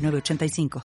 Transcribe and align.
906985. 0.00 0.89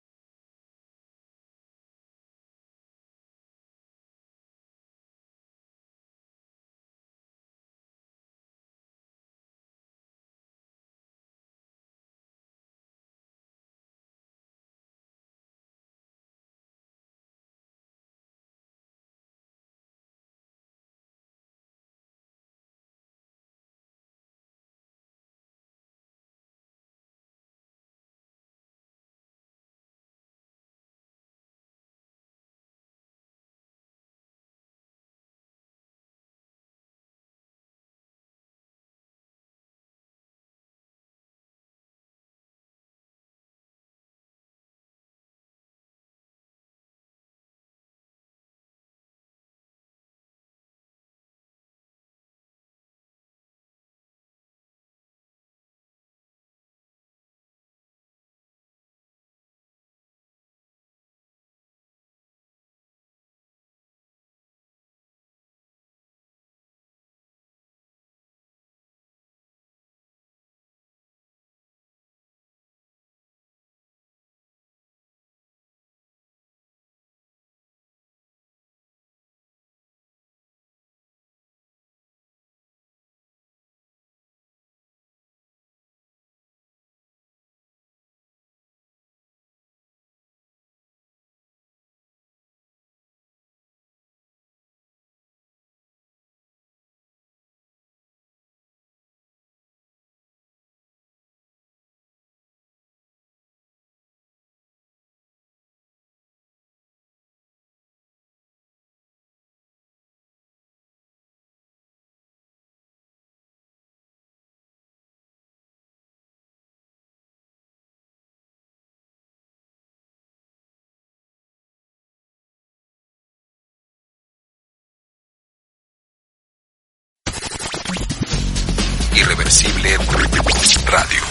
Irreversible 129.62 130.84
Radio. 130.88 131.22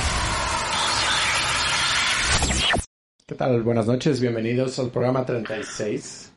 ¿Qué 3.27 3.35
tal? 3.35 3.63
Buenas 3.63 3.87
noches, 3.89 4.21
bienvenidos 4.21 4.79
al 4.79 4.91
programa 4.91 5.27
36. 5.27 6.33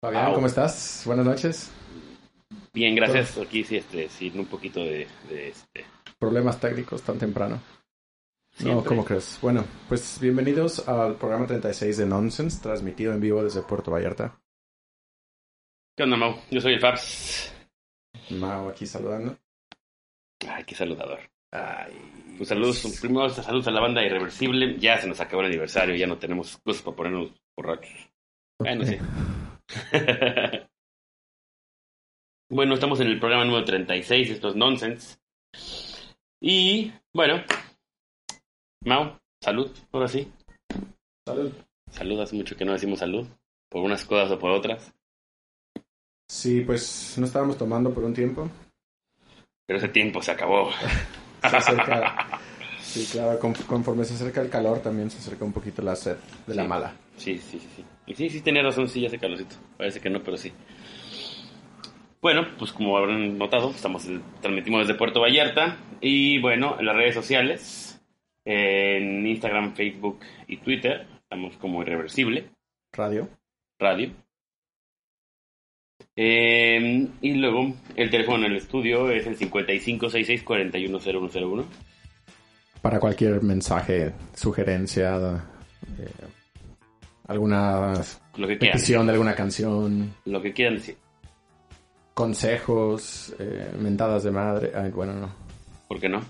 Fabián, 0.00 0.26
Au. 0.26 0.34
¿cómo 0.34 0.48
estás? 0.48 1.02
Buenas 1.06 1.24
noches. 1.24 1.70
Bien, 2.72 2.96
gracias. 2.96 3.38
Aquí 3.38 3.62
sí, 3.62 3.76
este, 3.76 4.08
sin 4.08 4.40
un 4.40 4.46
poquito 4.46 4.80
de, 4.80 5.06
de 5.28 5.50
este. 5.50 5.84
Problemas 6.18 6.58
técnicos 6.58 7.02
tan 7.02 7.16
temprano. 7.16 7.62
No. 8.64 8.84
¿cómo 8.84 9.04
crees? 9.04 9.38
Bueno, 9.40 9.64
pues 9.88 10.18
bienvenidos 10.20 10.88
al 10.88 11.14
programa 11.14 11.46
36 11.46 11.96
de 11.96 12.06
Nonsense, 12.06 12.60
transmitido 12.60 13.12
en 13.12 13.20
vivo 13.20 13.44
desde 13.44 13.62
Puerto 13.62 13.92
Vallarta. 13.92 14.36
¿Qué 15.96 16.02
onda, 16.02 16.16
Mau? 16.16 16.40
Yo 16.50 16.60
soy 16.60 16.74
el 16.74 16.80
Fabs. 16.80 17.52
Mao 18.30 18.68
aquí 18.68 18.84
saludando. 18.84 19.38
Ay, 20.48 20.64
qué 20.64 20.74
saludador. 20.74 21.20
Ay, 21.52 21.92
Pues 22.36 22.48
saludos, 22.48 22.98
primero 23.00 23.28
saludos 23.28 23.66
a 23.66 23.70
la 23.70 23.80
banda 23.80 24.04
Irreversible. 24.04 24.78
Ya 24.78 24.98
se 24.98 25.08
nos 25.08 25.20
acabó 25.20 25.42
el 25.42 25.48
aniversario, 25.48 25.94
ya 25.94 26.06
no 26.06 26.18
tenemos 26.18 26.58
cosas 26.58 26.82
para 26.82 26.96
ponernos 26.96 27.32
borrachos. 27.56 28.08
Bueno, 28.58 28.84
sí. 28.84 28.98
bueno, 32.50 32.74
estamos 32.74 33.00
en 33.00 33.08
el 33.08 33.18
programa 33.18 33.44
número 33.44 33.64
36, 33.64 34.30
esto 34.30 34.48
es 34.48 34.56
Nonsense. 34.56 35.18
Y, 36.40 36.92
bueno, 37.12 37.42
Mau, 38.84 39.18
salud, 39.42 39.70
ahora 39.92 40.08
sí. 40.08 40.32
Salud. 41.26 41.52
Salud, 41.90 42.20
hace 42.20 42.36
mucho 42.36 42.56
que 42.56 42.64
no 42.64 42.72
decimos 42.72 43.00
salud, 43.00 43.26
por 43.68 43.82
unas 43.82 44.04
cosas 44.06 44.30
o 44.30 44.38
por 44.38 44.50
otras. 44.52 44.92
Sí, 46.30 46.62
pues 46.62 47.16
no 47.18 47.26
estábamos 47.26 47.58
tomando 47.58 47.92
por 47.92 48.04
un 48.04 48.14
tiempo. 48.14 48.48
Pero 49.70 49.78
ese 49.78 49.88
tiempo 49.90 50.20
se 50.20 50.32
acabó. 50.32 50.68
Se 51.48 51.56
acerca, 51.56 52.40
sí, 52.80 53.08
claro, 53.12 53.38
con- 53.38 53.54
conforme 53.54 54.04
se 54.04 54.14
acerca 54.14 54.40
el 54.40 54.50
calor 54.50 54.80
también 54.80 55.08
se 55.12 55.18
acerca 55.18 55.44
un 55.44 55.52
poquito 55.52 55.80
la 55.80 55.94
sed 55.94 56.16
de 56.44 56.54
la 56.56 56.64
mala. 56.64 56.92
Sí, 57.16 57.38
sí, 57.38 57.60
sí, 57.60 57.68
sí. 57.76 57.84
Y 58.08 58.14
sí, 58.16 58.28
sí, 58.30 58.40
tenía 58.40 58.64
razón, 58.64 58.88
sí, 58.88 59.00
ya 59.00 59.06
hace 59.06 59.18
calorcito. 59.20 59.54
Parece 59.78 60.00
que 60.00 60.10
no, 60.10 60.24
pero 60.24 60.36
sí. 60.36 60.52
Bueno, 62.20 62.48
pues 62.58 62.72
como 62.72 62.96
habrán 62.98 63.38
notado, 63.38 63.70
estamos 63.70 64.06
transmitimos 64.40 64.86
desde 64.88 64.98
Puerto 64.98 65.20
Vallarta. 65.20 65.76
Y 66.00 66.40
bueno, 66.40 66.74
en 66.80 66.86
las 66.86 66.96
redes 66.96 67.14
sociales, 67.14 68.02
en 68.44 69.24
Instagram, 69.24 69.74
Facebook 69.76 70.18
y 70.48 70.56
Twitter, 70.56 71.06
estamos 71.22 71.56
como 71.58 71.80
Irreversible 71.82 72.50
Radio. 72.92 73.28
Radio. 73.78 74.10
Eh, 76.16 77.06
y 77.22 77.32
luego, 77.34 77.72
el 77.96 78.10
teléfono 78.10 78.44
en 78.46 78.52
el 78.52 78.58
estudio 78.58 79.10
es 79.10 79.26
el 79.26 79.36
5566-410101. 79.38 81.64
para 82.82 82.98
cualquier 82.98 83.42
mensaje, 83.42 84.12
sugerencia, 84.34 85.16
eh, 85.98 86.08
alguna 87.28 87.92
Lo 88.36 88.48
que 88.48 88.58
quieran. 88.58 88.76
petición 88.78 89.06
de 89.06 89.12
alguna 89.12 89.34
canción, 89.34 90.14
Lo 90.24 90.40
que 90.42 90.52
quieran 90.52 90.74
decir. 90.76 90.96
consejos, 92.14 93.34
eh, 93.38 93.70
mentadas 93.78 94.24
de 94.24 94.30
madre. 94.30 94.72
Ay, 94.74 94.90
bueno, 94.90 95.12
no. 95.14 95.30
¿Por 95.88 96.00
qué 96.00 96.08
no? 96.08 96.20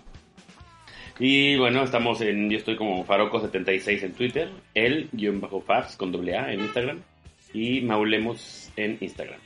Y 1.18 1.56
bueno, 1.58 1.82
estamos 1.84 2.20
en. 2.22 2.48
Yo 2.50 2.58
estoy 2.58 2.76
como 2.76 3.04
Faroco76 3.06 4.02
en 4.04 4.12
Twitter, 4.12 4.50
el 4.74 5.08
guion 5.12 5.40
bajo 5.40 5.60
Fabs 5.60 5.96
con 5.96 6.10
doble 6.12 6.36
A 6.36 6.52
en 6.52 6.60
Instagram 6.60 6.98
y 7.52 7.80
Maulemos 7.82 8.70
en 8.76 8.96
Instagram. 9.00 9.38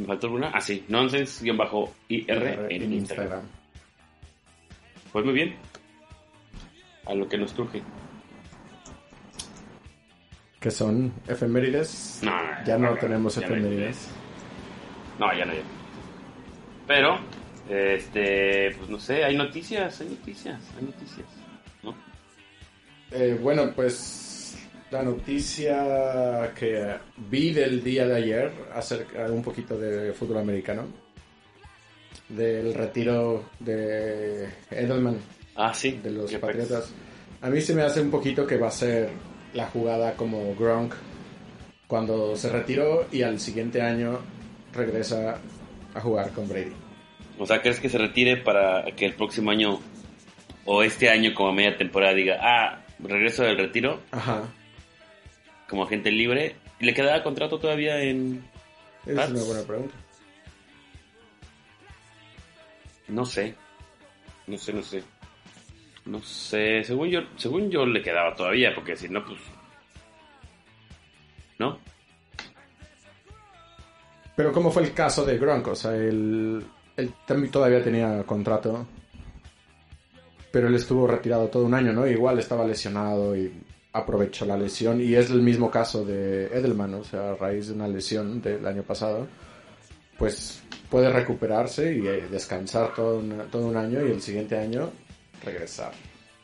¿Me 0.00 0.06
faltó 0.06 0.28
alguna? 0.28 0.50
Ah, 0.54 0.62
sí, 0.62 0.82
nonsense 0.88 1.44
guion 1.44 1.58
bajo 1.58 1.92
IR 2.08 2.68
en, 2.70 2.92
Instagram. 2.94 3.42
Pues 5.12 5.24
muy 5.26 5.34
bien. 5.34 5.56
A 7.04 7.14
lo 7.14 7.28
que 7.28 7.36
nos 7.36 7.52
truje. 7.52 7.82
Que 10.58 10.70
son 10.70 11.12
efemérides. 11.28 12.20
No, 12.22 12.30
no, 12.30 12.64
Ya 12.64 12.78
no 12.78 12.90
no, 12.92 12.96
tenemos 12.96 13.36
ya 13.36 13.44
efemérides. 13.44 14.08
No, 15.18 15.34
ya 15.36 15.44
no 15.44 15.52
hay. 15.52 15.62
Pero, 16.86 17.18
este, 17.68 18.74
pues 18.78 18.88
no 18.88 18.98
sé, 18.98 19.22
hay 19.22 19.36
noticias, 19.36 20.00
hay 20.00 20.08
noticias, 20.08 20.60
hay 20.78 20.86
noticias, 20.86 21.28
¿no? 21.82 21.94
Eh, 23.10 23.38
bueno, 23.40 23.70
pues 23.76 24.29
la 24.90 25.02
noticia 25.02 26.52
que 26.58 26.96
vi 27.16 27.52
del 27.52 27.82
día 27.82 28.06
de 28.06 28.16
ayer 28.16 28.50
acerca 28.74 29.26
un 29.30 29.42
poquito 29.42 29.78
de 29.78 30.12
fútbol 30.12 30.38
americano, 30.38 30.86
del 32.28 32.74
retiro 32.74 33.44
de 33.58 34.48
Edelman 34.70 35.18
Ah, 35.56 35.72
sí. 35.74 36.00
de 36.02 36.10
los 36.10 36.32
Patriotas. 36.34 36.92
A 37.42 37.50
mí 37.50 37.60
se 37.60 37.74
me 37.74 37.82
hace 37.82 38.00
un 38.00 38.10
poquito 38.10 38.46
que 38.46 38.56
va 38.56 38.68
a 38.68 38.72
ser 38.72 39.10
la 39.54 39.66
jugada 39.66 40.14
como 40.14 40.54
Gronk 40.54 40.94
cuando 41.86 42.36
se 42.36 42.48
retiró 42.50 43.06
y 43.10 43.22
al 43.22 43.40
siguiente 43.40 43.82
año 43.82 44.20
regresa 44.72 45.38
a 45.94 46.00
jugar 46.00 46.30
con 46.30 46.48
Brady. 46.48 46.72
O 47.38 47.46
sea, 47.46 47.60
¿crees 47.60 47.80
que 47.80 47.88
se 47.88 47.98
retire 47.98 48.36
para 48.36 48.84
que 48.96 49.06
el 49.06 49.14
próximo 49.14 49.50
año 49.50 49.80
o 50.66 50.82
este 50.82 51.08
año 51.08 51.32
como 51.34 51.52
media 51.52 51.76
temporada 51.76 52.14
diga, 52.14 52.38
ah, 52.40 52.84
regreso 53.00 53.42
del 53.42 53.56
retiro 53.56 54.00
Ajá. 54.12 54.42
Como 55.70 55.84
agente 55.84 56.10
libre? 56.10 56.56
¿Y 56.80 56.84
le 56.84 56.92
quedaba 56.92 57.22
contrato 57.22 57.58
todavía 57.58 58.02
en...? 58.02 58.44
Esa 59.06 59.10
es 59.12 59.16
Pats. 59.16 59.30
una 59.30 59.44
buena 59.44 59.62
pregunta. 59.62 59.94
No 63.08 63.24
sé. 63.24 63.54
No 64.46 64.58
sé, 64.58 64.72
no 64.72 64.82
sé. 64.82 65.02
No 66.04 66.22
sé. 66.22 66.84
Según 66.84 67.08
yo, 67.08 67.20
según 67.36 67.70
yo 67.70 67.86
le 67.86 68.02
quedaba 68.02 68.34
todavía, 68.34 68.74
porque 68.74 68.96
si 68.96 69.08
no, 69.08 69.24
pues... 69.24 69.38
¿No? 71.58 71.78
Pero 74.34 74.52
¿cómo 74.52 74.70
fue 74.70 74.82
el 74.82 74.92
caso 74.92 75.24
de 75.24 75.38
Gronk? 75.38 75.68
O 75.68 75.74
sea, 75.74 75.94
él, 75.94 76.64
él 76.96 77.12
todavía 77.50 77.82
tenía 77.82 78.22
contrato, 78.24 78.86
pero 80.50 80.68
él 80.68 80.74
estuvo 80.74 81.06
retirado 81.06 81.48
todo 81.48 81.64
un 81.64 81.74
año, 81.74 81.92
¿no? 81.92 82.06
Igual 82.06 82.38
estaba 82.38 82.66
lesionado 82.66 83.36
y 83.36 83.52
aprovechó 83.92 84.44
la 84.46 84.56
lesión 84.56 85.00
y 85.00 85.14
es 85.14 85.30
el 85.30 85.42
mismo 85.42 85.70
caso 85.70 86.04
de 86.04 86.46
Edelman, 86.46 86.94
o 86.94 87.04
sea, 87.04 87.30
a 87.32 87.34
raíz 87.36 87.68
de 87.68 87.74
una 87.74 87.88
lesión 87.88 88.40
del 88.40 88.64
año 88.66 88.82
pasado, 88.82 89.26
pues 90.18 90.62
puede 90.90 91.10
recuperarse 91.10 91.94
y 91.96 92.06
eh, 92.06 92.26
descansar 92.30 92.94
todo, 92.94 93.18
una- 93.18 93.44
todo 93.44 93.66
un 93.66 93.76
año 93.76 94.04
y 94.06 94.10
el 94.10 94.20
siguiente 94.22 94.56
año 94.58 94.90
regresar. 95.44 95.92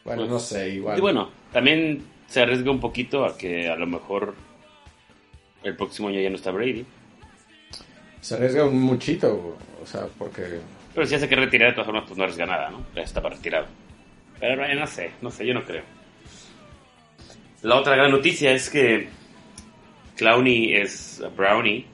Bueno, 0.04 0.22
Pues, 0.22 0.31
no 0.32 0.38
sé, 0.38 0.70
igual. 0.70 0.98
Y 0.98 1.00
bueno, 1.00 1.31
también 1.52 2.02
se 2.28 2.40
arriesga 2.43 2.70
un 2.70 2.81
poquito 2.81 3.25
a 3.25 3.37
que 3.37 3.69
a 3.69 3.76
lo 3.76 3.87
mejor 3.87 4.34
el 5.62 5.76
próximo 5.76 6.08
año 6.08 6.20
ya 6.20 6.31
no 6.31 6.37
está 6.37 6.50
Brady. 6.50 6.84
Se 8.20 8.34
arriesga 8.34 8.64
un 8.64 8.81
muchito, 8.81 9.56
o 9.82 9.87
sea, 9.87 10.06
porque 10.19 10.43
Pero 10.94 11.06
si 11.06 11.14
hace 11.14 11.28
que 11.28 11.37
retirar, 11.37 11.69
de 11.70 11.75
todas 11.75 11.87
formas, 11.87 12.04
pues 12.06 12.16
no 12.19 12.25
arriesga 12.25 12.46
nada, 12.46 12.70
¿no? 12.70 12.84
Ya 12.94 13.02
estaba 13.02 13.31
retirado. 13.31 13.66
Pero 14.40 14.75
no 14.75 14.87
sé, 14.87 15.10
no 15.22 15.31
sé, 15.31 15.46
yo 15.46 15.54
no 15.54 15.64
creo. 15.64 15.82
La 17.67 17.75
otra 17.81 17.97
gran 17.97 18.13
noticia 18.13 18.53
es 18.53 18.71
que 18.71 19.09
Clowney 20.17 20.73
es 20.75 21.21
Brownie. 21.37 21.85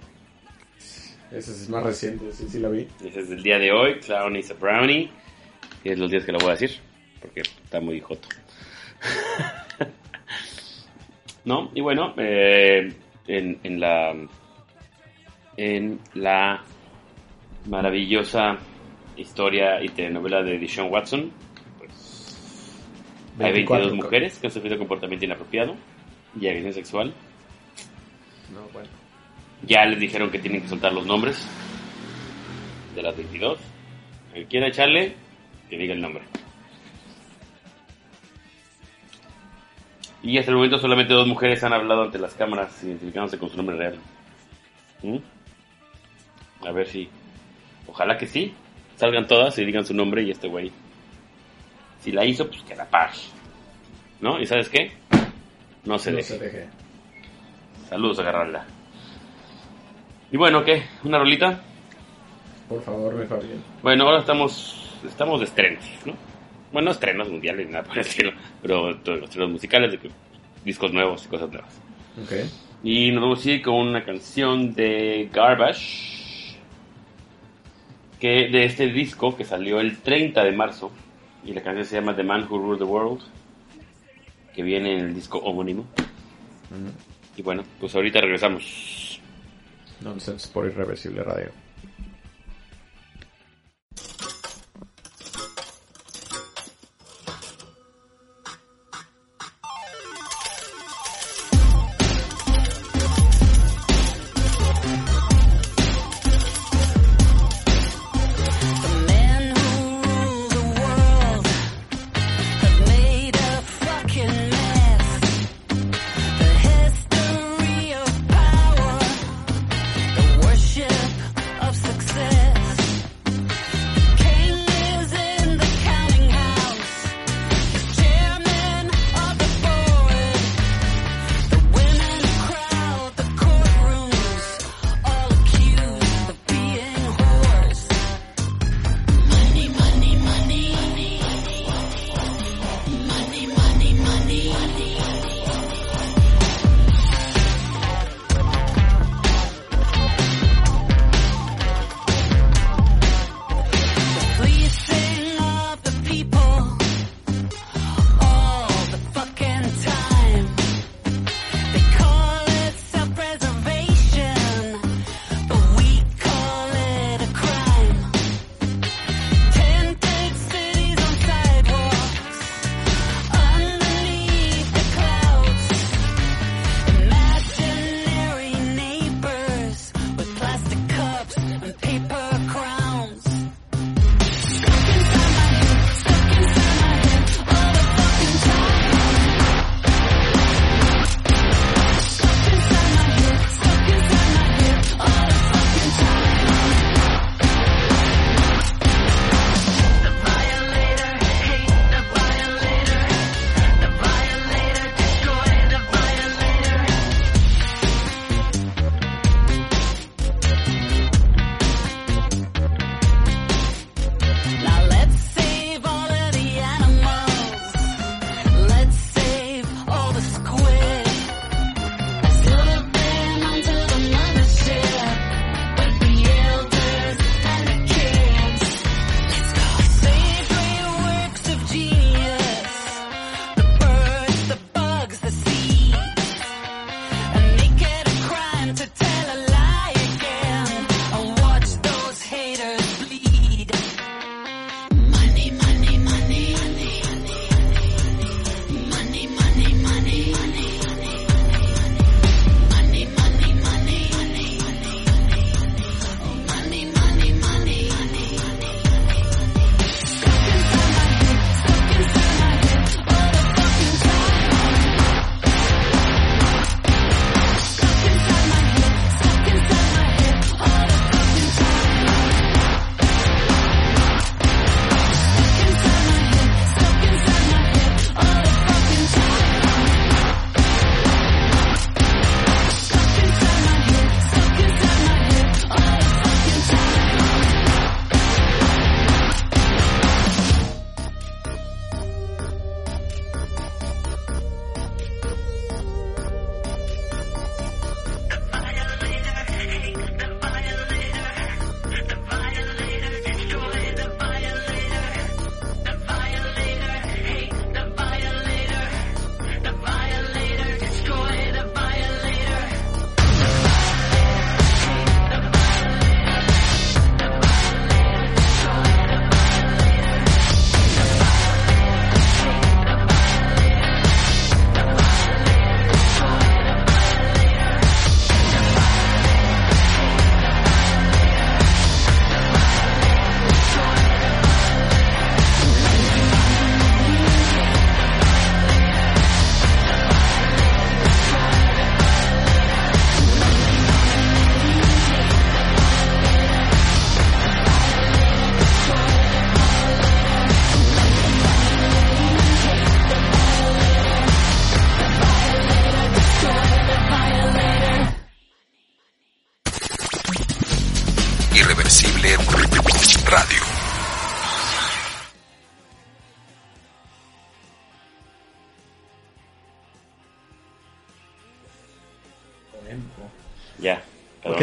ese 1.31 1.51
es 1.51 1.67
más 1.71 1.83
reciente, 1.83 2.31
sí, 2.31 2.47
sí 2.47 2.59
lo 2.59 2.71
vi. 2.71 2.87
Ese 3.03 3.21
es 3.21 3.31
el 3.31 3.43
día 3.43 3.59
de 3.59 3.73
hoy. 3.73 3.99
Clowney 4.01 4.41
es 4.41 4.51
a 4.51 4.55
Brownie. 4.55 5.09
Y 5.83 5.89
es 5.89 5.99
los 5.99 6.11
días 6.11 6.27
que 6.27 6.33
lo 6.33 6.39
voy 6.41 6.49
a 6.49 6.57
decir. 6.57 6.79
Porque 7.23 7.41
está 7.41 7.81
muy 7.81 8.03
joto. 8.03 8.29
¿No? 11.47 11.71
Y 11.75 11.81
bueno, 11.81 12.13
eh, 12.19 12.93
en, 13.27 13.59
en 13.63 13.81
la. 13.81 14.15
En 15.57 16.01
la 16.13 16.63
maravillosa 17.67 18.59
historia 19.17 19.83
y 19.83 19.89
telenovela 19.89 20.43
de 20.43 20.59
Deshaun 20.59 20.93
Watson, 20.93 21.33
hay 23.38 23.52
22 23.52 23.79
24. 23.79 23.96
mujeres 23.96 24.38
que 24.38 24.46
han 24.46 24.52
sufrido 24.52 24.79
comportamiento 24.79 25.25
inapropiado 25.25 25.76
y 26.38 26.46
agresión 26.46 26.73
sexual. 26.75 27.14
No, 28.52 28.61
bueno. 28.73 28.88
Ya 29.62 29.84
les 29.87 29.99
dijeron 29.99 30.31
que 30.31 30.38
tienen 30.38 30.62
que 30.62 30.69
soltar 30.69 30.93
los 30.93 31.06
nombres 31.06 31.46
de 32.94 33.02
las 33.02 33.17
22. 33.17 33.58
El 34.34 34.43
que 34.43 34.49
quiera 34.49 34.69
echarle, 34.69 35.14
que 35.70 35.76
diga 35.76 35.94
el 35.94 36.00
nombre. 36.00 36.25
Y 40.23 40.38
hasta 40.38 40.50
el 40.50 40.56
momento 40.56 40.78
solamente 40.78 41.14
dos 41.14 41.26
mujeres 41.26 41.64
han 41.64 41.73
hablado 41.73 42.02
ante 42.02 42.19
las 42.19 42.35
cámaras 42.35 42.82
identificándose 42.85 43.38
con 43.38 43.50
su 43.50 43.56
nombre 43.56 43.76
real. 43.76 43.99
¿Mm? 45.02 45.17
A 46.67 46.73
ver 46.73 46.87
si... 46.87 47.08
Ojalá 47.88 48.17
que 48.17 48.26
sí. 48.26 48.55
Salgan 48.96 49.26
todas 49.26 49.58
y 49.58 49.64
digan 49.64 49.85
su 49.85 49.94
nombre 49.94 50.23
y 50.23 50.31
este 50.31 50.46
güey. 50.46 50.70
Si 52.02 52.12
la 52.12 52.25
hizo, 52.25 52.49
pues 52.49 52.62
que 52.62 52.75
la 52.75 52.84
pague. 52.84 53.19
¿No? 54.20 54.38
¿Y 54.40 54.46
sabes 54.46 54.69
qué? 54.69 54.93
No 55.84 55.99
se 55.99 56.10
No 56.10 56.16
deje. 56.19 56.28
se 56.28 56.38
deje. 56.38 56.66
Saludos 57.88 58.19
a 58.19 58.22
Garralda. 58.22 58.64
Y 60.31 60.37
bueno, 60.37 60.64
¿qué? 60.64 60.84
¿Una 61.04 61.19
rolita? 61.19 61.60
Por 62.69 62.82
favor, 62.82 63.14
me 63.14 63.25
bien. 63.25 63.62
Bueno, 63.82 64.04
ahora 64.04 64.20
estamos 64.20 64.78
estamos 65.06 65.40
de 65.40 65.46
estrenos, 65.46 65.84
¿no? 66.06 66.14
Bueno, 66.72 66.87
no 66.87 66.93
estrenos 66.93 67.28
mundiales 67.28 67.69
nada 67.69 67.84
por 67.84 67.99
el 67.99 68.00
estilo, 68.06 68.32
pero 68.62 68.96
todos 68.99 69.19
los 69.19 69.28
estrenos 69.28 69.50
musicales, 69.50 69.90
de 69.93 69.99
que- 69.99 70.10
discos 70.64 70.93
nuevos 70.93 71.25
y 71.26 71.28
cosas 71.28 71.50
nuevas. 71.50 71.81
Ok. 72.22 72.32
Y 72.84 73.10
nos 73.10 73.22
vamos 73.22 73.44
a 73.44 73.50
ir 73.50 73.62
con 73.62 73.75
una 73.75 74.04
canción 74.04 74.72
de 74.75 75.28
Garbage, 75.32 76.56
que 78.20 78.49
de 78.49 78.64
este 78.64 78.87
disco 78.87 79.37
que 79.37 79.44
salió 79.44 79.81
el 79.81 79.99
30 79.99 80.44
de 80.44 80.52
marzo, 80.52 80.93
y 81.44 81.53
la 81.53 81.62
canción 81.62 81.85
se 81.85 81.97
llama 81.97 82.15
The 82.15 82.23
Man 82.23 82.47
Who 82.49 82.59
Ruled 82.59 82.79
the 82.79 82.85
World, 82.85 83.21
que 84.55 84.62
viene 84.62 84.99
en 84.99 85.06
el 85.06 85.15
disco 85.15 85.39
homónimo. 85.39 85.87
Y 87.37 87.43
bueno, 87.43 87.65
pues 87.81 87.94
ahorita 87.94 88.21
regresamos. 88.21 89.21
Nonsense 90.00 90.49
por 90.53 90.67
Irreversible 90.67 91.23
Radio. 91.23 91.50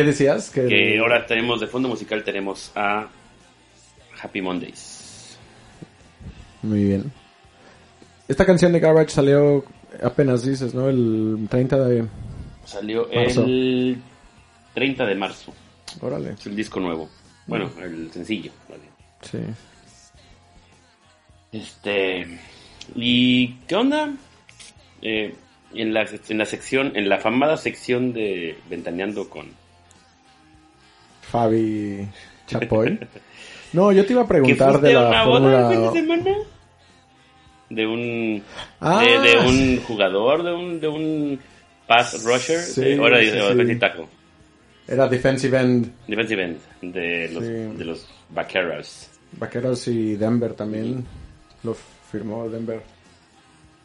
Decías? 0.09 0.49
Que, 0.49 0.67
Que 0.67 0.99
ahora 0.99 1.25
tenemos 1.25 1.59
de 1.59 1.67
fondo 1.67 1.87
musical 1.89 2.23
tenemos 2.23 2.71
a 2.75 3.07
Happy 4.21 4.41
Mondays. 4.41 5.37
Muy 6.61 6.83
bien. 6.83 7.11
Esta 8.27 8.45
canción 8.45 8.71
de 8.73 8.79
Garbage 8.79 9.09
salió 9.09 9.63
apenas, 10.03 10.43
dices, 10.45 10.73
¿no? 10.73 10.89
El 10.89 11.47
30 11.49 11.77
de... 11.87 12.05
Salió 12.65 13.07
Marzo. 13.13 13.43
el 13.45 13.97
30 14.75 15.05
de 15.05 15.15
marzo. 15.15 15.53
Órale. 16.01 16.31
Es 16.33 16.45
el 16.45 16.55
disco 16.55 16.79
nuevo. 16.79 17.09
Bueno, 17.47 17.71
el 17.81 18.11
sencillo. 18.11 18.51
vale. 18.69 18.83
Sí. 19.21 19.39
Este. 21.51 22.27
¿Y 22.95 23.53
qué 23.67 23.75
onda? 23.75 24.13
Eh, 25.01 25.33
en, 25.73 25.93
la, 25.93 26.05
en 26.27 26.37
la 26.37 26.45
sección, 26.45 26.91
en 26.95 27.09
la 27.09 27.17
famada 27.17 27.57
sección 27.57 28.13
de 28.13 28.57
Ventaneando 28.69 29.29
con. 29.29 29.47
Fabi 31.31 32.07
Chapoy. 32.47 32.99
No, 33.71 33.91
yo 33.91 34.03
te 34.03 34.13
iba 34.13 34.23
a 34.23 34.25
¿Que 34.25 34.29
preguntar 34.29 34.81
de 34.81 34.93
la 34.93 35.09
una 35.09 35.25
boda 35.25 35.59
el 35.59 35.67
fin 35.67 35.69
de 35.69 35.75
fórmula... 35.75 36.23
semana? 36.23 36.37
De 37.69 37.85
un. 37.85 38.43
Ah. 38.79 39.03
de, 39.05 39.29
de 39.29 39.37
un 39.37 39.83
jugador, 39.83 40.41
de 40.41 40.53
un. 40.53 40.79
De 40.79 40.87
un 40.87 41.39
pass 41.87 42.23
rusher. 42.23 42.59
Sí, 42.61 42.81
de, 42.81 42.97
ahora 42.97 43.19
sí, 43.19 43.25
de 43.25 43.31
sí. 43.31 43.37
defensive 43.37 43.75
tackle. 43.75 44.07
Era 44.87 45.07
defensive 45.07 45.59
end. 45.59 45.91
Defensive 46.07 46.43
end. 46.43 46.57
De 46.81 47.29
los, 47.29 47.77
de 47.77 47.85
los 47.85 48.09
Vaqueros. 48.29 49.09
Vaqueros 49.33 49.87
y 49.87 50.15
Denver 50.15 50.53
también. 50.53 51.05
Lo 51.61 51.75
firmó 52.11 52.49
Denver. 52.49 52.81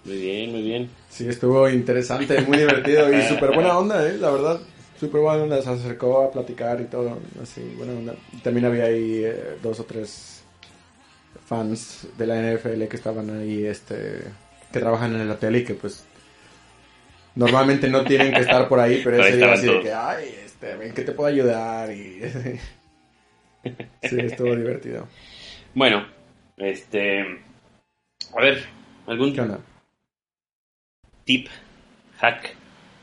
Muy 0.06 0.16
bien, 0.16 0.50
muy 0.50 0.62
bien. 0.62 0.90
Sí, 1.10 1.28
estuvo 1.28 1.68
interesante, 1.68 2.40
muy 2.42 2.58
divertido 2.58 3.12
y 3.12 3.22
súper 3.28 3.52
buena 3.52 3.76
onda, 3.78 4.06
¿eh? 4.06 4.16
La 4.18 4.30
verdad, 4.30 4.60
súper 4.98 5.20
buena 5.20 5.42
onda. 5.42 5.62
Se 5.62 5.70
acercó 5.70 6.22
a 6.22 6.30
platicar 6.30 6.80
y 6.80 6.84
todo, 6.84 7.18
así, 7.42 7.60
buena 7.76 7.92
onda. 7.92 8.14
También 8.42 8.66
había 8.66 8.84
ahí 8.84 9.22
eh, 9.24 9.58
dos 9.62 9.80
o 9.80 9.84
tres 9.84 10.42
fans 11.46 12.08
de 12.16 12.26
la 12.26 12.36
NFL 12.40 12.84
que 12.84 12.96
estaban 12.96 13.30
ahí, 13.38 13.64
este, 13.66 14.22
que 14.72 14.80
trabajan 14.80 15.14
en 15.14 15.22
el 15.22 15.30
hotel 15.30 15.56
y 15.56 15.64
que 15.64 15.74
pues 15.74 16.04
normalmente 17.34 17.88
no 17.88 18.04
tienen 18.04 18.32
que 18.32 18.40
estar 18.40 18.68
por 18.68 18.80
ahí, 18.80 19.02
pero 19.04 19.22
ese 19.22 19.36
día 19.36 19.52
así 19.52 19.66
de 19.66 19.80
que, 19.80 19.92
ay, 19.92 20.34
este, 20.44 20.76
ven 20.76 20.94
que 20.94 21.02
te 21.02 21.12
puedo 21.12 21.28
ayudar 21.28 21.90
y... 21.92 22.22
sí, 24.02 24.16
estuvo 24.20 24.54
divertido. 24.54 25.08
Bueno, 25.74 26.06
este. 26.56 27.42
A 28.36 28.40
ver, 28.40 28.64
¿algún 29.06 29.32
¿Qué 29.32 29.40
onda? 29.40 29.60
tip, 31.24 31.48
hack 32.18 32.54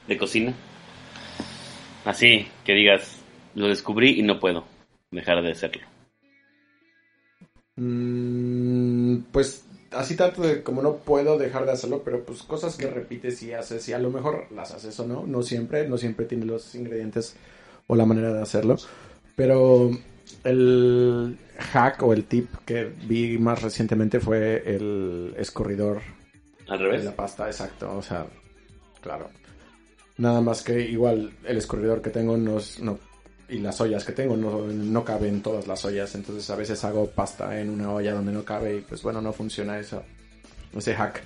de 0.07 0.17
cocina? 0.17 0.53
Así 2.05 2.47
que 2.65 2.73
digas, 2.73 3.17
lo 3.55 3.67
descubrí 3.67 4.19
y 4.19 4.23
no 4.23 4.39
puedo 4.39 4.65
dejar 5.11 5.41
de 5.43 5.51
hacerlo. 5.51 5.83
Mm, 7.75 9.17
pues 9.31 9.65
así 9.91 10.15
tanto 10.15 10.41
de 10.41 10.63
como 10.63 10.81
no 10.81 10.97
puedo 10.97 11.37
dejar 11.37 11.65
de 11.65 11.71
hacerlo, 11.71 12.01
pero 12.03 12.23
pues 12.23 12.43
cosas 12.43 12.77
que 12.77 12.87
repites 12.87 13.41
y 13.43 13.53
haces 13.53 13.87
y 13.89 13.93
a 13.93 13.99
lo 13.99 14.09
mejor 14.09 14.47
las 14.51 14.71
haces 14.71 14.99
o 14.99 15.07
no, 15.07 15.25
no 15.25 15.43
siempre, 15.43 15.87
no 15.87 15.97
siempre 15.97 16.25
tiene 16.25 16.45
los 16.45 16.75
ingredientes 16.75 17.35
o 17.87 17.95
la 17.95 18.05
manera 18.05 18.33
de 18.33 18.41
hacerlo, 18.41 18.77
pero 19.35 19.91
el 20.43 21.37
hack 21.57 22.03
o 22.03 22.13
el 22.13 22.25
tip 22.25 22.49
que 22.65 22.85
vi 22.85 23.37
más 23.37 23.61
recientemente 23.61 24.19
fue 24.19 24.63
el 24.65 25.33
escurridor 25.37 26.01
Al 26.67 26.79
de 26.79 26.85
revés. 26.85 27.03
la 27.03 27.15
pasta, 27.15 27.47
exacto, 27.47 27.95
o 27.97 28.01
sea, 28.01 28.25
claro. 29.01 29.29
Nada 30.17 30.41
más 30.41 30.61
que 30.61 30.79
igual 30.81 31.31
el 31.45 31.57
escurridor 31.57 32.01
que 32.01 32.09
tengo 32.09 32.37
no, 32.37 32.57
es- 32.59 32.79
no 32.79 32.99
y 33.49 33.57
las 33.59 33.81
ollas 33.81 34.05
que 34.05 34.13
tengo 34.13 34.37
no, 34.37 34.65
no 34.67 35.03
caben 35.03 35.41
todas 35.41 35.67
las 35.67 35.83
ollas, 35.83 36.15
entonces 36.15 36.49
a 36.49 36.55
veces 36.55 36.83
hago 36.85 37.07
pasta 37.09 37.59
en 37.59 37.69
una 37.69 37.91
olla 37.91 38.13
donde 38.13 38.31
no 38.31 38.43
cabe 38.45 38.77
y 38.77 38.81
pues 38.81 39.01
bueno, 39.03 39.21
no 39.21 39.33
funciona 39.33 39.77
eso, 39.79 40.03
ese 40.77 40.93
hack. 40.95 41.21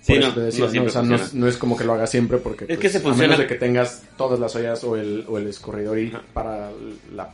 Sí, 0.00 0.14
Por 0.14 0.20
no, 0.22 0.26
eso 0.26 0.34
te 0.34 0.40
decía, 0.40 0.64
no 0.66 0.72
¿no? 0.72 0.86
O 0.86 0.90
sea, 0.90 1.02
no, 1.34 1.46
es 1.46 1.56
como 1.56 1.76
que 1.76 1.84
lo 1.84 1.92
haga 1.92 2.08
siempre 2.08 2.38
porque 2.38 2.64
Es 2.64 2.70
que 2.70 2.88
pues, 2.88 2.92
se 2.92 2.98
a 2.98 3.00
funciona- 3.02 3.22
menos 3.34 3.38
de 3.38 3.46
que 3.46 3.54
tengas 3.54 4.02
todas 4.16 4.40
las 4.40 4.54
ollas 4.56 4.82
o 4.82 4.96
el, 4.96 5.24
o 5.28 5.38
el 5.38 5.46
escurridor 5.46 5.96
y 6.00 6.08
Ajá. 6.08 6.22
para 6.32 6.70
la... 7.14 7.32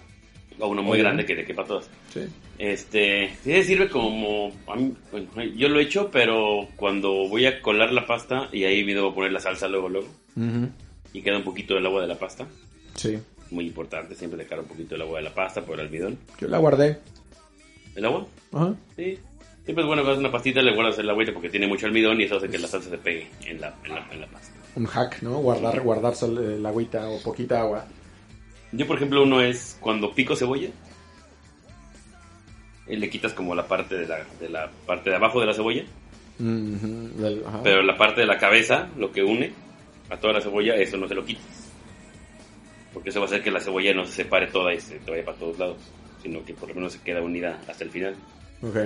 O 0.60 0.66
uno 0.68 0.82
muy 0.82 0.94
Oye. 0.94 1.02
grande 1.04 1.24
que 1.24 1.34
te 1.36 1.44
quepa 1.46 1.64
todas. 1.64 1.88
Sí. 2.12 2.20
Este, 2.58 3.30
sí 3.44 3.62
sirve 3.62 3.88
como, 3.88 4.52
a 4.66 4.74
mí- 4.76 4.92
bueno, 5.10 5.28
yo 5.56 5.68
lo 5.68 5.78
he 5.78 5.84
hecho, 5.84 6.10
pero 6.12 6.68
cuando 6.76 7.28
voy 7.28 7.46
a 7.46 7.62
colar 7.62 7.92
la 7.92 8.06
pasta 8.06 8.48
y 8.52 8.64
ahí 8.64 8.84
me 8.84 8.94
debo 8.94 9.14
poner 9.14 9.32
la 9.32 9.40
salsa 9.40 9.68
luego, 9.68 9.88
luego, 9.88 10.08
Y 11.12 11.22
queda 11.22 11.36
un 11.38 11.44
poquito 11.44 11.74
del 11.74 11.86
agua 11.86 12.02
de 12.02 12.08
la 12.08 12.18
pasta, 12.18 12.46
Sí. 12.94 13.18
muy 13.50 13.66
importante, 13.66 14.14
siempre 14.14 14.38
dejar 14.42 14.60
un 14.60 14.66
poquito 14.66 14.94
del 14.94 15.02
agua 15.02 15.18
de 15.18 15.24
la 15.24 15.34
pasta 15.34 15.62
por 15.62 15.74
el 15.80 15.86
almidón. 15.86 16.18
Yo 16.40 16.48
la 16.48 16.58
guardé. 16.58 16.98
¿El 17.96 18.04
agua? 18.04 18.26
Ajá. 18.52 18.74
Sí. 18.96 19.18
Siempre 19.64 19.82
es 19.82 19.86
bueno 19.86 20.02
que 20.02 20.08
hagas 20.08 20.20
una 20.20 20.30
pastita, 20.32 20.62
le 20.62 20.74
guardas 20.74 20.98
el 20.98 21.10
agüita 21.10 21.32
porque 21.32 21.50
tiene 21.50 21.66
mucho 21.66 21.86
almidón 21.86 22.20
y 22.20 22.24
eso 22.24 22.36
hace 22.36 22.48
que 22.48 22.58
la 22.58 22.68
salsa 22.68 22.88
se 22.90 22.98
pegue 22.98 23.28
en 23.46 23.60
la, 23.60 23.74
en 23.84 23.94
la, 23.94 24.08
en 24.12 24.20
la 24.20 24.26
pasta. 24.26 24.54
Un 24.76 24.86
hack, 24.86 25.22
¿no? 25.22 25.38
Guardar, 25.40 25.80
guardar 25.80 26.14
el 26.22 26.64
agüita 26.64 27.08
o 27.08 27.20
poquita 27.20 27.60
agua. 27.60 27.84
Yo, 28.72 28.86
por 28.86 28.96
ejemplo, 28.96 29.22
uno 29.22 29.40
es 29.42 29.76
cuando 29.80 30.12
pico 30.14 30.36
cebolla, 30.36 30.68
eh, 32.86 32.96
le 32.96 33.10
quitas 33.10 33.32
como 33.34 33.54
la 33.54 33.66
parte 33.66 33.96
de 33.96 34.06
la, 34.06 34.18
de 34.40 34.48
la 34.48 34.70
parte 34.86 35.10
de 35.10 35.16
abajo 35.16 35.40
de 35.40 35.46
la 35.46 35.54
cebolla, 35.54 35.84
del- 36.38 37.42
pero 37.62 37.82
la 37.82 37.96
parte 37.96 38.20
de 38.22 38.26
la 38.26 38.38
cabeza, 38.38 38.88
lo 38.96 39.10
que 39.12 39.22
une 39.24 39.52
a 40.10 40.16
toda 40.16 40.34
la 40.34 40.40
cebolla, 40.40 40.74
eso 40.76 40.96
no 40.96 41.06
se 41.08 41.14
lo 41.14 41.24
quitas. 41.24 41.72
Porque 42.92 43.10
eso 43.10 43.20
va 43.20 43.26
a 43.26 43.28
hacer 43.28 43.42
que 43.42 43.50
la 43.50 43.60
cebolla 43.60 43.92
no 43.94 44.04
se 44.06 44.12
separe 44.12 44.46
toda 44.48 44.72
y 44.74 44.80
se 44.80 44.98
te 44.98 45.10
vaya 45.10 45.24
para 45.24 45.36
todos 45.38 45.58
lados, 45.58 45.76
sino 46.22 46.44
que 46.44 46.54
por 46.54 46.68
lo 46.70 46.74
menos 46.74 46.92
se 46.94 47.00
queda 47.02 47.20
unida 47.22 47.60
hasta 47.68 47.84
el 47.84 47.90
final. 47.90 48.14
Ok. 48.62 48.76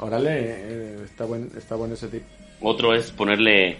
Órale, 0.00 0.30
eh, 0.34 0.96
está, 1.04 1.24
buen, 1.26 1.50
está 1.56 1.74
bueno 1.76 1.94
ese 1.94 2.08
tip. 2.08 2.22
Otro 2.60 2.94
es 2.94 3.10
ponerle 3.12 3.76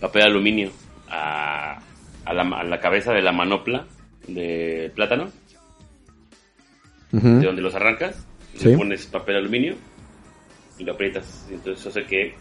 papel 0.00 0.22
aluminio 0.22 0.70
a, 1.08 1.80
a, 2.24 2.32
la, 2.34 2.42
a 2.42 2.64
la 2.64 2.80
cabeza 2.80 3.12
de 3.12 3.22
la 3.22 3.32
manopla 3.32 3.86
de 4.26 4.90
plátano, 4.94 5.30
de 7.12 7.46
donde 7.46 7.62
los 7.62 7.74
arrancas, 7.74 8.26
Sí. 8.56 8.68
le 8.68 8.76
pones 8.76 9.06
papel 9.06 9.36
aluminio 9.36 9.74
y 10.78 10.84
lo 10.84 10.92
aprietas. 10.94 11.46
Entonces 11.50 11.80
eso 11.80 11.88
hace 11.90 12.04
que 12.08 12.34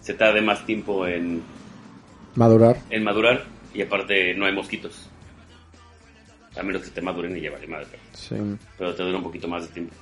se 0.00 0.14
tarde 0.14 0.40
más 0.40 0.64
tiempo 0.64 1.06
en, 1.06 1.42
Madurar. 2.34 2.78
en 2.90 3.04
madurar 3.04 3.44
y 3.74 3.82
aparte 3.82 4.34
no 4.34 4.46
hay 4.46 4.52
mosquitos. 4.54 5.08
A 6.56 6.62
menos 6.62 6.82
que 6.82 6.90
te 6.90 7.00
maduren 7.00 7.36
y 7.36 7.40
ya 7.40 7.50
vale 7.50 7.66
madre, 7.66 7.86
pero, 7.90 8.02
Sí. 8.12 8.36
pero 8.78 8.94
te 8.94 9.02
dura 9.02 9.16
un 9.18 9.24
poquito 9.24 9.48
más 9.48 9.66
de 9.66 9.72
tiempo. 9.74 9.94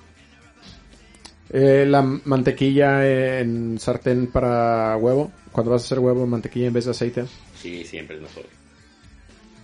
Eh, 1.53 1.85
la 1.89 2.03
mantequilla 2.03 3.39
en 3.41 3.79
sartén 3.79 4.29
para 4.29 4.97
huevo. 4.97 5.33
Cuando 5.53 5.73
vas 5.73 5.83
a 5.83 5.85
hacer 5.87 5.99
huevo, 5.99 6.27
mantequilla 6.27 6.69
en 6.69 6.73
vez 6.73 6.85
de 6.85 6.91
aceite. 6.93 7.25
Sí, 7.57 7.85
siempre 7.85 8.17
es 8.17 8.23
mejor. 8.23 8.45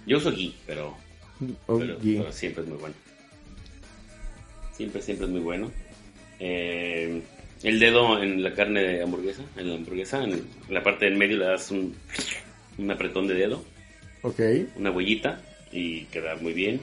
Yo 0.07 0.19
uso 0.19 0.31
ghee, 0.33 0.55
pero 0.67 0.97
O 1.67 1.79
pero, 1.79 1.99
ghee. 2.01 2.19
pero 2.19 2.33
siempre 2.33 2.63
es 2.65 2.69
muy 2.69 2.79
bueno. 2.79 2.95
Siempre, 4.73 5.01
siempre 5.03 5.27
es 5.27 5.33
muy 5.33 5.41
bueno. 5.41 5.71
Eh, 6.41 7.23
el 7.63 7.79
dedo 7.81 8.23
en 8.23 8.43
la 8.43 8.53
carne 8.53 8.81
de 8.83 9.03
hamburguesa, 9.03 9.43
en 9.57 9.69
la 9.71 9.75
hamburguesa, 9.77 10.23
en 10.25 10.43
la 10.69 10.83
parte 10.83 11.07
del 11.07 11.17
medio 11.17 11.39
le 11.39 11.47
das 11.47 11.71
un, 11.71 11.95
un 12.79 12.91
apretón 12.91 13.27
de 13.27 13.35
dedo, 13.35 13.63
Ok. 14.23 14.41
una 14.77 14.91
huellita 14.91 15.41
y 15.73 16.05
queda 16.07 16.35
muy 16.37 16.53
bien. 16.53 16.81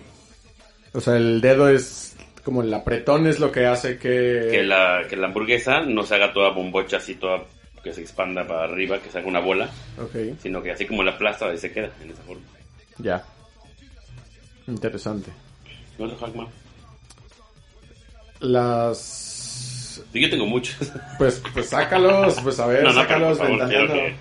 O 0.94 1.02
sea, 1.02 1.16
el 1.18 1.42
dedo 1.42 1.70
es 1.70 2.16
como 2.44 2.62
el 2.62 2.74
apretón 2.74 3.26
es 3.28 3.40
lo 3.40 3.52
que 3.52 3.66
hace 3.66 3.98
que... 3.98 4.50
Que 4.52 4.64
la, 4.64 5.04
que 5.10 5.16
la 5.16 5.28
hamburguesa 5.28 5.82
no 5.82 6.04
se 6.04 6.16
haga 6.16 6.34
toda 6.34 6.50
bombocha 6.52 6.98
así, 6.98 7.16
toda 7.16 7.44
que 7.84 7.94
se 7.94 8.02
expanda 8.02 8.46
para 8.48 8.64
arriba, 8.66 9.00
que 9.00 9.10
se 9.10 9.18
haga 9.18 9.28
una 9.28 9.40
bola, 9.42 9.70
Ok, 10.00 10.38
sino 10.42 10.62
que 10.64 10.72
así 10.72 10.86
como 10.86 11.04
la 11.04 11.12
aplasta 11.12 11.48
ahí 11.48 11.58
se 11.58 11.72
queda 11.72 11.90
en 12.02 12.12
esa 12.12 12.22
forma. 12.24 12.44
ya. 12.98 13.24
Interesante. 14.68 15.30
¿No 16.00 16.06
es 16.08 16.18
Hackman? 16.18 16.48
Las... 18.40 20.02
Yo 20.14 20.30
tengo 20.30 20.46
muchos. 20.46 20.92
Pues, 21.18 21.42
pues 21.54 21.70
sácalos, 21.70 22.40
pues 22.42 22.60
a 22.60 22.68
ver, 22.68 22.84
no, 22.84 22.90
no, 22.94 22.96
pero 22.96 23.04
sácalos 23.08 23.38
por 23.38 23.48
favor, 23.48 24.12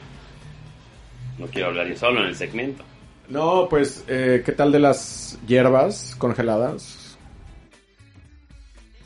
No 1.38 1.46
quiero 1.46 1.68
hablar 1.68 1.88
yo 1.88 1.96
solo 1.96 2.20
en 2.20 2.26
el 2.26 2.36
segmento. 2.36 2.84
No, 3.28 3.66
pues, 3.68 4.04
eh, 4.08 4.42
¿qué 4.44 4.52
tal 4.52 4.72
de 4.72 4.78
las 4.78 5.38
hierbas 5.46 6.14
congeladas? 6.18 7.16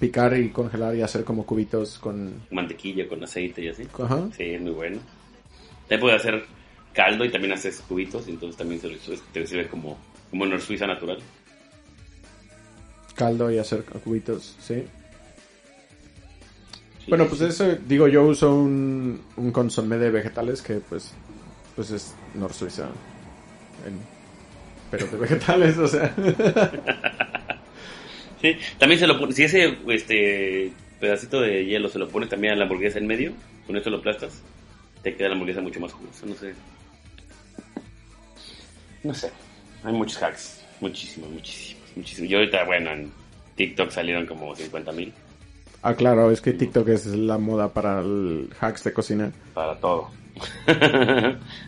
Picar 0.00 0.36
y 0.36 0.50
congelar 0.50 0.94
y 0.96 1.02
hacer 1.02 1.24
como 1.24 1.46
cubitos 1.46 1.98
con... 1.98 2.42
Mantequilla 2.50 3.08
con 3.08 3.22
aceite 3.22 3.62
y 3.62 3.68
así. 3.68 3.84
Ajá. 3.98 4.28
Sí, 4.36 4.44
es 4.44 4.60
muy 4.60 4.72
bueno. 4.72 4.98
Te 5.88 5.98
puede 5.98 6.16
hacer 6.16 6.44
caldo 6.92 7.24
y 7.24 7.30
también 7.30 7.52
haces 7.52 7.82
cubitos, 7.86 8.26
y 8.26 8.32
entonces 8.32 8.56
también 8.56 8.80
se 8.80 8.88
te 9.32 9.46
sirve 9.46 9.68
como, 9.68 9.98
como 10.30 10.44
una 10.44 10.58
suiza 10.58 10.86
natural. 10.86 11.18
Caldo 13.14 13.50
y 13.50 13.58
hacer 13.58 13.84
cubitos, 13.84 14.56
sí. 14.58 14.84
Bueno, 17.08 17.26
pues 17.26 17.40
eso, 17.42 17.76
digo, 17.86 18.08
yo 18.08 18.24
uso 18.24 18.52
un, 18.54 19.22
un 19.36 19.52
consomé 19.52 19.96
de 19.96 20.10
vegetales 20.10 20.60
que 20.60 20.74
pues, 20.74 21.14
pues 21.76 21.90
es 21.90 22.14
Nor 22.34 22.52
Suiza. 22.52 22.88
En- 23.86 24.00
pero 24.90 25.06
de 25.06 25.16
vegetales, 25.16 25.76
o 25.78 25.86
sea. 25.86 26.12
Sí, 28.40 28.54
también 28.78 29.00
se 29.00 29.06
lo 29.06 29.18
pone, 29.18 29.32
si 29.32 29.44
ese 29.44 29.78
este 29.88 30.70
pedacito 31.00 31.40
de 31.40 31.64
hielo 31.64 31.88
se 31.88 31.98
lo 31.98 32.06
pones 32.08 32.28
también 32.28 32.52
a 32.52 32.56
la 32.56 32.64
hamburguesa 32.64 32.98
en 32.98 33.06
medio, 33.06 33.32
con 33.66 33.76
esto 33.76 33.88
lo 33.88 33.96
aplastas, 33.96 34.42
te 35.02 35.14
queda 35.16 35.28
la 35.28 35.34
hamburguesa 35.34 35.62
mucho 35.62 35.80
más 35.80 35.92
jugosa, 35.94 36.26
no 36.26 36.34
sé. 36.34 36.54
No 39.02 39.14
sé, 39.14 39.30
hay 39.84 39.92
muchos 39.94 40.22
hacks, 40.22 40.62
muchísimos, 40.80 41.30
muchísimos, 41.30 41.82
muchísimos. 41.96 42.30
Yo 42.30 42.38
ahorita, 42.38 42.64
bueno, 42.64 42.90
en 42.90 43.10
TikTok 43.56 43.90
salieron 43.90 44.26
como 44.26 44.54
50 44.54 44.92
mil 44.92 45.12
Ah, 45.82 45.94
claro, 45.94 46.30
es 46.30 46.40
que 46.42 46.52
TikTok 46.52 46.88
es 46.88 47.06
la 47.06 47.38
moda 47.38 47.72
para 47.72 48.00
el 48.00 48.50
hacks 48.60 48.84
de 48.84 48.92
cocina. 48.92 49.32
para 49.54 49.76
todo. 49.80 50.10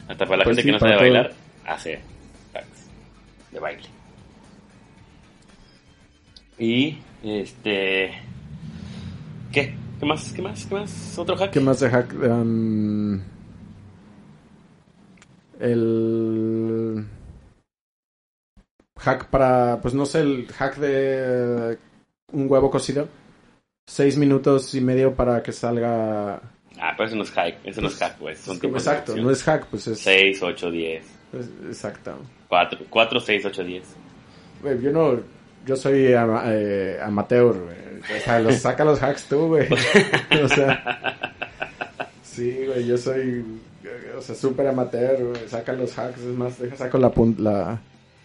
Hasta 0.08 0.26
para 0.26 0.36
la 0.38 0.44
Pues 0.44 0.56
gente 0.56 0.62
sí, 0.62 0.66
que 0.66 0.72
no 0.72 0.78
sabe 0.78 0.92
todo. 0.92 1.00
bailar, 1.02 1.32
hace 1.66 2.00
hacks 2.54 2.86
de 3.52 3.58
baile. 3.60 3.82
Y, 6.58 6.98
este... 7.22 8.12
¿Qué? 9.52 9.74
¿Qué 10.00 10.06
más? 10.06 10.32
¿Qué 10.32 10.42
más? 10.42 10.66
¿Qué 10.66 10.74
más? 10.74 11.18
¿Otro 11.18 11.36
hack? 11.36 11.50
¿Qué 11.52 11.60
más 11.60 11.80
de 11.80 11.88
hack? 11.90 12.14
Um, 12.14 13.20
el 15.60 17.06
hack 18.98 19.28
para, 19.30 19.80
pues 19.80 19.94
no 19.94 20.06
sé, 20.06 20.20
el 20.20 20.46
hack 20.52 20.76
de 20.76 21.78
un 22.32 22.50
huevo 22.50 22.70
cocido. 22.70 23.08
Seis 23.86 24.16
minutos 24.18 24.74
y 24.74 24.80
medio 24.80 25.14
para 25.14 25.42
que 25.42 25.52
salga. 25.52 26.40
Ah, 26.80 26.94
pero 26.96 27.08
eso 27.08 27.16
no 27.16 27.22
es 27.24 27.30
hack, 27.32 27.56
eso 27.64 27.80
no 27.80 27.88
es 27.88 27.96
hack, 27.96 28.18
güey. 28.20 28.36
Son 28.36 28.58
tipos 28.58 28.86
Exacto, 28.86 29.16
no 29.16 29.30
es 29.30 29.42
hack, 29.42 29.66
pues 29.66 29.86
es. 29.88 29.98
6, 30.00 30.42
8, 30.42 30.70
10. 30.70 31.04
es- 31.32 31.48
exacto. 31.66 32.18
4, 32.48 32.78
4, 32.88 33.20
6, 33.20 33.44
8, 33.44 33.64
10. 33.64 33.82
Güey, 34.62 34.80
yo 34.82 34.90
no. 34.92 35.20
Yo 35.66 35.76
soy 35.76 36.12
ama- 36.14 36.44
eh, 36.46 36.98
amateur, 37.02 37.54
güey. 37.54 38.18
O 38.18 38.20
sea, 38.24 38.38
los, 38.40 38.54
saca 38.60 38.84
los 38.84 39.02
hacks 39.02 39.24
tú, 39.24 39.48
güey. 39.48 39.68
o 40.42 40.48
sea. 40.48 41.42
Sí, 42.22 42.64
güey, 42.66 42.86
yo 42.86 42.96
soy. 42.96 43.44
O 44.16 44.20
sea, 44.22 44.34
súper 44.34 44.66
amateur, 44.68 45.22
güey. 45.22 45.48
Saca 45.48 45.72
los 45.72 45.96
hacks. 45.98 46.18
Es 46.20 46.36
más, 46.36 46.58
deja, 46.58 46.76
saco 46.76 46.98
la, 46.98 47.12
la 47.38 47.80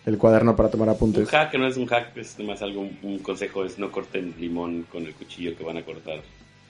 el 0.05 0.17
cuaderno 0.17 0.55
para 0.55 0.69
tomar 0.69 0.89
Un 0.89 0.95
apuntes. 0.95 1.29
hack 1.29 1.51
que 1.51 1.57
no 1.57 1.67
es 1.67 1.77
un 1.77 1.85
hack, 1.87 2.15
es 2.17 2.37
más 2.39 2.61
algo, 2.61 2.81
un, 2.81 2.97
un 3.03 3.19
consejo 3.19 3.63
es 3.65 3.79
no 3.79 3.89
corten 3.91 4.33
limón 4.37 4.83
con 4.91 5.05
el 5.05 5.13
cuchillo 5.13 5.55
que 5.57 5.63
van 5.63 5.77
a 5.77 5.81
cortar. 5.83 6.19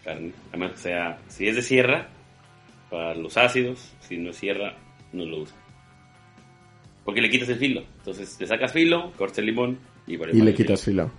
A 0.06 0.58
menos 0.58 0.74
que 0.74 0.82
sea, 0.82 1.18
si 1.30 1.48
es 1.48 1.56
de 1.56 1.62
sierra, 1.62 2.08
para 2.90 3.16
los 3.16 3.38
ácidos, 3.38 3.94
si 4.02 4.18
no 4.18 4.32
es 4.32 4.36
sierra, 4.38 4.76
no 5.14 5.26
lo 5.26 5.42
usa. 5.42 5.56
Porque 7.06 7.22
le 7.22 7.30
quitas 7.30 7.50
el 7.50 7.58
filo. 7.58 7.84
Entonces 8.00 8.38
le 8.40 8.48
sacas 8.48 8.72
filo, 8.72 9.12
cortas 9.18 9.40
el 9.40 9.46
limón 9.48 9.80
y, 10.08 10.16
Y 10.16 10.18
le 10.18 10.32
filo. 10.32 10.54
quitas 10.54 10.84
filo. 10.84 11.12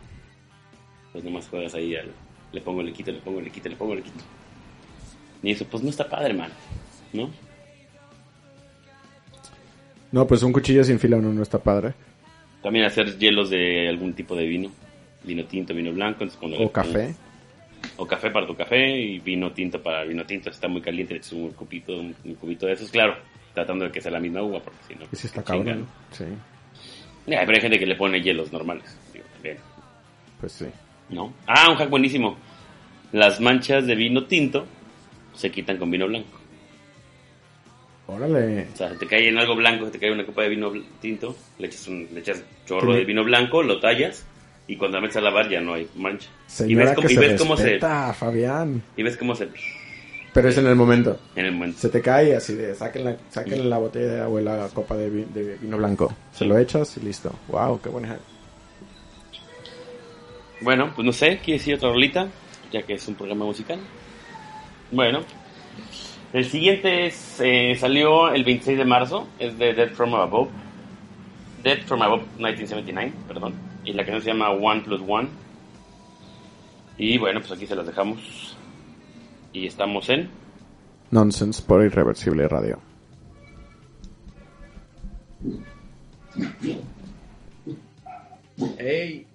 Pues 1.12 1.24
nomás 1.24 1.48
juegas 1.48 1.74
ahí 1.74 1.94
al, 1.96 2.10
le 2.52 2.60
pongo, 2.60 2.82
le 2.82 2.92
quito, 2.92 3.10
le 3.12 3.18
pongo, 3.20 3.40
le 3.40 3.50
quito, 3.50 3.68
le 3.68 3.76
pongo, 3.76 3.94
le 3.94 4.02
quito. 4.02 4.24
Y 5.42 5.50
eso 5.50 5.64
pues 5.66 5.82
no 5.82 5.90
está 5.90 6.08
padre, 6.08 6.30
hermano. 6.30 6.54
¿No? 7.12 7.30
No, 10.12 10.26
pues 10.26 10.42
un 10.42 10.52
cuchillo 10.52 10.84
sin 10.84 10.98
filo 10.98 11.20
no, 11.20 11.32
no 11.32 11.42
está 11.42 11.58
padre. 11.58 11.94
También 12.62 12.84
hacer 12.84 13.18
hielos 13.18 13.50
de 13.50 13.88
algún 13.88 14.14
tipo 14.14 14.36
de 14.36 14.46
vino. 14.46 14.70
Vino 15.24 15.44
tinto, 15.44 15.74
vino 15.74 15.92
blanco. 15.92 16.22
entonces 16.22 16.38
cuando 16.38 16.58
O 16.58 16.70
café. 16.70 17.14
O 17.96 18.06
café 18.06 18.30
para 18.30 18.46
tu 18.46 18.54
café 18.56 18.90
y 18.98 19.18
vino 19.20 19.52
tinto 19.52 19.82
para 19.82 20.02
el 20.02 20.08
vino 20.08 20.24
tinto. 20.24 20.50
Está 20.50 20.68
muy 20.68 20.80
caliente, 20.80 21.14
le 21.14 21.18
echas 21.20 21.32
un 21.32 21.50
cubito, 21.52 21.92
un, 21.98 22.14
un 22.24 22.34
cubito 22.34 22.66
de 22.66 22.72
esos, 22.72 22.90
claro. 22.90 23.16
Tratando 23.54 23.84
de 23.84 23.92
que 23.92 24.00
sea 24.00 24.10
la 24.10 24.20
misma 24.20 24.42
uva, 24.42 24.60
porque 24.60 24.80
si 24.88 24.94
no. 24.94 25.06
Si 25.12 25.26
está 25.28 25.42
cabrón. 25.44 25.86
Sí, 26.10 26.24
Ya, 27.26 27.40
pero 27.46 27.52
hay 27.56 27.60
gente 27.60 27.78
que 27.78 27.86
le 27.86 27.94
pone 27.96 28.20
hielos 28.20 28.52
normales. 28.52 28.98
digo, 29.12 29.24
también, 29.32 29.58
pues 30.40 30.52
sí. 30.52 30.66
¿no? 31.10 31.32
Ah, 31.46 31.70
un 31.70 31.76
hack 31.76 31.88
buenísimo. 31.90 32.36
Las 33.12 33.40
manchas 33.40 33.86
de 33.86 33.94
vino 33.94 34.24
tinto 34.24 34.66
se 35.34 35.50
quitan 35.52 35.76
con 35.76 35.90
vino 35.90 36.06
blanco. 36.08 36.40
Órale. 38.06 38.68
O 38.72 38.76
sea, 38.76 38.90
se 38.90 38.96
te 38.96 39.06
cae 39.06 39.28
en 39.28 39.38
algo 39.38 39.54
blanco, 39.56 39.86
se 39.86 39.92
te 39.92 39.98
cae 39.98 40.12
una 40.12 40.26
copa 40.26 40.42
de 40.42 40.50
vino 40.50 40.72
tinto, 41.00 41.34
le 41.58 41.68
echas 41.68 41.88
un 41.88 42.06
le 42.12 42.20
echas 42.20 42.42
chorro 42.66 42.92
Sí. 42.92 42.98
de 42.98 43.04
vino 43.06 43.24
blanco, 43.24 43.62
lo 43.62 43.80
tallas 43.80 44.26
y 44.66 44.76
cuando 44.76 44.96
la 44.98 45.02
metes 45.02 45.16
a 45.16 45.20
lavar 45.20 45.48
ya 45.48 45.60
no 45.60 45.74
hay 45.74 45.88
mancha. 45.96 46.28
y 46.48 46.50
Señora 46.50 46.84
ves, 46.86 46.94
cómo, 46.94 47.06
que 47.08 47.12
y 47.12 47.16
se 47.16 47.20
ves 47.20 47.40
cómo 47.40 47.56
se 47.56 47.62
respeta, 47.64 48.12
Fabián. 48.14 48.82
y 48.96 49.02
ves 49.02 49.16
cómo 49.16 49.34
se 49.34 49.48
Pero 50.32 50.48
es 50.48 50.56
en 50.58 50.66
el 50.66 50.74
momento. 50.76 51.18
en 51.36 51.44
el 51.46 51.52
momento. 51.52 51.78
Se 51.78 51.88
te 51.90 52.00
cae 52.00 52.34
así 52.34 52.54
de, 52.54 52.74
saquen 52.74 53.04
la, 53.04 53.16
saquen 53.30 53.68
la 53.68 53.78
botella 53.78 54.26
o 54.28 54.40
la 54.40 54.68
copa 54.72 54.96
de, 54.96 55.10
vi- 55.10 55.26
de 55.32 55.56
vino 55.60 55.76
blanco. 55.76 56.12
Se 56.32 56.44
lo 56.44 56.58
echas 56.58 56.96
y 56.96 57.00
listo. 57.00 57.32
Wow, 57.48 57.80
qué 57.80 57.88
buen 57.90 58.06
hack. 58.06 58.20
Bueno, 60.60 60.92
pues 60.94 61.04
no 61.04 61.12
sé, 61.12 61.38
¿quieres 61.44 61.62
decir 61.62 61.74
otra 61.74 61.90
rolita? 61.90 62.28
Ya 62.72 62.82
que 62.82 62.94
es 62.94 63.06
un 63.06 63.14
programa 63.14 63.44
musical. 63.44 63.78
Bueno, 64.90 65.20
el 66.32 66.44
siguiente 66.46 67.06
es, 67.06 67.36
eh, 67.40 67.74
salió 67.78 68.32
el 68.32 68.44
26 68.44 68.78
de 68.78 68.84
marzo, 68.84 69.28
es 69.38 69.58
de 69.58 69.74
Dead 69.74 69.90
From 69.90 70.14
Above. 70.14 70.48
Dead 71.62 71.78
From 71.86 72.02
Above 72.02 72.22
1979, 72.38 73.12
perdón. 73.28 73.54
Y 73.84 73.92
la 73.92 74.04
canción 74.04 74.22
se 74.22 74.28
llama 74.30 74.50
One 74.50 74.82
Plus 74.82 75.02
One. 75.06 75.28
Y 76.96 77.18
bueno, 77.18 77.40
pues 77.40 77.52
aquí 77.52 77.66
se 77.66 77.76
las 77.76 77.86
dejamos. 77.86 78.56
Y 79.52 79.66
estamos 79.66 80.08
en... 80.08 80.30
Nonsense 81.10 81.62
por 81.62 81.84
Irreversible 81.84 82.48
Radio. 82.48 82.80
Hey. 88.78 89.26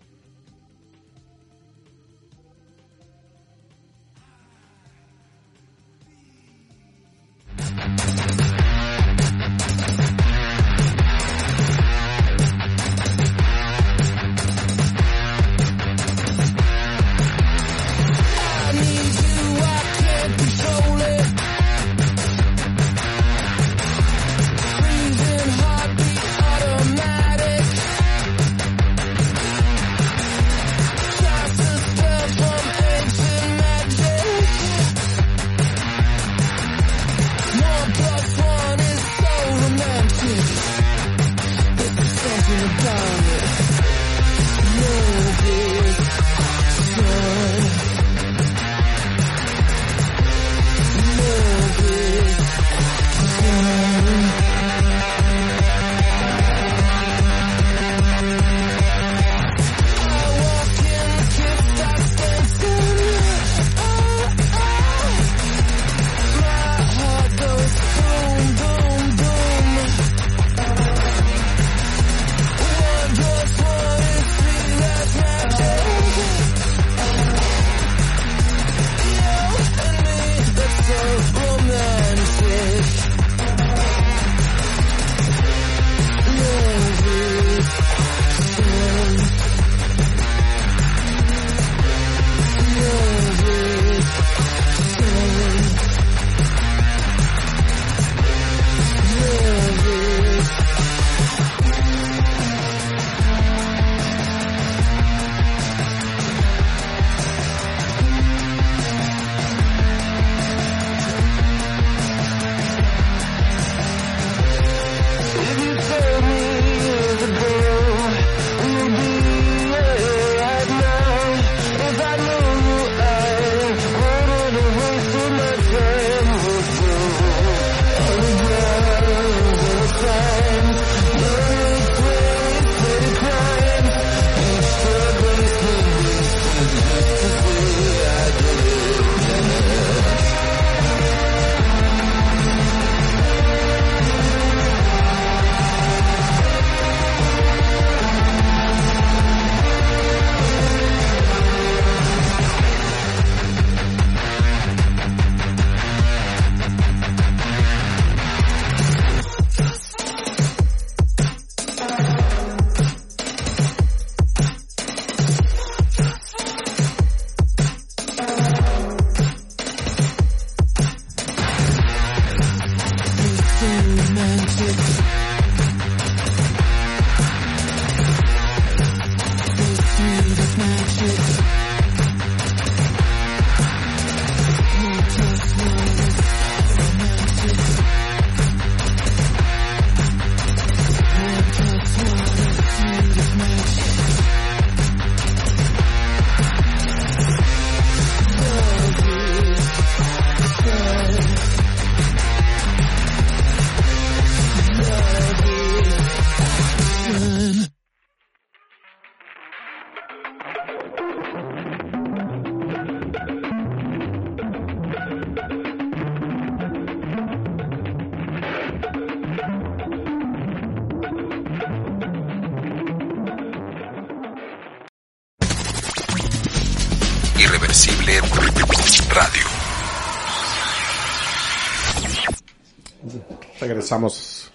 Regresamos 233.89 234.52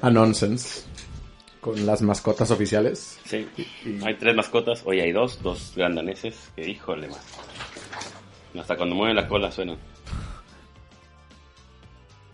a 0.00 0.08
Nonsense 0.08 0.82
con 1.60 1.84
las 1.84 2.00
mascotas 2.00 2.50
oficiales. 2.50 3.18
Sí, 3.26 3.46
hay 4.02 4.14
tres 4.14 4.34
mascotas, 4.34 4.80
hoy 4.86 5.00
hay 5.00 5.12
dos, 5.12 5.42
dos 5.42 5.74
grandaneses, 5.76 6.34
que 6.56 6.66
híjole 6.66 7.08
más. 7.08 7.20
Hasta 8.58 8.74
cuando 8.74 8.94
mueven 8.94 9.16
la 9.16 9.28
cola 9.28 9.52
suenan. 9.52 9.76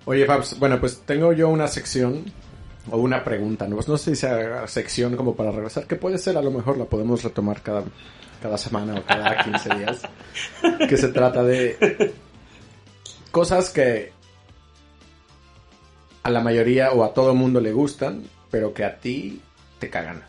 Oye, 0.05 0.25
Fabs, 0.25 0.57
bueno, 0.57 0.79
pues 0.79 1.03
tengo 1.05 1.33
yo 1.33 1.49
una 1.49 1.67
sección 1.67 2.25
o 2.93 2.99
una 2.99 3.25
pregunta, 3.25 3.67
¿no? 3.67 3.75
Pues 3.75 3.89
no 3.89 3.99
sé 3.99 4.15
si 4.15 4.21
sea 4.21 4.69
sección 4.69 5.17
como 5.17 5.35
para 5.35 5.51
regresar, 5.51 5.89
que 5.89 5.97
puede 5.97 6.19
ser, 6.19 6.37
a 6.37 6.43
lo 6.43 6.53
mejor 6.53 6.79
la 6.79 6.85
podemos 6.85 7.25
retomar 7.25 7.61
cada, 7.61 7.83
cada 8.41 8.57
semana 8.57 8.95
o 8.95 9.03
cada 9.03 9.43
15 9.43 9.75
días, 9.75 10.03
que 10.89 10.97
se 10.97 11.09
trata 11.09 11.43
de 11.43 12.15
cosas 13.33 13.71
que 13.71 14.14
a 16.25 16.31
la 16.31 16.41
mayoría 16.41 16.91
o 16.91 17.05
a 17.05 17.15
todo 17.15 17.31
el 17.31 17.37
mundo 17.37 17.61
le 17.61 17.73
gustan, 17.73 18.25
pero 18.51 18.73
que 18.75 18.83
a 18.83 18.97
ti 18.99 19.41
te 19.79 19.91
cagan. 19.91 20.23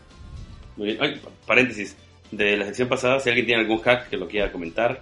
Muy 0.75 0.88
bien. 0.88 0.97
Ay, 1.01 1.21
paréntesis. 1.47 1.95
De 2.31 2.58
la 2.58 2.65
sección 2.65 2.89
pasada, 2.89 3.19
si 3.19 3.29
alguien 3.29 3.45
tiene 3.45 3.62
algún 3.62 3.79
hack 3.79 4.10
que 4.10 4.17
lo 4.17 4.27
quiera 4.27 4.51
comentar, 4.51 5.01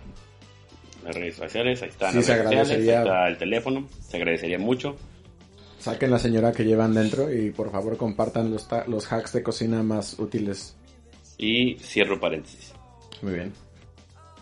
las 1.04 1.16
redes 1.16 1.36
sociales, 1.36 1.82
ahí 1.82 1.90
están 1.90 2.12
Sí, 2.12 2.18
las 2.18 2.26
se 2.26 2.44
redes 2.44 2.68
sociales, 2.68 2.88
ahí 2.88 2.96
está 2.96 3.28
el 3.28 3.38
teléfono, 3.38 3.88
se 4.08 4.18
agradecería 4.18 4.60
mucho. 4.60 4.96
Saquen 5.80 6.12
la 6.12 6.20
señora 6.20 6.52
que 6.52 6.64
llevan 6.64 6.94
dentro 6.94 7.34
y 7.34 7.50
por 7.50 7.72
favor 7.72 7.98
compartan 7.98 8.52
los, 8.52 8.68
los 8.88 9.12
hacks 9.12 9.34
de 9.34 9.44
cocina 9.44 9.82
más 9.84 10.20
útiles. 10.20 10.76
Y 11.38 11.76
cierro 11.80 12.20
paréntesis. 12.20 12.74
Muy 13.22 13.34
bien. 13.34 13.52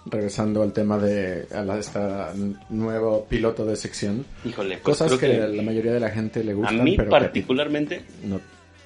Regresando 0.05 0.63
al 0.63 0.73
tema 0.73 0.97
de 0.97 1.47
a 1.53 1.61
la, 1.61 1.77
esta 1.77 2.33
nuevo 2.69 3.25
piloto 3.25 3.65
de 3.65 3.75
sección. 3.75 4.25
Híjole, 4.43 4.77
pues 4.77 4.97
Cosas 4.97 5.19
que, 5.19 5.27
la 5.27 5.61
mayoría 5.61 5.93
de 5.93 5.99
la 5.99 6.09
gente 6.09 6.43
le 6.43 6.53
a 6.53 6.55
gustan, 6.55 6.83
mí 6.83 6.97
pero 6.97 7.15
a 7.15 7.19
ti 7.19 7.25
particularmente, 7.25 8.01
no 8.23 8.39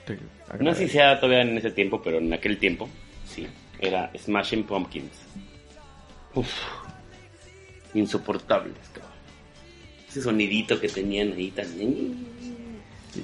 te 0.05 0.19
no 0.59 0.73
sé 0.73 0.87
si 0.87 0.93
sea 0.93 1.19
todavía 1.19 1.41
en 1.41 1.57
ese 1.57 1.71
tiempo, 1.71 2.01
pero 2.01 2.17
en 2.17 2.31
aquel 2.33 2.57
tiempo, 2.57 2.89
sí, 3.25 3.47
era 3.79 4.11
Smashing 4.17 4.63
Pumpkins. 4.63 5.11
Uf, 6.35 6.51
insoportables, 7.93 8.77
cabrón. 8.93 9.11
Ese 10.07 10.21
sonidito 10.21 10.79
que 10.79 10.89
tenían 10.89 11.33
ahí 11.33 11.51
tan... 11.51 11.67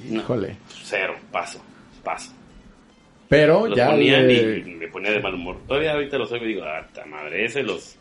no. 0.10 0.22
Híjole. 0.22 0.58
Cero, 0.84 1.16
paso, 1.32 1.62
paso. 2.04 2.32
Pero 3.32 3.66
Los 3.66 3.78
ya 3.78 3.90
ponían 3.92 4.28
le- 4.28 4.58
y 4.60 4.64
me 4.76 4.88
ponía 4.90 5.12
de 5.12 5.20
mal 5.22 5.34
humor. 5.34 5.58
Todavía 5.68 5.94
ahorita 5.94 6.18
los 6.18 6.30
oigo 6.34 6.44
y 6.46 6.50
digo, 6.50 6.64
ah, 6.66 6.86
madre, 7.08 7.46
ese 7.46 7.64
los... 7.64 7.96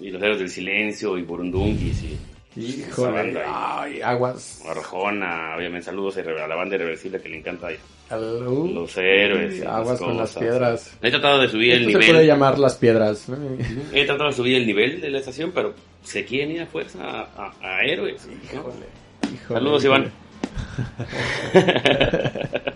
Y 0.00 0.10
los 0.10 0.22
héroes 0.22 0.38
del 0.38 0.48
silencio 0.48 1.18
y 1.18 1.22
Burundungis 1.22 2.02
y... 2.02 2.18
Híjole. 2.58 3.38
Ay, 3.46 4.00
aguas. 4.00 4.64
Arjona, 4.66 5.54
obviamente 5.56 5.84
saludos 5.84 6.16
a 6.16 6.22
la 6.48 6.54
banda 6.56 6.74
irreversible 6.76 7.20
que 7.20 7.28
le 7.28 7.36
encanta 7.38 7.68
uh, 8.10 8.66
Los 8.74 8.96
héroes. 8.96 9.62
Aguas 9.64 9.96
esas 9.96 10.00
con 10.08 10.16
las 10.16 10.34
piedras. 10.36 10.98
He 11.02 11.10
tratado 11.10 11.40
de 11.42 11.48
subir 11.48 11.72
el 11.74 11.80
Esto 11.80 11.92
se 11.92 11.98
nivel. 11.98 12.14
puede 12.14 12.26
llamar 12.26 12.58
las 12.58 12.76
piedras. 12.76 13.26
He 13.92 14.06
tratado 14.06 14.30
de 14.30 14.34
subir 14.36 14.56
el 14.56 14.66
nivel 14.66 15.00
de 15.02 15.10
la 15.10 15.18
estación, 15.18 15.52
pero 15.54 15.74
se 16.02 16.24
quieren 16.24 16.52
ir 16.52 16.62
a 16.62 16.66
fuerza 16.66 16.98
a, 17.04 17.20
a- 17.36 17.54
a 17.76 17.84
héroes. 17.84 18.26
¿no? 18.26 18.32
Híjole, 18.42 18.86
híjole, 19.34 19.60
Saludos, 19.60 19.84
híjole. 19.84 19.98
Iván. 19.98 20.12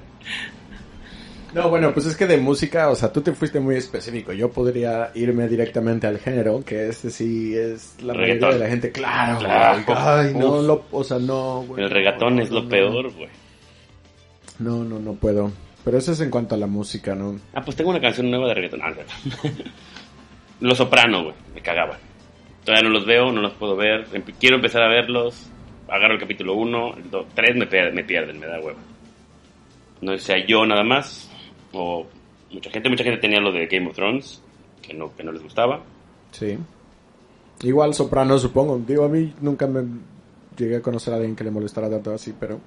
No, 1.55 1.69
bueno, 1.69 1.93
pues 1.93 2.07
es 2.07 2.17
que 2.17 2.27
de 2.27 2.39
música, 2.39 2.89
o 2.89 2.95
sea, 2.95 3.13
tú 3.13 3.21
te 3.21 3.33
fuiste 3.33 3.61
muy 3.61 3.77
específico. 3.77 4.33
Yo 4.33 4.51
podría 4.51 5.11
irme 5.15 5.49
directamente 5.49 6.07
al 6.07 6.19
género, 6.19 6.65
que 6.65 6.89
este 6.89 7.11
sí 7.11 7.55
es 7.55 7.95
la 8.03 8.15
mayoría 8.15 8.35
Reggaetón. 8.35 8.51
de 8.53 8.59
la 8.59 8.69
gente. 8.71 8.93
Claro, 8.93 9.39
Claro. 9.41 9.83
güey. 9.87 9.99
Ay, 10.01 10.35
no, 10.35 10.53
Uf. 10.53 10.67
lo, 10.67 10.85
o 10.93 11.05
sea, 11.05 11.19
no. 11.19 11.63
güey, 11.67 11.85
El 11.85 11.91
regatón 11.91 12.37
no, 12.37 12.43
es 12.43 12.51
lo 12.51 12.63
no, 12.63 12.69
peor, 12.69 13.13
güey. 13.13 13.29
No, 14.59 14.83
no, 14.85 14.99
no 14.99 15.13
puedo. 15.15 15.53
Pero 15.85 15.99
eso 15.99 16.13
es 16.13 16.21
en 16.21 16.31
cuanto 16.31 16.55
a 16.55 16.59
la 16.59 16.67
música, 16.67 17.15
¿no? 17.15 17.39
Ah, 17.53 17.61
pues 17.63 17.77
tengo 17.77 17.91
una 17.91 18.01
canción 18.01 18.31
nueva 18.31 18.49
de 18.49 18.55
reggaetón. 18.55 18.81
Ah, 18.83 18.93
los 20.61 20.79
Soprano, 20.79 21.25
güey. 21.25 21.35
Me 21.55 21.61
cagaban. 21.61 21.99
Todavía 22.65 22.89
no 22.89 22.95
los 22.95 23.05
veo, 23.05 23.33
no 23.33 23.41
los 23.41 23.53
puedo 23.55 23.77
ver. 23.77 24.07
Em- 24.13 24.23
Quiero 24.39 24.57
empezar 24.57 24.83
a 24.83 24.89
verlos. 24.89 25.49
Agarro 25.89 26.15
el 26.15 26.21
capítulo 26.21 26.55
1, 26.55 26.95
el 26.97 27.11
2, 27.11 27.27
3 27.35 27.57
me, 27.57 27.91
me 27.93 28.05
pierden, 28.05 28.39
me 28.39 28.47
da 28.47 28.61
hueva. 28.61 28.79
No 30.01 30.17
sea 30.19 30.37
yo 30.47 30.65
nada 30.65 30.85
más. 30.85 31.29
O 31.73 32.07
mucha 32.51 32.71
gente, 32.71 32.89
mucha 32.89 33.05
gente 33.05 33.21
tenía 33.21 33.41
lo 33.41 33.53
de 33.53 33.67
Game 33.67 33.89
of 33.89 33.95
Thrones, 33.95 34.43
que 34.83 34.95
no, 34.95 35.15
que 35.17 35.25
no 35.25 35.33
les 35.33 35.43
gustaba. 35.43 35.81
Sí. 36.33 36.59
Igual 37.63 37.95
soprano, 37.95 38.39
supongo. 38.39 38.79
Digo, 38.87 39.05
a 39.05 39.09
mí 39.09 39.33
nunca 39.41 39.67
me 39.67 39.83
llegué 40.57 40.77
a 40.77 40.83
conocer 40.83 41.13
a 41.13 41.17
alguien 41.17 41.37
que 41.37 41.45
le 41.45 41.51
molestara 41.51 41.89
tanto 41.89 42.13
así, 42.13 42.35
pero... 42.39 42.61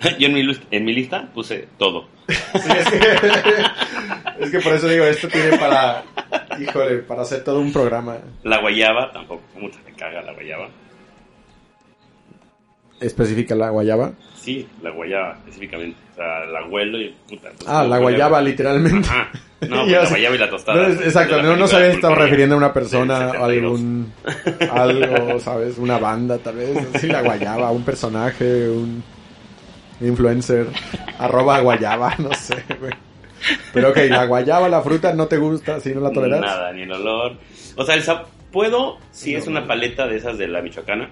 yo 0.18 0.28
en 0.28 0.34
mi, 0.34 0.42
en 0.70 0.84
mi 0.84 0.92
lista 0.92 1.30
puse 1.32 1.68
todo. 1.78 2.06
Sí, 2.28 2.72
es 2.78 2.90
que, 2.90 2.98
es 4.44 4.50
que 4.50 4.60
por 4.60 4.72
eso 4.72 4.88
digo, 4.88 5.04
esto 5.04 5.28
tiene 5.28 5.56
para... 5.58 6.04
Híjole, 6.60 6.98
para 6.98 7.22
hacer 7.22 7.42
todo 7.42 7.60
un 7.60 7.72
programa. 7.72 8.18
La 8.42 8.60
guayaba, 8.60 9.12
tampoco, 9.12 9.42
mucha 9.58 9.78
me 9.84 9.92
caga 9.92 10.22
la 10.22 10.32
guayaba. 10.32 10.68
Especifica 13.00 13.54
la 13.54 13.70
guayaba. 13.70 14.12
Sí, 14.36 14.66
la 14.82 14.90
guayaba 14.90 15.36
específicamente. 15.38 15.96
O 16.12 16.14
sea, 16.16 16.44
la 16.46 16.64
huelo 16.66 17.00
y 17.00 17.14
puta. 17.28 17.50
pues, 17.56 17.68
Ah, 17.68 17.84
la 17.84 17.98
guayaba, 17.98 18.40
literalmente. 18.40 19.08
Ajá. 19.08 19.30
No, 19.68 19.80
pues 19.84 19.92
la 19.92 20.08
guayaba 20.08 20.34
y 20.34 20.38
la 20.38 20.50
tostada. 20.50 20.88
No, 20.88 20.94
exacto, 20.94 21.42
no, 21.42 21.56
no 21.56 21.66
sabía 21.66 21.90
si 21.90 21.96
estaba 21.96 22.14
refiriendo 22.14 22.54
a 22.54 22.58
una 22.58 22.72
persona, 22.72 23.16
a 23.30 23.32
72. 23.32 23.42
algún 23.50 24.12
algo, 24.70 25.40
¿sabes? 25.40 25.78
Una 25.78 25.98
banda, 25.98 26.38
tal 26.38 26.56
vez. 26.56 26.78
Sí, 27.00 27.06
la 27.08 27.22
guayaba, 27.22 27.70
un 27.70 27.82
personaje, 27.84 28.68
un 28.68 29.02
influencer, 30.00 30.66
arroba 31.18 31.60
guayaba, 31.60 32.14
no 32.18 32.32
sé, 32.34 32.56
güey. 32.78 32.92
Pero 33.72 33.90
ok, 33.90 33.96
la 34.08 34.26
guayaba, 34.26 34.68
la 34.68 34.82
fruta, 34.82 35.12
¿no 35.14 35.26
te 35.26 35.36
gusta? 35.36 35.80
¿Si 35.80 35.94
no 35.94 36.00
la 36.00 36.10
toleras? 36.10 36.40
Nada, 36.40 36.72
ni 36.72 36.82
el 36.82 36.92
olor. 36.92 37.36
O 37.76 37.84
sea, 37.84 37.94
el 37.94 38.02
puedo, 38.52 38.98
si 39.10 39.32
No, 39.32 39.38
es 39.38 39.46
una 39.46 39.66
paleta 39.66 40.06
de 40.06 40.16
esas 40.16 40.38
de 40.38 40.48
la 40.48 40.62
michoacana, 40.62 41.10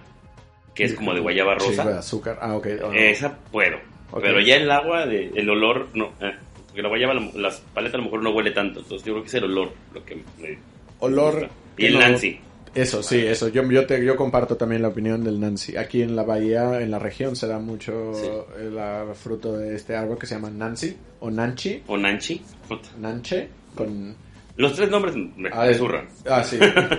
que 0.74 0.85
es 0.85 0.94
como 0.94 1.12
de 1.14 1.20
guayaba 1.20 1.58
Sí, 1.61 1.68
rosa, 1.70 1.85
de 1.90 1.98
azúcar. 1.98 2.38
Ah, 2.40 2.56
ok. 2.56 2.66
oh, 2.82 2.87
no. 2.88 2.92
esa 2.94 3.37
puedo. 3.50 3.76
Pero 4.20 4.40
ya 4.40 4.56
el 4.56 4.70
agua, 4.70 5.06
de, 5.06 5.30
el 5.35 5.48
olor, 5.48 5.88
no. 5.94 6.12
eh, 6.20 6.32
porque 6.66 6.82
la 6.82 6.88
guayaba, 6.88 7.14
la 7.14 7.50
paleta 7.74 7.96
a 7.96 7.98
lo 7.98 8.04
mejor 8.04 8.22
no 8.22 8.30
huele 8.30 8.50
tanto. 8.50 8.80
Entonces 8.80 9.06
yo 9.06 9.12
creo 9.14 9.22
que 9.22 9.28
es 9.28 9.35
el 9.35 9.44
olor 9.44 9.72
lo 9.94 10.04
que 10.04 10.16
me 10.16 10.58
Olor. 11.00 11.32
gusta. 11.40 11.50
Y 11.78 11.87
el 11.87 11.94
no- 11.94 12.00
Nancy. 12.00 12.40
Eso, 12.74 13.02
sí, 13.02 13.18
eso. 13.18 13.48
Yo, 13.48 13.62
yo, 13.70 13.87
te, 13.87 14.02
yo 14.02 14.16
comparto 14.16 14.56
también 14.56 14.80
la 14.80 14.88
opinión 14.88 15.22
del 15.24 15.38
Nancy. 15.38 15.76
Aquí 15.76 16.00
en 16.00 16.16
la 16.16 16.22
bahía, 16.22 16.80
en 16.80 16.90
la 16.90 16.98
región, 16.98 17.37
se 17.37 17.46
da 17.46 17.58
mucho 17.58 18.14
Sí. 18.14 18.26
el 18.62 18.78
ah, 18.78 19.04
fruto 19.14 19.58
de 19.58 19.74
este 19.76 19.94
árbol 19.94 20.18
que 20.18 20.26
se 20.26 20.37
llama 20.37 20.48
Nancy 20.48 20.96
o 21.20 21.30
Nanchi. 21.30 21.82
O 21.87 21.98
Nanchi. 21.98 22.40
Nanche 22.98 23.48
con... 23.74 24.16
Los 24.56 24.74
tres 24.76 24.90
nombres 24.90 25.16
me, 25.16 25.48
Ah, 25.50 25.64
me 25.66 25.74
zurran. 25.74 26.08
Ah, 26.28 26.44
sí. 26.44 26.58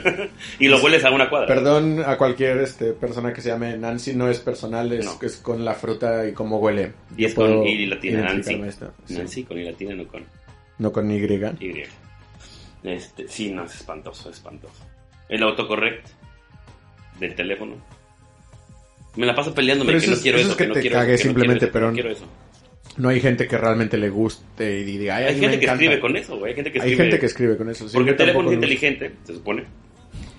Y 0.60 0.68
lo 0.68 0.82
hueles 0.84 1.06
a 1.06 1.12
una 1.12 1.30
cuadra. 1.30 1.48
Perdón 1.48 2.02
a 2.06 2.18
cualquier 2.18 2.58
este, 2.60 2.94
persona 2.94 3.32
que 3.32 3.42
se 3.42 3.50
llame 3.50 3.78
Nancy, 3.78 4.14
no 4.16 4.28
es 4.30 4.40
personal, 4.40 4.92
es, 4.92 5.06
No. 5.06 5.20
es 5.22 5.38
con 5.38 5.64
la 5.64 5.74
fruta 5.76 6.28
y 6.28 6.34
cómo 6.34 6.58
huele. 6.58 6.94
Y 7.16 7.26
es 7.26 7.34
con 7.36 7.64
I 7.66 7.86
latina, 7.86 8.22
Nancy. 8.24 8.60
Sí. 9.06 9.18
Nancy 9.18 9.44
con 9.44 9.60
I 9.60 9.66
latina, 9.66 9.94
no 9.96 10.08
con 10.08 10.24
No 10.80 10.92
con 10.92 11.12
Y. 11.12 11.18
Y. 11.60 11.84
Este, 12.84 13.28
sí, 13.28 13.52
no, 13.52 13.66
es 13.66 13.76
espantoso, 13.76 14.30
es 14.30 14.38
espantoso. 14.38 14.84
El 15.30 15.44
autocorrect 15.44 16.08
del 17.20 17.36
teléfono. 17.36 17.76
Me 19.16 19.28
la 19.28 19.36
paso 19.36 19.54
peleándome 19.54 19.92
Pero 19.94 20.00
que 20.00 20.06
eso 20.08 20.16
no 20.16 20.22
quiero 20.24 20.38
eso 20.40 20.48
eso, 20.48 20.52
es 20.54 20.58
que 20.58 20.68
no 20.68 20.74
quiero 20.74 20.96
cague 20.98 21.14
eso, 21.14 21.22
que 21.22 21.28
no 21.28 21.30
simplemente, 21.34 21.70
quiero 21.70 21.70
eso, 21.70 21.72
que 21.72 21.74
pero- 21.74 21.88
no 21.88 21.94
quiero 21.94 22.10
eso. 22.12 22.26
No 22.98 23.10
hay 23.10 23.20
gente 23.20 23.48
que 23.48 23.58
realmente 23.58 23.98
le 23.98 24.10
guste 24.10 24.80
y 24.80 24.84
diga, 24.84 25.16
ay, 25.18 25.24
Hay 25.26 25.40
gente 25.40 25.58
que 25.60 25.66
encanta". 25.66 25.74
escribe 25.84 26.00
con 26.00 26.16
eso, 26.16 26.38
güey. 26.38 26.52
Hay 26.52 26.56
gente 26.56 26.72
que 26.72 26.80
Hay 26.82 26.90
escribe. 26.90 27.04
gente 27.04 27.20
que 27.20 27.26
escribe 27.26 27.58
con 27.58 27.70
eso. 27.70 27.88
sí, 27.90 27.94
porque 27.96 28.12
el 28.12 28.18
teléfono 28.18 28.50
es 28.50 28.56
inteligente, 28.56 29.12
se 29.24 29.34
supone. 29.34 29.64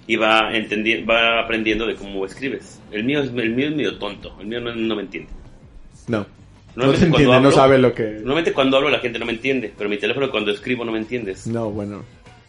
Y 0.07 0.17
va, 0.17 0.53
entendi- 0.53 1.09
va 1.09 1.41
aprendiendo 1.41 1.87
de 1.87 1.95
cómo 1.97 2.25
escribes. 2.27 2.81
El 2.93 3.05
mío 3.05 3.21
es, 3.23 3.31
el 3.35 3.55
mío 3.55 3.69
es 3.69 3.75
medio 3.75 3.99
tonto. 3.99 4.37
El 4.41 4.47
mío 4.47 4.61
no, 4.61 4.75
no 4.75 4.95
me 4.97 5.03
entiende. 5.03 5.31
No. 6.09 6.27
No 6.77 6.85
cuando 6.87 7.07
entiende, 7.07 7.41
no 7.41 7.51
sabe 7.53 7.79
lo 7.79 7.95
que... 7.95 8.03
Normalmente 8.03 8.53
cuando 8.53 8.77
hablo 8.77 8.91
la 8.91 8.99
gente 8.99 9.19
no 9.19 9.25
me 9.27 9.33
entiende. 9.33 9.73
Pero 9.77 9.89
mi 9.89 9.97
teléfono 9.97 10.31
cuando 10.31 10.51
escribo 10.51 10.85
no 10.85 10.93
me 10.93 10.99
entiendes. 10.99 11.47
No, 11.47 11.71
bueno. 11.71 12.05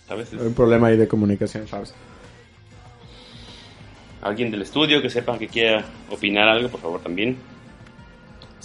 ¿Sabes? 0.07 0.33
Hay 0.33 0.39
un 0.47 0.53
problema 0.53 0.87
ahí 0.87 0.97
de 0.97 1.07
comunicación, 1.07 1.67
Fabs. 1.67 1.93
Alguien 4.21 4.49
del 4.51 4.63
estudio 4.63 5.01
que 5.01 5.09
sepa 5.09 5.37
que 5.37 5.47
quiera 5.47 5.85
opinar 6.09 6.47
algo, 6.49 6.69
por 6.69 6.81
favor, 6.81 7.01
también. 7.01 7.37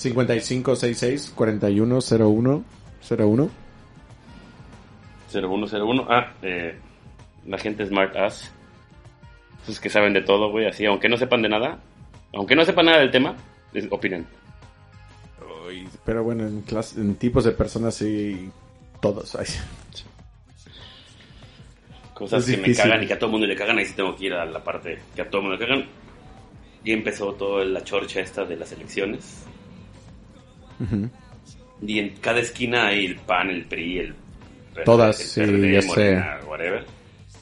5566 0.00 1.32
4101 1.36 2.64
01 3.00 3.50
0101. 5.30 6.06
Ah, 6.08 6.32
eh, 6.42 6.78
la 7.46 7.58
gente 7.58 7.84
Smart 7.86 8.16
Ass. 8.16 8.50
Esos 9.62 9.78
que 9.78 9.90
saben 9.90 10.14
de 10.14 10.22
todo, 10.22 10.50
güey. 10.50 10.66
Así, 10.66 10.86
aunque 10.86 11.08
no 11.08 11.16
sepan 11.18 11.42
de 11.42 11.50
nada. 11.50 11.78
Aunque 12.32 12.56
no 12.56 12.64
sepan 12.64 12.86
nada 12.86 12.98
del 13.00 13.10
tema, 13.10 13.36
opinan. 13.90 14.26
Pero 16.04 16.24
bueno, 16.24 16.46
en, 16.46 16.64
clas- 16.64 16.96
en 16.96 17.14
tipos 17.16 17.44
de 17.44 17.52
personas 17.52 17.94
sí, 17.94 18.50
todos. 19.00 19.36
Cosas 22.14 22.48
Es 22.48 22.56
que 22.56 22.62
me 22.62 22.74
cagan 22.74 23.02
y 23.02 23.06
que 23.06 23.12
a 23.12 23.18
todo 23.18 23.26
el 23.26 23.32
mundo 23.32 23.46
le 23.46 23.56
cagan, 23.56 23.78
ahí 23.78 23.84
sí 23.84 23.94
tengo 23.94 24.16
que 24.16 24.26
ir 24.26 24.32
a 24.34 24.44
la 24.44 24.62
parte 24.64 24.98
que 25.14 25.22
a 25.22 25.28
todo 25.30 25.42
el 25.42 25.48
mundo 25.48 25.58
le 25.60 25.66
cagan. 25.68 25.86
Y 26.84 26.92
empezó 26.92 27.32
toda 27.34 27.64
la 27.64 27.84
chorcha 27.84 28.20
esta 28.20 28.44
de 28.44 28.56
las 28.56 28.72
elecciones. 28.72 29.44
Y 31.82 31.98
en 31.98 32.10
cada 32.16 32.40
esquina 32.40 32.88
hay 32.88 33.06
el 33.06 33.16
PAN, 33.16 33.50
el 33.50 33.64
PRI, 33.64 33.98
el 33.98 34.14
Todas, 34.84 35.20
el 35.20 35.26
sí, 35.26 35.40
PRD, 35.40 35.72
ya 35.72 35.82
sé. 35.82 36.24
Whatever. 36.46 36.84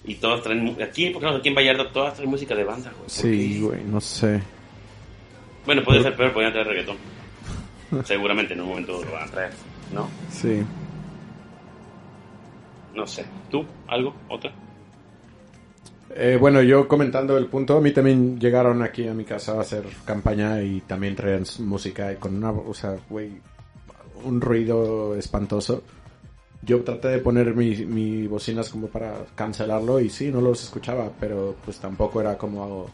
Y 0.04 0.14
todas 0.14 0.42
traen, 0.42 0.76
aquí, 0.82 1.10
por 1.10 1.22
ejemplo, 1.22 1.38
aquí 1.38 1.48
en 1.48 1.54
Vallarta, 1.54 1.92
todas 1.92 2.14
traen 2.14 2.30
música 2.30 2.54
de 2.54 2.64
banda, 2.64 2.90
güey. 2.90 3.02
¿Por 3.02 3.10
Sí, 3.10 3.60
güey, 3.60 3.84
no 3.84 4.00
sé. 4.00 4.40
Bueno, 5.66 5.82
puede 5.84 6.02
ser 6.02 6.16
peor, 6.16 6.32
podrían 6.32 6.52
traer 6.52 6.68
reggaetón. 6.68 6.96
Seguramente 8.04 8.54
en 8.54 8.60
un 8.62 8.68
momento 8.68 9.04
lo 9.04 9.12
van 9.12 9.28
a 9.28 9.30
traer, 9.30 9.50
¿no? 9.92 10.08
Sí. 10.30 10.62
No 12.94 13.06
sé. 13.06 13.24
¿Tú? 13.50 13.64
¿Algo? 13.86 14.14
¿Otra? 14.28 14.52
Eh, 16.14 16.38
bueno, 16.40 16.62
yo 16.62 16.88
comentando 16.88 17.36
el 17.36 17.46
punto, 17.46 17.76
a 17.76 17.80
mí 17.80 17.92
también 17.92 18.38
llegaron 18.40 18.82
aquí 18.82 19.06
a 19.06 19.14
mi 19.14 19.24
casa 19.24 19.52
a 19.52 19.60
hacer 19.60 19.84
campaña 20.04 20.62
y 20.62 20.80
también 20.80 21.14
traían 21.14 21.44
música 21.60 22.12
y 22.12 22.16
con 22.16 22.36
una, 22.36 22.50
o 22.50 22.74
sea, 22.74 22.96
güey, 23.08 23.40
un 24.24 24.40
ruido 24.40 25.14
espantoso. 25.16 25.82
Yo 26.62 26.82
traté 26.82 27.08
de 27.08 27.18
poner 27.18 27.54
mi, 27.54 27.76
mi 27.86 28.26
bocinas 28.26 28.68
como 28.70 28.88
para 28.88 29.26
cancelarlo 29.34 30.00
y 30.00 30.10
sí, 30.10 30.30
no 30.30 30.40
los 30.40 30.62
escuchaba, 30.64 31.10
pero 31.20 31.54
pues 31.64 31.78
tampoco 31.78 32.20
era 32.20 32.36
como 32.36 32.90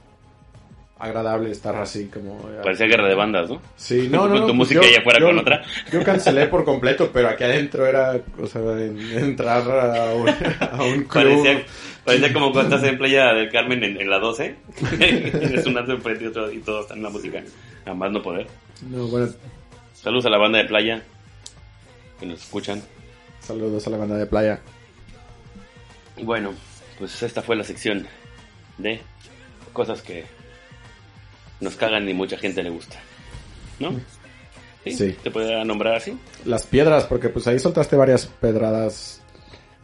agradable 1.04 1.50
estar 1.50 1.76
así 1.76 2.06
como... 2.06 2.48
eh, 2.50 2.60
Parecía 2.62 2.86
guerra 2.86 3.08
de 3.08 3.14
bandas, 3.14 3.50
¿no? 3.50 3.60
Sí, 3.76 4.08
no, 4.10 4.20
Con 4.22 4.32
no, 4.32 4.46
tu 4.46 4.54
música 4.54 4.80
yo- 4.82 4.88
y 4.90 4.94
afuera 4.94 5.18
yo- 5.20 5.26
con 5.26 5.38
otra. 5.38 5.62
Yo 5.92 6.02
cancelé 6.02 6.46
por 6.46 6.64
completo, 6.64 7.10
pero 7.12 7.28
aquí 7.28 7.44
adentro 7.44 7.86
era, 7.86 8.18
o 8.40 8.46
sea, 8.46 8.60
en- 8.80 8.98
entrar 9.18 9.62
a 9.70 10.14
un, 10.14 10.28
a 10.28 10.82
un 10.82 11.04
club. 11.04 11.08
Parecía, 11.42 11.62
parecía 12.04 12.32
como 12.32 12.52
cuando 12.52 12.74
estás 12.76 12.88
en 12.90 12.98
Playa 12.98 13.32
del 13.34 13.50
Carmen 13.50 13.84
en, 13.84 14.00
en 14.00 14.10
la 14.10 14.18
12. 14.18 14.54
Tienes 14.98 15.66
un 15.66 15.76
alto 15.78 15.92
enfrente 15.92 16.24
y 16.24 16.26
otro 16.28 16.50
y 16.50 16.58
todos 16.58 16.82
están 16.82 16.98
en 16.98 17.04
la 17.04 17.10
música. 17.10 17.42
A 17.86 17.94
más 17.94 18.10
no 18.10 18.22
poder. 18.22 18.46
No, 18.88 19.06
bueno, 19.08 19.28
Saludos 19.94 20.26
a 20.26 20.30
la 20.30 20.38
banda 20.38 20.58
de 20.58 20.64
playa 20.64 21.02
que 22.20 22.26
nos 22.26 22.42
escuchan. 22.42 22.82
saludos 23.40 23.86
a 23.86 23.90
la 23.90 23.96
banda 23.98 24.16
de 24.16 24.26
playa. 24.26 24.60
Bueno, 26.22 26.52
pues 26.98 27.22
esta 27.22 27.42
fue 27.42 27.56
la 27.56 27.64
sección 27.64 28.06
de 28.78 29.00
cosas 29.72 30.02
que 30.02 30.24
nos 31.60 31.76
cagan 31.76 32.08
y 32.08 32.14
mucha 32.14 32.36
gente 32.38 32.62
le 32.62 32.70
gusta. 32.70 32.96
¿No? 33.78 33.92
Sí. 34.86 35.16
¿Te 35.22 35.30
puede 35.30 35.64
nombrar 35.64 35.94
así? 35.96 36.16
Las 36.44 36.66
piedras, 36.66 37.04
porque 37.04 37.30
pues 37.30 37.46
ahí 37.46 37.58
soltaste 37.58 37.96
varias 37.96 38.26
pedradas, 38.26 39.22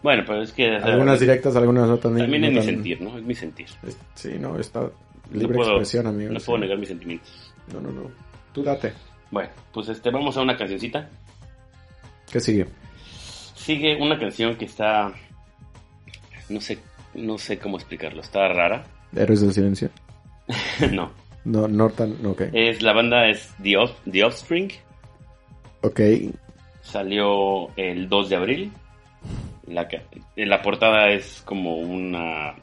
Bueno, 0.02 0.24
pero 0.26 0.42
es 0.42 0.52
que... 0.52 0.76
algunas 0.76 1.18
directas, 1.18 1.56
algunas 1.56 1.88
no 1.88 1.96
tan... 1.98 2.18
También 2.18 2.42
no 2.42 2.48
es 2.48 2.54
mi 2.54 2.62
sentir, 2.62 3.00
¿no? 3.00 3.16
Es 3.16 3.24
mi 3.24 3.34
sentir. 3.34 3.66
es- 3.86 3.96
Sí, 4.14 4.36
no, 4.38 4.58
está 4.58 4.80
No 4.80 4.90
libre 5.32 5.54
puedo- 5.56 5.70
expresión, 5.70 6.06
amigo. 6.06 6.32
No 6.32 6.38
sí. 6.40 6.46
puedo 6.46 6.58
negar 6.58 6.76
mis 6.78 6.88
sentimientos. 6.88 7.52
No, 7.72 7.80
no, 7.80 7.90
no. 7.90 8.10
Tú 8.52 8.62
date. 8.62 8.92
Bueno, 9.30 9.48
pues 9.72 9.88
este, 9.88 10.10
vamos 10.10 10.36
a 10.36 10.42
una 10.42 10.56
cancioncita. 10.56 11.08
¿Qué 12.30 12.40
sigue? 12.40 12.66
Sigue 13.54 13.96
una 14.00 14.18
canción 14.18 14.56
que 14.56 14.66
está... 14.66 15.12
No 16.50 16.60
sé, 16.60 16.78
no 17.14 17.38
sé 17.38 17.58
cómo 17.58 17.76
explicarlo. 17.78 18.20
Está 18.20 18.48
rara. 18.48 18.84
Héroes 19.16 19.40
del 19.40 19.52
silencio. 19.54 19.88
no. 20.92 21.10
No, 21.44 21.68
no 21.68 21.88
tan... 21.90 22.24
Ok. 22.26 22.42
Es, 22.52 22.82
la 22.82 22.92
banda 22.92 23.28
es 23.28 23.54
The, 23.62 23.76
Off- 23.78 24.00
The 24.10 24.24
Offspring. 24.24 24.70
Ok. 25.82 26.00
Salió 26.82 27.68
el 27.76 28.08
2 28.08 28.28
de 28.28 28.36
abril. 28.36 28.72
La, 29.66 29.88
en 30.36 30.48
la 30.48 30.60
portada 30.62 31.10
es 31.10 31.42
como 31.44 31.76
una... 31.76 32.54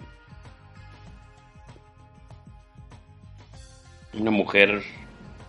Una 4.14 4.32
mujer 4.32 4.82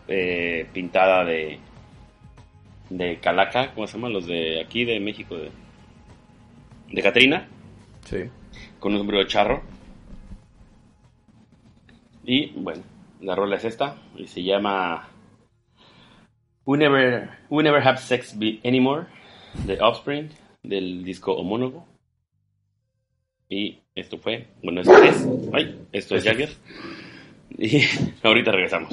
eh, 0.09 0.67
pintada 0.73 1.25
de... 1.25 1.59
De 2.91 3.19
calaca, 3.21 3.75
¿cómo 3.75 3.87
se 3.87 3.95
llama? 3.99 4.09
Los 4.09 4.27
de 4.27 4.63
aquí 4.63 4.85
de 4.87 4.99
México, 5.01 5.37
de... 5.37 5.51
De 6.91 7.03
Catrina. 7.03 7.47
Sí. 8.05 8.25
con 8.81 8.93
un 8.93 8.99
sombrero 8.99 9.27
charro. 9.27 9.63
Y 12.25 12.51
bueno, 12.53 12.83
la 13.21 13.35
rola 13.35 13.57
es 13.57 13.65
esta 13.65 13.97
y 14.17 14.27
se 14.27 14.43
llama 14.43 15.09
We 16.65 16.79
Never, 16.79 17.31
We 17.51 17.63
Never 17.63 17.87
Have 17.87 17.99
Sex 17.99 18.37
Anymore 18.65 19.07
de 19.67 19.81
Offspring 19.81 20.31
del 20.63 21.05
disco 21.05 21.33
homólogo. 21.33 21.87
Y 23.49 23.79
esto 23.95 24.19
fue, 24.19 24.49
bueno, 24.63 24.83
esto 24.83 25.03
es, 25.03 25.27
ay, 25.55 25.87
esto 25.93 26.17
es 26.17 26.25
Jagger. 26.25 26.51
Y 27.57 27.81
ahorita 28.23 28.53
regresamos. 28.53 28.93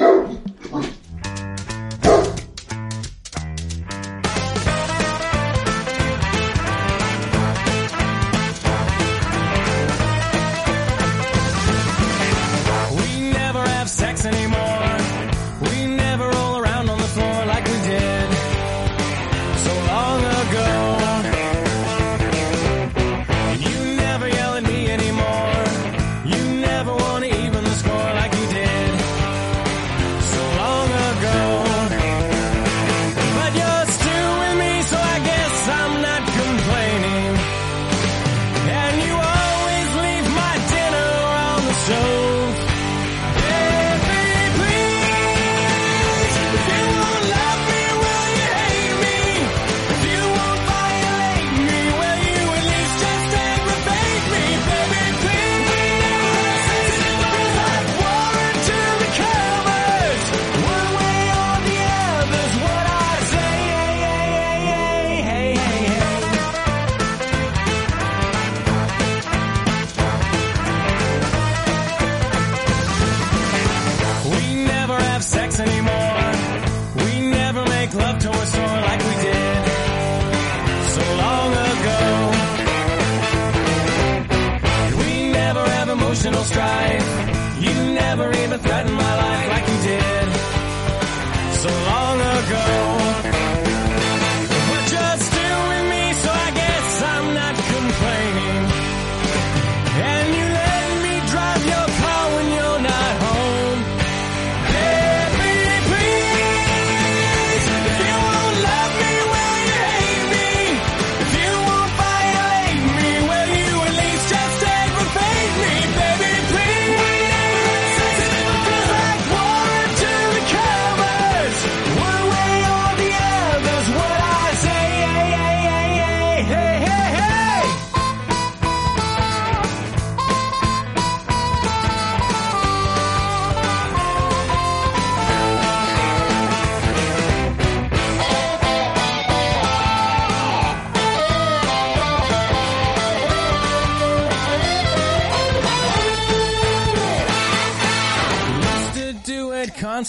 personal 86.25 86.43
strife. 86.43 87.61
You 87.61 87.93
never 87.93 88.31
even 88.31 88.59
threatened 88.59 88.94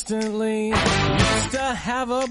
constantly. 0.07 0.69
Used 0.69 1.51
to 1.51 1.59
have 1.59 2.11
a 2.11 2.29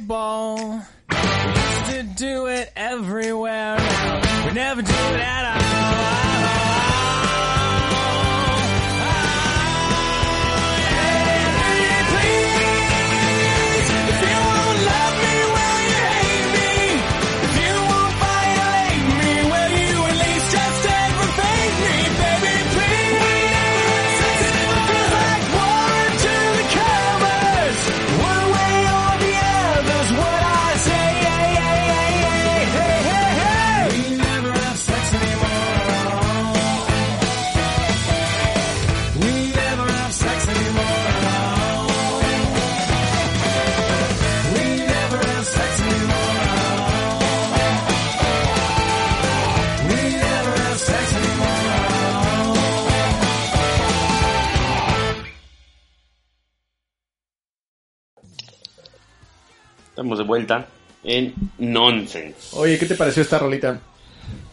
Estamos 60.05 60.19
de 60.19 60.23
vuelta 60.25 60.67
en 61.03 61.33
Nonsense. 61.57 62.35
Oye, 62.55 62.77
¿qué 62.77 62.85
te 62.85 62.93
pareció 62.93 63.23
esta 63.23 63.39
rolita? 63.39 63.79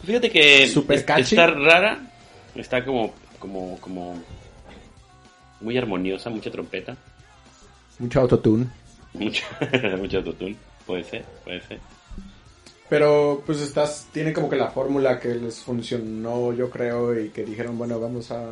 Fíjate 0.03 0.31
que 0.31 0.67
Super 0.67 0.97
es- 0.97 1.31
está 1.31 1.45
rara, 1.45 1.99
está 2.55 2.83
como, 2.83 3.13
como, 3.37 3.77
como 3.79 4.19
muy 5.61 5.77
armoniosa, 5.77 6.31
mucha 6.31 6.49
trompeta, 6.49 6.97
Mucho 7.99 8.21
autotune. 8.21 8.65
mucho, 9.13 9.43
mucho 9.99 10.17
autotune. 10.17 10.55
Puede 10.87 11.03
ser, 11.03 11.23
puede 11.43 11.61
ser. 11.61 11.79
Pero 12.89 13.43
pues 13.45 13.61
estás, 13.61 14.07
tiene 14.11 14.33
como 14.33 14.49
que 14.49 14.55
la 14.55 14.71
fórmula 14.71 15.19
que 15.19 15.35
les 15.35 15.59
funcionó, 15.59 16.51
yo 16.53 16.71
creo, 16.71 17.15
y 17.19 17.29
que 17.29 17.43
dijeron, 17.45 17.77
bueno, 17.77 17.99
vamos 17.99 18.31
a 18.31 18.43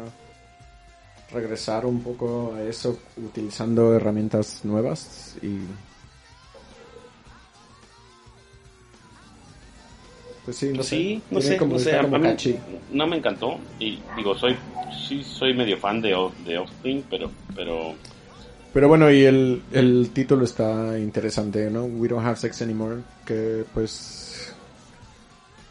regresar 1.33 1.83
un 1.83 2.03
poco 2.03 2.53
a 2.55 2.61
eso 2.61 2.99
utilizando 3.17 3.95
herramientas 3.95 4.59
nuevas 4.63 5.35
y 5.41 5.61
pues 10.43 10.57
sí, 10.57 10.73
no 10.73 10.83
sí, 10.83 11.21
sé, 11.23 11.23
no 11.29 11.41
sé, 11.41 11.57
como, 11.57 11.73
no 11.73 11.79
sé, 11.79 11.91
está 11.91 12.01
a 12.01 12.01
como 12.01 12.17
mí 12.17 12.19
catchy. 12.19 12.59
no 12.89 13.07
me 13.07 13.17
encantó 13.17 13.59
y 13.79 13.99
digo, 14.15 14.35
soy, 14.37 14.57
sí 15.07 15.23
soy 15.23 15.53
medio 15.53 15.77
fan 15.77 16.01
de, 16.01 16.09
de 16.45 16.57
Offspring, 16.57 17.03
pero, 17.09 17.31
pero 17.55 17.99
Pero 18.73 18.87
bueno, 18.87 19.11
y 19.11 19.23
el, 19.25 19.63
el 19.71 20.11
título 20.13 20.45
está 20.45 20.97
interesante, 20.97 21.69
¿no? 21.69 21.85
We 21.85 22.07
don't 22.07 22.25
have 22.25 22.37
sex 22.37 22.61
anymore, 22.61 23.01
que 23.25 23.65
pues 23.73 24.53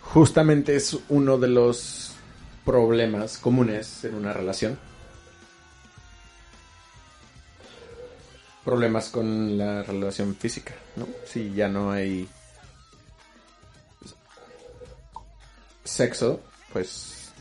justamente 0.02 0.76
es 0.76 0.98
uno 1.08 1.38
de 1.38 1.48
los 1.48 2.12
problemas 2.64 3.38
comunes 3.38 4.04
en 4.04 4.14
una 4.14 4.32
relación. 4.32 4.78
Problemas 8.64 9.08
con 9.08 9.56
la 9.56 9.82
relación 9.82 10.36
física, 10.36 10.74
¿no? 10.96 11.08
Si 11.24 11.52
ya 11.54 11.68
no 11.68 11.90
hay 11.92 12.28
sexo, 15.90 16.40
pues 16.72 17.32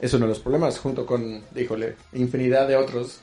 es 0.00 0.12
uno 0.14 0.26
de 0.26 0.30
los 0.30 0.40
problemas, 0.40 0.78
junto 0.78 1.06
con, 1.06 1.42
híjole, 1.56 1.96
infinidad 2.12 2.66
de 2.68 2.76
otros 2.76 3.20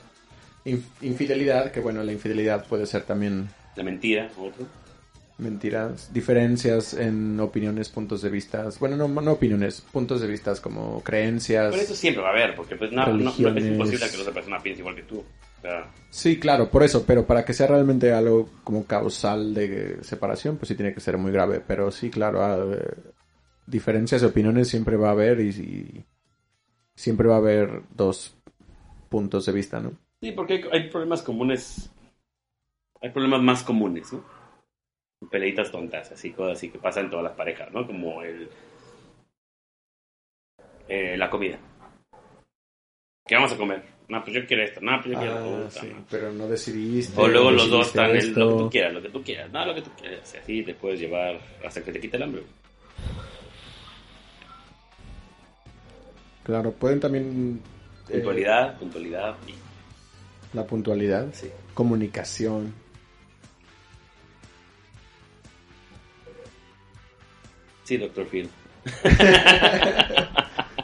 Inf- 0.64 0.82
infidelidad, 1.00 1.70
que 1.72 1.80
bueno, 1.80 2.02
la 2.02 2.12
infidelidad 2.12 2.66
puede 2.66 2.84
ser 2.84 3.02
también 3.04 3.48
la 3.76 3.82
mentira, 3.82 4.30
otro. 4.36 4.66
mentiras, 5.38 6.12
diferencias 6.12 6.92
en 6.92 7.40
opiniones, 7.40 7.88
puntos 7.88 8.20
de 8.20 8.28
vista, 8.28 8.68
bueno, 8.78 8.94
no, 8.96 9.08
no 9.08 9.32
opiniones, 9.32 9.80
puntos 9.80 10.20
de 10.20 10.26
vista 10.26 10.54
como 10.60 11.02
creencias. 11.02 11.70
Pero 11.70 11.82
eso 11.82 11.94
siempre 11.96 12.22
va 12.22 12.28
a 12.28 12.32
haber, 12.32 12.54
porque 12.54 12.76
pues 12.76 12.92
no, 12.92 13.06
no- 13.06 13.14
no- 13.14 13.30
es 13.56 13.64
imposible 13.64 14.10
que 14.10 14.16
la 14.18 14.22
otra 14.22 14.34
persona 14.34 14.58
piense 14.62 14.80
igual 14.80 14.96
que 14.96 15.02
tú. 15.04 15.20
O 15.20 15.62
sea, 15.62 15.90
Sí, 16.10 16.38
claro, 16.38 16.70
por 16.70 16.82
eso, 16.82 17.04
pero 17.06 17.24
para 17.24 17.44
que 17.44 17.54
sea 17.54 17.68
realmente 17.68 18.12
algo 18.12 18.50
como 18.64 18.84
causal 18.84 19.54
de 19.54 19.98
separación, 20.02 20.56
pues 20.58 20.68
sí 20.68 20.74
tiene 20.74 20.92
que 20.92 21.00
ser 21.00 21.16
muy 21.16 21.32
grave, 21.32 21.62
pero 21.66 21.90
sí, 21.90 22.10
claro, 22.10 22.42
ah, 22.44 22.58
eh, 22.74 23.12
diferencias 23.70 24.20
de 24.20 24.26
opiniones 24.26 24.68
siempre 24.68 24.96
va 24.96 25.08
a 25.08 25.12
haber 25.12 25.40
y, 25.40 25.48
y 25.48 26.04
siempre 26.94 27.28
va 27.28 27.36
a 27.36 27.38
haber 27.38 27.82
dos 27.94 28.36
puntos 29.08 29.46
de 29.46 29.52
vista, 29.52 29.80
¿no? 29.80 29.92
Sí, 30.22 30.32
porque 30.32 30.54
hay, 30.54 30.64
hay 30.72 30.88
problemas 30.90 31.22
comunes. 31.22 31.90
Hay 33.00 33.10
problemas 33.10 33.40
más 33.42 33.62
comunes, 33.62 34.12
¿no? 34.12 34.22
Peleitas 35.30 35.70
tontas, 35.70 36.12
así, 36.12 36.30
cosas 36.32 36.58
así 36.58 36.70
que 36.70 36.78
pasan 36.78 37.04
en 37.04 37.10
todas 37.10 37.24
las 37.24 37.34
parejas, 37.36 37.70
¿no? 37.72 37.86
Como 37.86 38.22
el. 38.22 38.48
eh, 40.88 41.16
la 41.16 41.30
comida. 41.30 41.58
¿Qué 43.26 43.34
vamos 43.36 43.52
a 43.52 43.56
comer? 43.56 43.82
No, 44.08 44.22
pues 44.24 44.34
yo 44.34 44.46
quiero 44.46 44.64
esto. 44.64 44.80
No, 44.80 44.98
pues 45.00 45.14
yo 45.14 45.20
quiero 45.20 45.34
Ah, 45.38 45.44
puta, 45.68 45.70
sí, 45.70 45.92
pero 46.10 46.32
no 46.32 46.48
decidiste. 46.48 47.20
O 47.20 47.28
luego 47.28 47.50
no 47.50 47.56
los 47.58 47.70
dos 47.70 47.86
están 47.88 48.06
en 48.06 48.14
lo 48.16 48.20
que 48.20 48.26
esto. 48.28 48.58
tú 48.58 48.70
quieras, 48.70 48.92
lo 48.94 49.02
que 49.02 49.08
tú 49.10 49.22
quieras. 49.22 49.50
No, 49.52 49.66
lo 49.66 49.74
que 49.74 49.82
tú 49.82 49.90
quieras. 49.98 50.34
Así 50.42 50.62
te 50.64 50.74
puedes 50.74 50.98
llevar 51.00 51.40
hasta 51.64 51.82
que 51.84 51.92
te 51.92 52.00
quite 52.00 52.16
el 52.16 52.22
hambre. 52.24 52.42
Claro, 56.44 56.72
pueden 56.72 57.00
también... 57.00 57.60
eh, 58.08 58.14
Puntualidad, 58.14 58.78
puntualidad. 58.78 59.36
Y, 59.46 59.54
la 60.56 60.64
puntualidad, 60.66 61.26
sí. 61.32 61.48
comunicación. 61.74 62.74
Sí, 67.84 67.96
doctor 67.96 68.26
Phil. 68.26 68.48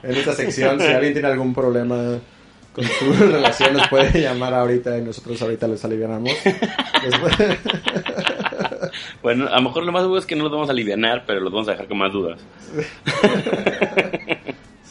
En 0.02 0.14
esta 0.14 0.34
sección, 0.34 0.78
si 0.78 0.86
alguien 0.86 1.14
tiene 1.14 1.26
algún 1.26 1.52
problema 1.52 2.18
con 2.72 2.84
su 2.84 3.12
relación, 3.32 3.72
nos 3.72 3.88
puede 3.88 4.20
llamar 4.20 4.54
ahorita 4.54 4.96
y 4.98 5.02
nosotros 5.02 5.40
ahorita 5.42 5.66
les 5.66 5.84
alivianamos. 5.84 6.30
Después- 7.02 7.36
Bueno, 9.22 9.48
a 9.48 9.56
lo 9.56 9.62
mejor 9.62 9.82
lo 9.84 9.90
más 9.90 10.04
duro 10.04 10.16
es 10.18 10.26
que 10.26 10.36
no 10.36 10.44
los 10.44 10.52
vamos 10.52 10.68
a 10.68 10.72
aliviar, 10.72 11.24
pero 11.26 11.40
los 11.40 11.52
vamos 11.52 11.66
a 11.66 11.72
dejar 11.72 11.88
con 11.88 11.98
más 11.98 12.12
dudas. 12.12 12.40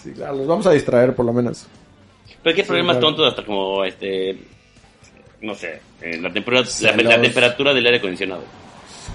Sí, 0.05 0.11
claro, 0.13 0.37
los 0.37 0.47
vamos 0.47 0.65
a 0.67 0.71
distraer 0.71 1.13
por 1.13 1.25
lo 1.25 1.33
menos. 1.33 1.67
Pero 2.41 2.55
qué 2.55 2.63
problemas 2.63 2.97
claro. 2.97 3.07
tontos 3.07 3.27
hasta 3.29 3.45
como 3.45 3.83
este 3.83 4.37
no 5.41 5.53
sé, 5.53 5.79
eh, 6.01 6.17
la, 6.19 6.31
temperatura, 6.31 6.91
la, 6.93 7.03
la 7.03 7.21
temperatura 7.21 7.73
del 7.73 7.85
aire 7.85 7.97
acondicionado. 7.97 8.43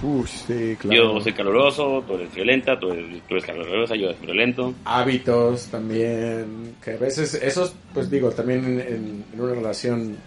Uy, 0.03 0.25
sí, 0.27 0.77
claro. 0.79 1.15
Yo 1.15 1.21
soy 1.21 1.33
caluroso, 1.33 2.03
tú 2.07 2.15
eres 2.15 2.33
violenta, 2.33 2.79
tú 2.79 2.91
eres, 2.91 3.21
tú 3.27 3.33
eres 3.35 3.45
calurosa, 3.45 3.95
yo 3.95 4.07
soy 4.13 4.25
violento. 4.25 4.73
Hábitos 4.85 5.65
también, 5.67 6.75
que 6.83 6.91
a 6.91 6.97
veces, 6.97 7.33
esos, 7.33 7.73
pues 7.93 8.09
digo, 8.09 8.31
también 8.31 8.63
en, 8.65 8.79
en- 8.79 9.25
en 9.33 9.41
una 9.41 9.53
relación 9.53 10.17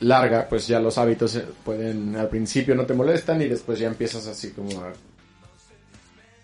larga, 0.00 0.46
pues 0.48 0.66
ya 0.66 0.80
los 0.80 0.98
hábitos 0.98 1.36
eh, 1.36 1.44
pueden, 1.64 2.16
al 2.16 2.28
principio 2.28 2.74
no 2.74 2.84
te 2.86 2.94
molestan 2.94 3.40
y 3.42 3.46
después 3.48 3.78
ya 3.78 3.88
empiezas 3.88 4.26
así 4.26 4.50
como 4.52 4.80
a 4.80 4.92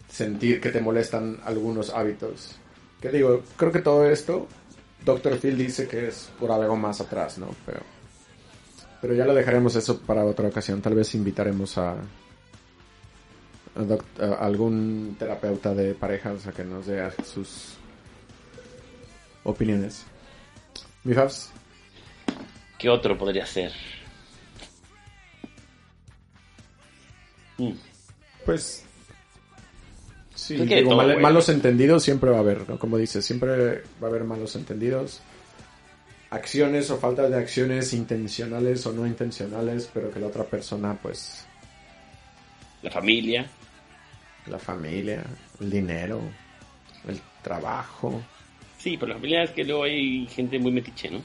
sentir 0.08 0.60
que 0.60 0.70
te 0.70 0.80
molestan 0.80 1.38
algunos 1.44 1.90
hábitos. 1.90 2.56
Que 3.05 3.11
digo, 3.11 3.42
creo 3.59 3.70
que 3.70 3.82
todo 3.82 4.09
esto, 4.09 4.48
Dr. 5.05 5.36
Phil 5.38 5.59
dice 5.59 5.86
que 5.86 6.09
es 6.09 6.30
por 6.40 6.50
algo 6.50 6.74
más 6.74 7.02
atrás, 7.02 7.36
¿no? 7.36 7.50
Pero, 7.66 7.80
pero 9.02 9.12
ya 9.12 9.26
lo 9.26 9.34
dejaremos 9.34 9.76
eso 9.76 10.00
para 10.00 10.24
otra 10.24 10.48
ocasión. 10.48 10.80
Tal 10.80 10.94
vez 10.94 11.14
invitaremos 11.14 11.76
a, 11.76 11.90
a 13.76 13.82
doc- 13.82 14.20
a 14.20 14.42
algún 14.46 15.16
terapeuta 15.18 15.74
de 15.74 15.92
parejas 15.94 16.46
a 16.46 16.52
que 16.52 16.64
nos 16.64 16.86
dé 16.86 17.07
sus 17.22 17.74
opiniones. 19.42 20.07
Mi 21.02 21.12
Fabs, 21.12 21.50
¿Qué 22.78 22.88
otro 22.88 23.18
podría 23.18 23.44
ser? 23.44 23.70
Mm, 27.59 27.72
pues 28.46 28.84
sí, 30.47 30.57
digo, 30.57 30.90
todo, 30.90 30.97
mal- 30.99 31.12
güey. 31.12 31.22
malos 31.22 31.49
entendidos 31.49 32.03
siempre 32.03 32.30
va 32.30 32.36
a 32.36 32.40
haber, 32.40 32.68
¿no? 32.68 32.78
Como 32.78 32.99
dices, 32.99 33.24
siempre 33.24 33.82
va 34.03 34.07
a 34.07 34.11
haber 34.11 34.24
malos 34.24 34.55
entendidos. 34.57 35.20
Acciones 36.30 36.90
o 36.90 36.99
falta 36.99 37.28
de 37.28 37.36
acciones 37.38 37.92
intencionales 37.92 38.84
o 38.86 38.92
no 38.92 39.07
intencionales, 39.07 39.88
pero 39.95 40.11
que 40.11 40.18
la 40.20 40.26
otra 40.26 40.45
persona, 40.45 40.99
pues, 41.01 41.45
La 42.82 42.90
familia. 42.90 43.47
la 44.47 44.59
familia, 44.59 45.22
el 45.61 45.70
dinero, 45.70 46.20
el 47.09 47.20
trabajo. 47.42 48.20
Sí, 48.78 48.97
pero 48.97 49.09
la 49.12 49.14
familia 49.14 49.42
es 49.45 49.51
que 49.51 49.64
luego 49.64 49.84
hay 49.84 50.26
gente 50.26 50.59
muy 50.59 50.72
metiche, 50.72 51.11
¿no? 51.11 51.22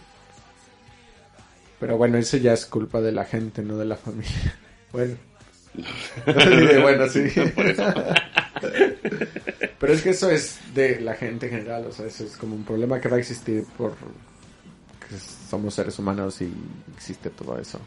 Pero 1.80 1.98
bueno, 1.98 2.18
eso 2.18 2.38
ya 2.38 2.54
es 2.54 2.66
culpa 2.66 3.02
de 3.02 3.12
la 3.12 3.26
gente, 3.26 3.62
no 3.64 3.78
de 3.78 3.86
la 3.86 3.96
familia. 3.96 4.56
Bueno. 4.92 5.16
Bueno, 6.82 7.08
sí. 7.10 7.22
Pero 9.80 9.94
es 9.94 10.02
que 10.02 10.10
eso 10.10 10.30
es 10.30 10.60
de 10.74 11.00
la 11.00 11.16
gente 11.16 11.48
en 11.48 11.52
general, 11.54 11.86
o 11.88 11.92
sea, 11.92 12.06
eso 12.06 12.24
es 12.24 12.38
como 12.38 12.56
un 12.56 12.64
problema 12.64 13.00
que 13.00 13.10
va 13.10 13.18
a 13.18 13.20
existir 13.20 13.64
por 13.78 13.94
que 15.08 15.18
somos 15.18 15.74
seres 15.74 15.98
humanos 15.98 16.42
y 16.42 16.52
existe 16.96 17.30
todo 17.30 17.58
eso. 17.58 17.80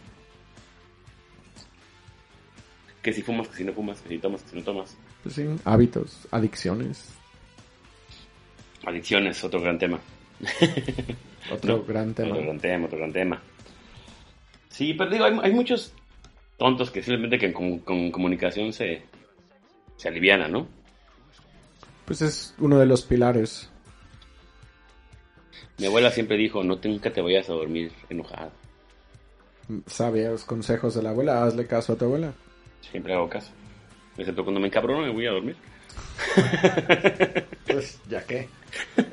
Que 3.03 3.13
si 3.13 3.23
fumas, 3.23 3.49
que 3.49 3.57
si 3.57 3.65
no 3.65 3.73
fumas, 3.73 4.01
que 4.01 4.09
si 4.09 4.19
tomas, 4.19 4.43
que 4.43 4.51
si 4.51 4.57
no 4.57 4.63
tomas. 4.63 4.97
Pues 5.23 5.35
sí, 5.35 5.47
hábitos, 5.65 6.27
adicciones, 6.31 7.13
Adicciones, 8.85 9.43
otro 9.45 9.61
gran 9.61 9.79
tema. 9.79 10.01
otro 11.53 11.77
No, 11.77 11.85
gran 11.85 12.15
tema. 12.15 12.31
Otro 12.31 12.43
gran 12.43 12.59
tema, 12.59 12.87
otro 12.87 12.99
gran 12.99 13.13
tema. 13.13 13.43
Sí, 14.69 14.95
pero 14.95 15.11
digo, 15.11 15.25
hay, 15.25 15.39
hay 15.43 15.53
muchos 15.53 15.93
tontos 16.57 16.91
que 16.91 17.03
simplemente 17.03 17.39
que 17.39 17.53
con, 17.53 17.79
con 17.81 18.11
comunicación 18.11 18.73
se, 18.73 19.03
se 19.97 20.09
aliviana, 20.09 20.49
¿no? 20.49 20.67
Pues 22.05 22.23
es 22.23 22.55
uno 22.59 22.79
de 22.79 22.87
los 22.87 23.03
pilares. 23.03 23.71
Mi 25.79 25.87
abuela 25.87 26.11
siempre 26.11 26.37
dijo, 26.37 26.63
no 26.63 26.79
te, 26.79 26.89
nunca 26.89 27.13
te 27.13 27.23
vayas 27.23 27.49
a 27.49 27.55
dormir 27.55 27.93
enojado. 28.09 28.53
Sabios 29.87 30.45
consejos 30.45 30.95
de 30.95 31.03
la 31.03 31.11
abuela, 31.11 31.45
hazle 31.45 31.67
caso 31.67 31.93
a 31.93 31.97
tu 31.97 32.05
abuela. 32.05 32.33
Siempre 32.81 33.15
hago 33.15 33.29
caso. 33.29 33.51
Excepto 34.17 34.45
cuando 34.45 34.61
me 34.61 34.67
encabrono 34.67 35.03
me 35.03 35.13
voy 35.13 35.27
a 35.27 35.33
dormir. 35.33 35.57
Pues 37.65 38.01
ya 38.09 38.23
que. 38.27 38.49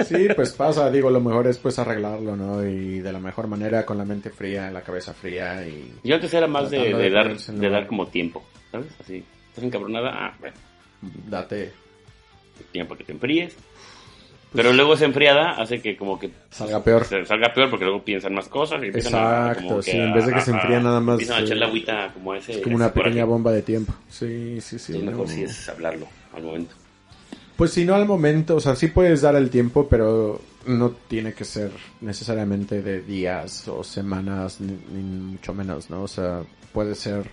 Sí, 0.04 0.28
pues 0.36 0.52
pasa, 0.54 0.90
digo, 0.90 1.10
lo 1.10 1.22
mejor 1.22 1.48
es 1.48 1.58
pues 1.60 1.80
arreglarlo, 1.80 2.36
¿no? 2.36 2.66
Y 2.66 3.00
de 3.00 3.12
la 3.14 3.20
mejor 3.20 3.48
manera, 3.48 3.86
con 3.86 3.98
la 3.98 4.06
mente 4.06 4.32
fría, 4.32 4.72
la 4.72 4.82
cabeza 4.82 5.14
fría 5.14 5.66
y... 5.66 5.94
Yo 6.04 6.16
antes 6.16 6.34
era 6.34 6.48
más 6.48 6.70
de, 6.70 7.10
dar, 7.10 7.38
de 7.38 7.70
dar 7.70 7.88
como 7.88 8.08
tiempo, 8.08 8.44
¿sabes? 8.72 8.88
Así, 9.00 9.24
estás 9.48 9.64
encabronada, 9.64 10.12
ah, 10.14 10.36
bueno, 10.40 10.58
Date, 11.02 11.74
tiempo 12.72 12.96
que 12.96 13.04
te 13.04 13.12
enfríes. 13.12 13.56
Pero 14.52 14.74
luego 14.74 14.96
esa 14.96 15.06
enfriada 15.06 15.52
hace 15.52 15.80
que 15.80 15.96
como 15.96 16.18
que 16.20 16.32
salga 16.50 16.84
peor. 16.84 17.06
salga 17.06 17.54
peor 17.54 17.70
porque 17.70 17.86
luego 17.86 18.04
piensan 18.04 18.34
más 18.34 18.48
cosas 18.48 18.82
y 18.82 18.88
a, 18.88 18.90
Exacto, 18.90 19.68
como 19.68 19.82
sí, 19.84 19.92
en 19.92 20.12
vez 20.12 20.26
de 20.26 20.34
que 20.34 20.42
se 20.42 20.52
enfría 20.52 20.80
nada 20.80 21.00
más, 21.00 21.14
Empiezan 21.20 21.38
a 21.38 21.42
echar 21.42 21.58
eh, 21.58 21.60
la 21.60 21.66
agüita 21.68 22.12
como 22.14 22.34
ese. 22.34 22.54
Es 22.54 22.58
como 22.60 22.76
una 22.76 22.90
coraje. 22.90 23.10
pequeña 23.10 23.26
bomba 23.26 23.52
de 23.52 23.62
tiempo. 23.62 23.94
Sí, 24.10 24.60
sí, 24.60 24.80
sí. 24.80 24.94
Lo 24.94 25.00
no. 25.06 25.12
mejor 25.12 25.28
sí 25.28 25.44
es 25.44 25.70
hablarlo 25.70 26.08
al 26.34 26.44
momento. 26.44 26.76
Pues 27.56 27.72
si 27.74 27.86
no 27.86 27.94
al 27.94 28.08
momento, 28.08 28.56
o 28.56 28.60
sea, 28.60 28.76
sí 28.76 28.88
puedes 28.88 29.22
dar 29.22 29.36
el 29.36 29.52
tiempo, 29.52 29.88
pero 29.88 30.42
no 30.66 30.92
tiene 31.08 31.34
que 31.34 31.46
ser 31.46 31.72
necesariamente 32.02 32.82
de 32.82 33.02
días 33.02 33.68
o 33.68 33.84
semanas, 33.84 34.62
ni, 34.62 34.72
ni 34.72 35.04
mucho 35.04 35.54
menos, 35.54 35.92
¿no? 35.92 36.04
O 36.04 36.08
sea, 36.08 36.42
puede 36.74 36.96
ser 36.96 37.30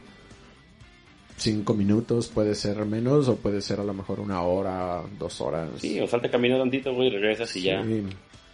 cinco 1.37 1.75
minutos, 1.75 2.29
puede 2.29 2.55
ser 2.55 2.77
menos, 2.87 3.29
o 3.29 3.37
puede 3.37 3.61
ser 3.61 3.81
a 3.81 3.85
lo 3.85 3.93
mejor 3.95 4.21
una 4.21 4.43
hora, 4.43 5.03
dos 5.19 5.41
horas. 5.41 5.69
Sí, 5.79 6.01
o 6.01 6.07
salta 6.07 6.31
caminando 6.31 6.65
tantito, 6.65 6.95
güey, 6.95 7.11
regresas 7.11 7.55
y 7.57 7.63
ya. 7.63 7.83
Sí, 7.85 8.05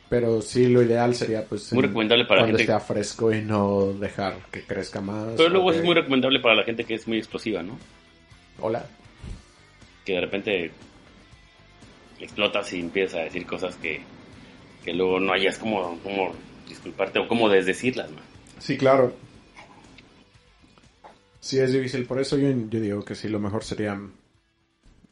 Pero 0.09 0.43
sí, 0.43 0.69
lo 0.69 0.83
ideal 0.83 1.15
sería 1.15 1.45
pues 1.47 1.73
Muy 1.73 1.85
en- 1.85 1.89
recomendable 1.89 2.25
para 2.27 2.41
la 2.41 2.47
cuando 2.47 2.59
gente- 2.59 2.73
esté 2.73 2.85
fresco 2.87 3.33
y 3.33 3.41
no 3.43 3.93
dejar 3.95 4.35
que 4.51 4.63
crezca 4.65 5.01
más. 5.01 5.29
Pero 5.37 5.49
luego 5.49 5.73
es 5.73 5.83
muy 5.83 5.95
recomendable 5.95 6.41
para 6.41 6.55
la 6.55 6.65
gente 6.65 6.85
que 6.85 6.95
es 6.95 7.09
muy 7.09 7.17
explosiva, 7.19 7.63
¿no? 7.63 7.79
Hola. 8.61 8.85
Que 10.05 10.13
de 10.15 10.21
repente 10.21 10.71
explotas 12.21 12.73
y 12.73 12.81
empiezas 12.81 13.21
a 13.21 13.25
decir 13.25 13.47
cosas 13.47 13.77
que, 13.77 14.01
que 14.85 14.93
luego 14.93 15.19
no 15.19 15.33
hayas 15.33 15.59
como, 15.59 15.99
como 16.01 16.33
disculparte 16.69 17.19
o 17.19 17.29
como 17.29 17.49
desdecirlas, 17.49 18.11
man. 18.11 18.23
Sí, 18.59 18.77
claro. 18.77 19.13
Sí, 21.43 21.59
es 21.59 21.73
difícil. 21.73 22.07
Por 22.07 22.21
eso 22.21 22.39
yo, 22.39 22.49
yo 22.49 22.81
digo 22.81 23.05
que 23.05 23.17
sí, 23.17 23.29
lo 23.29 23.41
mejor 23.41 23.65
sería 23.65 24.01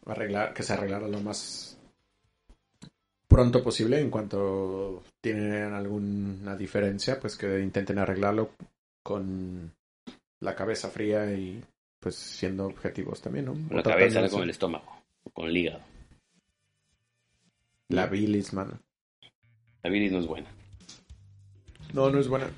arreglar, 0.06 0.54
que 0.54 0.62
se 0.62 0.72
arreglara 0.72 1.08
lo 1.08 1.20
más 1.20 1.76
pronto 3.26 3.64
posible. 3.64 4.00
En 4.00 4.10
cuanto 4.10 5.02
tienen 5.20 5.72
alguna 5.72 6.56
diferencia, 6.56 7.18
pues 7.18 7.36
que 7.36 7.60
intenten 7.60 7.98
arreglarlo 7.98 8.52
con 9.02 9.72
la 10.38 10.54
cabeza 10.54 10.88
fría 10.88 11.32
y 11.32 11.60
pues 11.98 12.14
siendo 12.14 12.66
objetivos 12.66 13.20
también, 13.20 13.46
¿no? 13.46 13.52
Con 13.52 13.76
la 13.76 13.82
cabeza, 13.82 14.28
con 14.28 14.44
el 14.44 14.50
estómago, 14.50 15.02
con 15.32 15.48
el 15.48 15.56
hígado. 15.56 15.80
La 17.88 18.06
bilis, 18.06 18.52
mano. 18.52 18.78
La 19.82 19.90
bilis 19.90 20.12
no 20.12 20.20
es 20.20 20.26
buena. 20.28 20.48
No, 21.92 22.08
no 22.08 22.20
es 22.20 22.28
buena. 22.28 22.48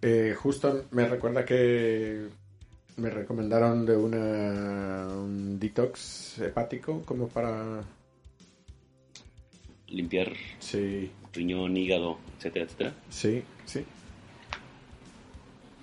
Eh, 0.00 0.34
justo 0.34 0.86
me 0.92 1.06
recuerda 1.06 1.44
que 1.44 2.39
me 3.00 3.10
recomendaron 3.10 3.86
de 3.86 3.96
una 3.96 5.08
un 5.08 5.58
detox 5.58 6.38
hepático 6.38 7.02
como 7.04 7.28
para 7.28 7.82
Limpiar 9.88 10.32
sí, 10.60 11.10
riñón, 11.32 11.76
hígado, 11.76 12.18
etcétera, 12.38 12.64
etcétera. 12.64 12.94
sí, 13.10 13.42
sí. 13.64 13.84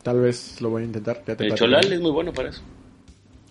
Tal 0.01 0.21
vez 0.21 0.61
lo 0.61 0.69
voy 0.69 0.83
a 0.83 0.85
intentar. 0.85 1.21
ya 1.27 1.35
te 1.35 1.45
El 1.45 1.55
cholal 1.55 1.91
es 1.91 1.99
muy 1.99 2.11
bueno 2.11 2.31
para 2.31 2.49
eso. 2.49 2.61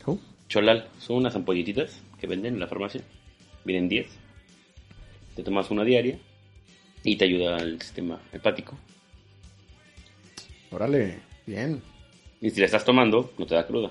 ¿Oh? 0.06 0.18
Cholal, 0.48 0.88
son 0.98 1.16
unas 1.16 1.36
ampolletitas 1.36 2.00
que 2.18 2.26
venden 2.26 2.54
en 2.54 2.60
la 2.60 2.66
farmacia. 2.66 3.02
Vienen 3.66 3.90
10. 3.90 4.06
Te 5.34 5.42
tomas 5.42 5.70
una 5.70 5.84
diaria 5.84 6.18
y 7.04 7.16
te 7.16 7.26
ayuda 7.26 7.56
al 7.56 7.82
sistema 7.82 8.18
hepático. 8.32 8.78
Órale, 10.70 11.18
bien. 11.46 11.82
Y 12.46 12.50
si 12.50 12.60
la 12.60 12.66
estás 12.66 12.84
tomando, 12.84 13.32
no 13.38 13.44
te 13.44 13.56
da 13.56 13.66
cruda. 13.66 13.90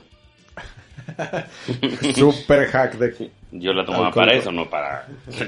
Super 2.16 2.68
hack 2.68 2.98
de 2.98 3.30
Yo 3.52 3.74
la 3.74 3.84
tomaba 3.84 4.12
para 4.12 4.34
eso, 4.34 4.50
no 4.50 4.70
para 4.70 5.06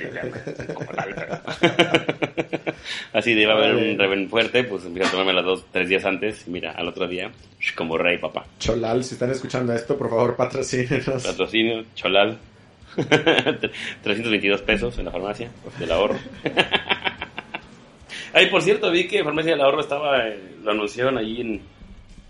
Así 3.14 3.34
de 3.34 3.44
iba 3.44 3.54
a 3.54 3.56
haber 3.56 3.76
un 3.76 3.98
reven 3.98 4.30
fuerte, 4.30 4.66
pues 4.66 4.84
empiezo 4.84 5.08
a 5.08 5.12
tomármela 5.12 5.42
dos, 5.42 5.64
tres 5.72 5.88
días 5.88 6.04
antes. 6.04 6.46
Y 6.50 6.52
mira, 6.52 6.74
al 6.74 6.90
otro 6.90 7.08
día, 7.08 7.32
como 7.78 7.98
rey, 7.98 8.18
papá. 8.18 8.46
Cholal, 8.60 9.06
si 9.06 9.14
están 9.14 9.32
escuchando 9.32 9.72
esto, 9.72 9.98
por 9.98 10.10
favor, 10.10 10.36
patrocínenos. 10.36 11.26
Patrocinio, 11.26 11.86
Cholal. 11.96 12.38
322 14.04 14.62
pesos 14.64 15.00
en 15.00 15.06
la 15.06 15.12
farmacia 15.12 15.50
del 15.80 15.94
ahorro. 15.94 16.18
Ay, 18.34 18.48
por 18.48 18.62
cierto, 18.62 18.92
vi 18.92 19.08
que 19.08 19.24
Farmacia 19.24 19.54
del 19.54 19.62
Ahorro 19.62 19.80
estaba, 19.80 20.28
eh, 20.28 20.38
lo 20.62 20.72
anunciaron 20.72 21.18
allí 21.18 21.40
en, 21.40 21.62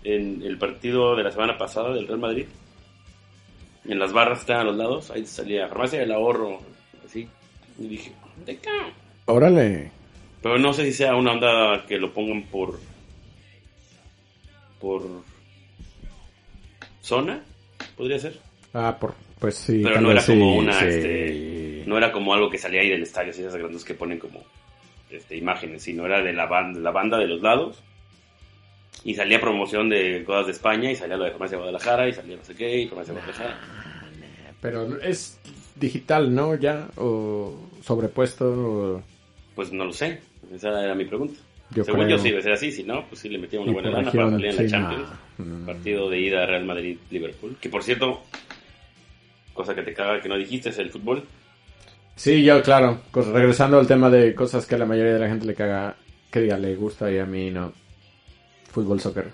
en 0.04 0.42
el 0.42 0.58
partido 0.58 1.16
de 1.16 1.24
la 1.24 1.30
semana 1.30 1.58
pasada 1.58 1.94
del 1.94 2.06
Real 2.06 2.20
Madrid. 2.20 2.46
En 3.84 3.98
las 3.98 4.12
barras 4.12 4.38
que 4.38 4.42
estaban 4.42 4.62
a 4.62 4.70
los 4.70 4.76
lados, 4.76 5.10
ahí 5.10 5.24
salía 5.24 5.68
Farmacia 5.68 6.00
del 6.00 6.12
Ahorro, 6.12 6.60
así. 7.04 7.28
Y 7.78 7.88
dije, 7.88 8.12
¿de 8.44 8.56
qué? 8.58 8.70
Órale. 9.26 9.90
Pero 10.42 10.58
no 10.58 10.72
sé 10.72 10.84
si 10.84 10.92
sea 10.92 11.16
una 11.16 11.32
onda 11.32 11.84
que 11.86 11.98
lo 11.98 12.12
pongan 12.12 12.42
por. 12.44 12.78
por. 14.80 15.02
zona, 17.00 17.42
podría 17.96 18.18
ser. 18.18 18.38
Ah, 18.74 18.96
por, 18.98 19.14
pues 19.38 19.56
sí. 19.56 19.80
Pero 19.82 20.00
no 20.00 20.10
era 20.10 20.24
como 20.24 20.56
una, 20.56 20.78
sí. 20.78 20.86
este, 20.86 21.84
no 21.86 21.96
era 21.96 22.12
como 22.12 22.34
algo 22.34 22.50
que 22.50 22.58
salía 22.58 22.82
ahí 22.82 22.90
del 22.90 23.02
estadio, 23.02 23.30
esas 23.30 23.56
grandes 23.56 23.84
que 23.84 23.94
ponen 23.94 24.18
como 24.18 24.42
este, 25.10 25.36
imágenes, 25.36 25.82
sino 25.82 26.06
era 26.06 26.22
de 26.22 26.32
la 26.32 26.46
banda, 26.46 26.78
la 26.80 26.90
banda 26.90 27.18
de 27.18 27.26
los 27.26 27.40
lados. 27.40 27.82
Y 29.04 29.14
salía 29.14 29.40
promoción 29.40 29.88
de 29.88 30.24
cosas 30.24 30.46
de 30.46 30.52
España, 30.52 30.90
y 30.90 30.96
salía 30.96 31.16
lo 31.16 31.24
de 31.24 31.30
Farmacia 31.30 31.56
de 31.56 31.62
Guadalajara, 31.62 32.08
y 32.08 32.12
salía 32.12 32.36
no 32.36 32.44
sé 32.44 32.54
qué, 32.54 32.80
y 32.82 32.88
Farmacia 32.88 33.14
de 33.14 33.20
Guadalajara. 33.20 33.60
Pero 34.60 35.00
es 35.00 35.38
digital, 35.76 36.34
¿no? 36.34 36.54
Ya, 36.56 36.88
o 36.96 37.54
sobrepuesto. 37.82 38.46
o- 38.96 39.02
Pues 39.54 39.72
no 39.72 39.84
lo 39.84 39.92
sé, 39.92 40.20
esa 40.52 40.82
era 40.82 40.94
mi 40.94 41.04
pregunta. 41.04 41.38
Yo 41.70 41.84
Según 41.84 42.04
creo. 42.06 42.16
yo 42.16 42.22
sí, 42.22 42.30
debe 42.30 42.42
ser 42.42 42.52
así, 42.52 42.72
si 42.72 42.82
no, 42.82 43.04
pues 43.08 43.20
sí 43.20 43.28
le 43.28 43.38
metía 43.38 43.60
una 43.60 43.72
buena 43.72 43.90
lana 43.90 44.10
para 44.10 44.30
salir 44.30 44.46
en 44.46 44.56
la 44.56 44.66
Champions. 44.66 45.08
no. 45.38 45.44
Mm. 45.44 45.66
Partido 45.66 46.08
de 46.10 46.18
ida 46.20 46.46
Real 46.46 46.64
Madrid-Liverpool. 46.64 47.56
Que 47.60 47.68
por 47.68 47.82
cierto, 47.84 48.22
cosa 49.54 49.74
que 49.74 49.82
te 49.82 49.92
caga 49.92 50.20
que 50.20 50.28
no 50.28 50.36
dijiste, 50.38 50.70
es 50.70 50.78
el 50.78 50.90
fútbol. 50.90 51.24
Sí, 52.16 52.42
yo, 52.42 52.62
claro. 52.62 52.98
Regresando 53.12 53.78
al 53.78 53.86
tema 53.86 54.08
de 54.10 54.34
cosas 54.34 54.66
que 54.66 54.74
a 54.74 54.78
la 54.78 54.86
mayoría 54.86 55.12
de 55.12 55.18
la 55.20 55.28
gente 55.28 55.46
le 55.46 55.54
caga, 55.54 55.94
que 56.32 56.40
diga, 56.40 56.58
le 56.58 56.74
gusta 56.74 57.10
y 57.12 57.18
a 57.18 57.26
mí 57.26 57.50
no. 57.50 57.72
Fútbol, 58.78 59.00
soccer. 59.00 59.32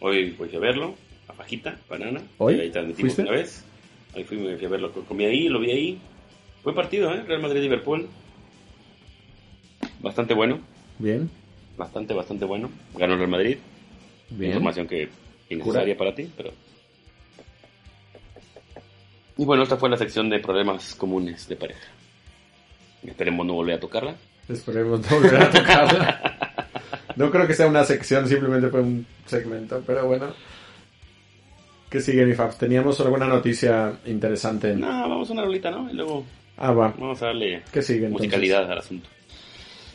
Hoy 0.00 0.30
fui 0.30 0.48
a 0.56 0.58
verlo, 0.58 0.94
a 1.28 1.34
Pajita, 1.34 1.78
Banana. 1.90 2.22
¿Hoy? 2.38 2.58
Ahí 2.58 2.70
transmitimos 2.70 3.18
una 3.18 3.32
vez. 3.32 3.62
Ahí 4.14 4.24
fui, 4.24 4.38
me 4.38 4.56
fui 4.56 4.64
a 4.64 4.70
verlo, 4.70 4.90
comí 4.92 5.26
ahí, 5.26 5.50
lo 5.50 5.60
vi 5.60 5.70
ahí. 5.72 5.98
Buen 6.64 6.74
partido, 6.74 7.12
¿eh? 7.12 7.22
Real 7.24 7.42
Madrid-Liverpool. 7.42 8.08
Bastante 10.00 10.32
bueno, 10.32 10.60
Bien, 10.98 11.28
bastante, 11.76 12.14
bastante 12.14 12.46
bueno. 12.46 12.70
Ganó 12.96 13.12
el 13.12 13.18
Real 13.18 13.30
Madrid. 13.30 13.58
bien. 14.30 14.52
Información 14.52 14.86
que 14.88 15.10
innecesaria 15.50 15.94
para 15.94 16.14
ti, 16.14 16.30
pero... 16.34 16.52
Y 19.36 19.44
bueno, 19.44 19.64
esta 19.64 19.76
fue 19.76 19.90
la 19.90 19.98
sección 19.98 20.30
de 20.30 20.38
problemas 20.38 20.94
comunes 20.94 21.46
de 21.46 21.56
pareja. 21.56 21.88
Esperemos 23.06 23.44
no 23.44 23.52
volver 23.52 23.74
a 23.74 23.80
tocarla. 23.80 24.14
Esperemos 24.48 25.00
no 25.10 25.20
volver 25.20 25.42
a 25.42 25.50
tocarla. 25.50 26.32
No 27.26 27.30
creo 27.30 27.46
que 27.46 27.54
sea 27.54 27.66
una 27.66 27.84
sección, 27.84 28.28
simplemente 28.28 28.68
fue 28.68 28.80
un 28.80 29.06
segmento, 29.24 29.82
pero 29.86 30.06
bueno. 30.06 30.28
¿Qué 31.88 32.00
sigue, 32.00 32.26
mi 32.26 32.34
Fab? 32.34 32.56
¿Teníamos 32.58 33.00
alguna 33.00 33.26
noticia 33.26 33.98
interesante? 34.04 34.74
No, 34.74 34.86
vamos 35.08 35.30
a 35.30 35.32
una 35.32 35.44
rolita, 35.44 35.70
¿no? 35.70 35.90
Y 35.90 35.94
luego. 35.94 36.26
Ah, 36.58 36.72
va. 36.72 36.94
Vamos 36.98 37.22
a 37.22 37.26
darle 37.26 37.62
¿Qué 37.72 37.80
sigue, 37.80 38.08
musicalidad 38.08 38.70
al 38.70 38.78
asunto. 38.78 39.08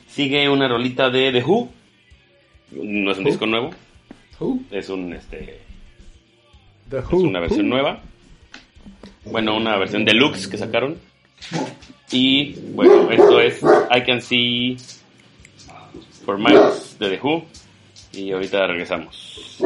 Sigue 0.07 0.49
una 0.49 0.67
rolita 0.67 1.09
de 1.09 1.31
The 1.31 1.43
Who. 1.43 1.69
No 2.71 3.11
es 3.11 3.17
un 3.17 3.25
disco 3.25 3.45
nuevo. 3.45 3.71
Who? 4.39 4.61
Es 4.71 4.89
un 4.89 5.13
este. 5.13 5.59
The 6.89 6.99
Who. 6.99 7.17
Es 7.17 7.23
una 7.23 7.39
versión 7.39 7.69
nueva. 7.69 8.01
Bueno, 9.25 9.57
una 9.57 9.77
versión 9.77 10.05
deluxe 10.05 10.47
que 10.47 10.57
sacaron. 10.57 10.97
Y 12.11 12.53
bueno, 12.73 13.11
esto 13.11 13.39
es 13.39 13.61
I 13.63 14.01
Can 14.03 14.21
See 14.21 14.77
Miles 16.37 16.97
de 16.99 17.09
The 17.09 17.19
Who. 17.21 17.45
Y 18.13 18.31
ahorita 18.31 18.67
regresamos. 18.67 19.57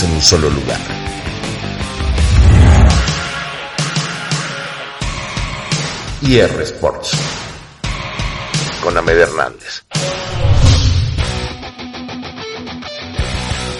En 0.00 0.10
un 0.10 0.22
solo 0.22 0.48
lugar. 0.48 0.80
IR 6.22 6.62
Sports 6.62 7.10
con 8.82 8.96
Amed 8.96 9.18
Hernández. 9.18 9.84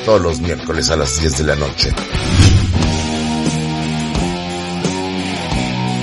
Todos 0.04 0.20
los 0.20 0.40
miércoles 0.40 0.90
a 0.90 0.96
las 0.96 1.18
10 1.18 1.38
de 1.38 1.44
la 1.44 1.56
noche. 1.56 1.90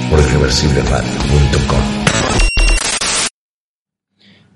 Por 0.09 0.19
irreversibleradio.com. 0.19 1.81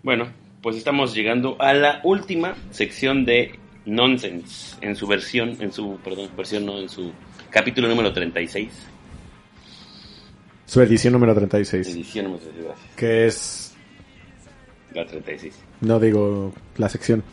Bueno, 0.01 0.33
pues 0.63 0.77
estamos 0.77 1.13
llegando 1.13 1.57
a 1.59 1.73
la 1.73 2.01
última 2.03 2.55
sección 2.71 3.23
de 3.23 3.62
Nonsense 3.85 4.77
en 4.81 4.95
su 4.95 5.07
versión, 5.07 5.57
en 5.59 5.71
su, 5.71 5.97
perdón, 6.03 6.29
versión 6.37 6.65
no, 6.65 6.79
en 6.79 6.89
su 6.89 7.11
capítulo 7.49 7.87
número 7.87 8.13
36. 8.13 8.71
Su 10.65 10.81
edición 10.81 11.13
número 11.13 11.33
36. 11.35 11.87
Edición 11.87 12.25
número 12.25 12.43
36, 12.43 12.65
gracias. 12.65 12.95
Que 12.95 13.25
es, 13.27 13.75
La 14.93 15.05
36. 15.05 15.59
no 15.81 15.99
digo, 15.99 16.53
la 16.77 16.89
sección. 16.89 17.23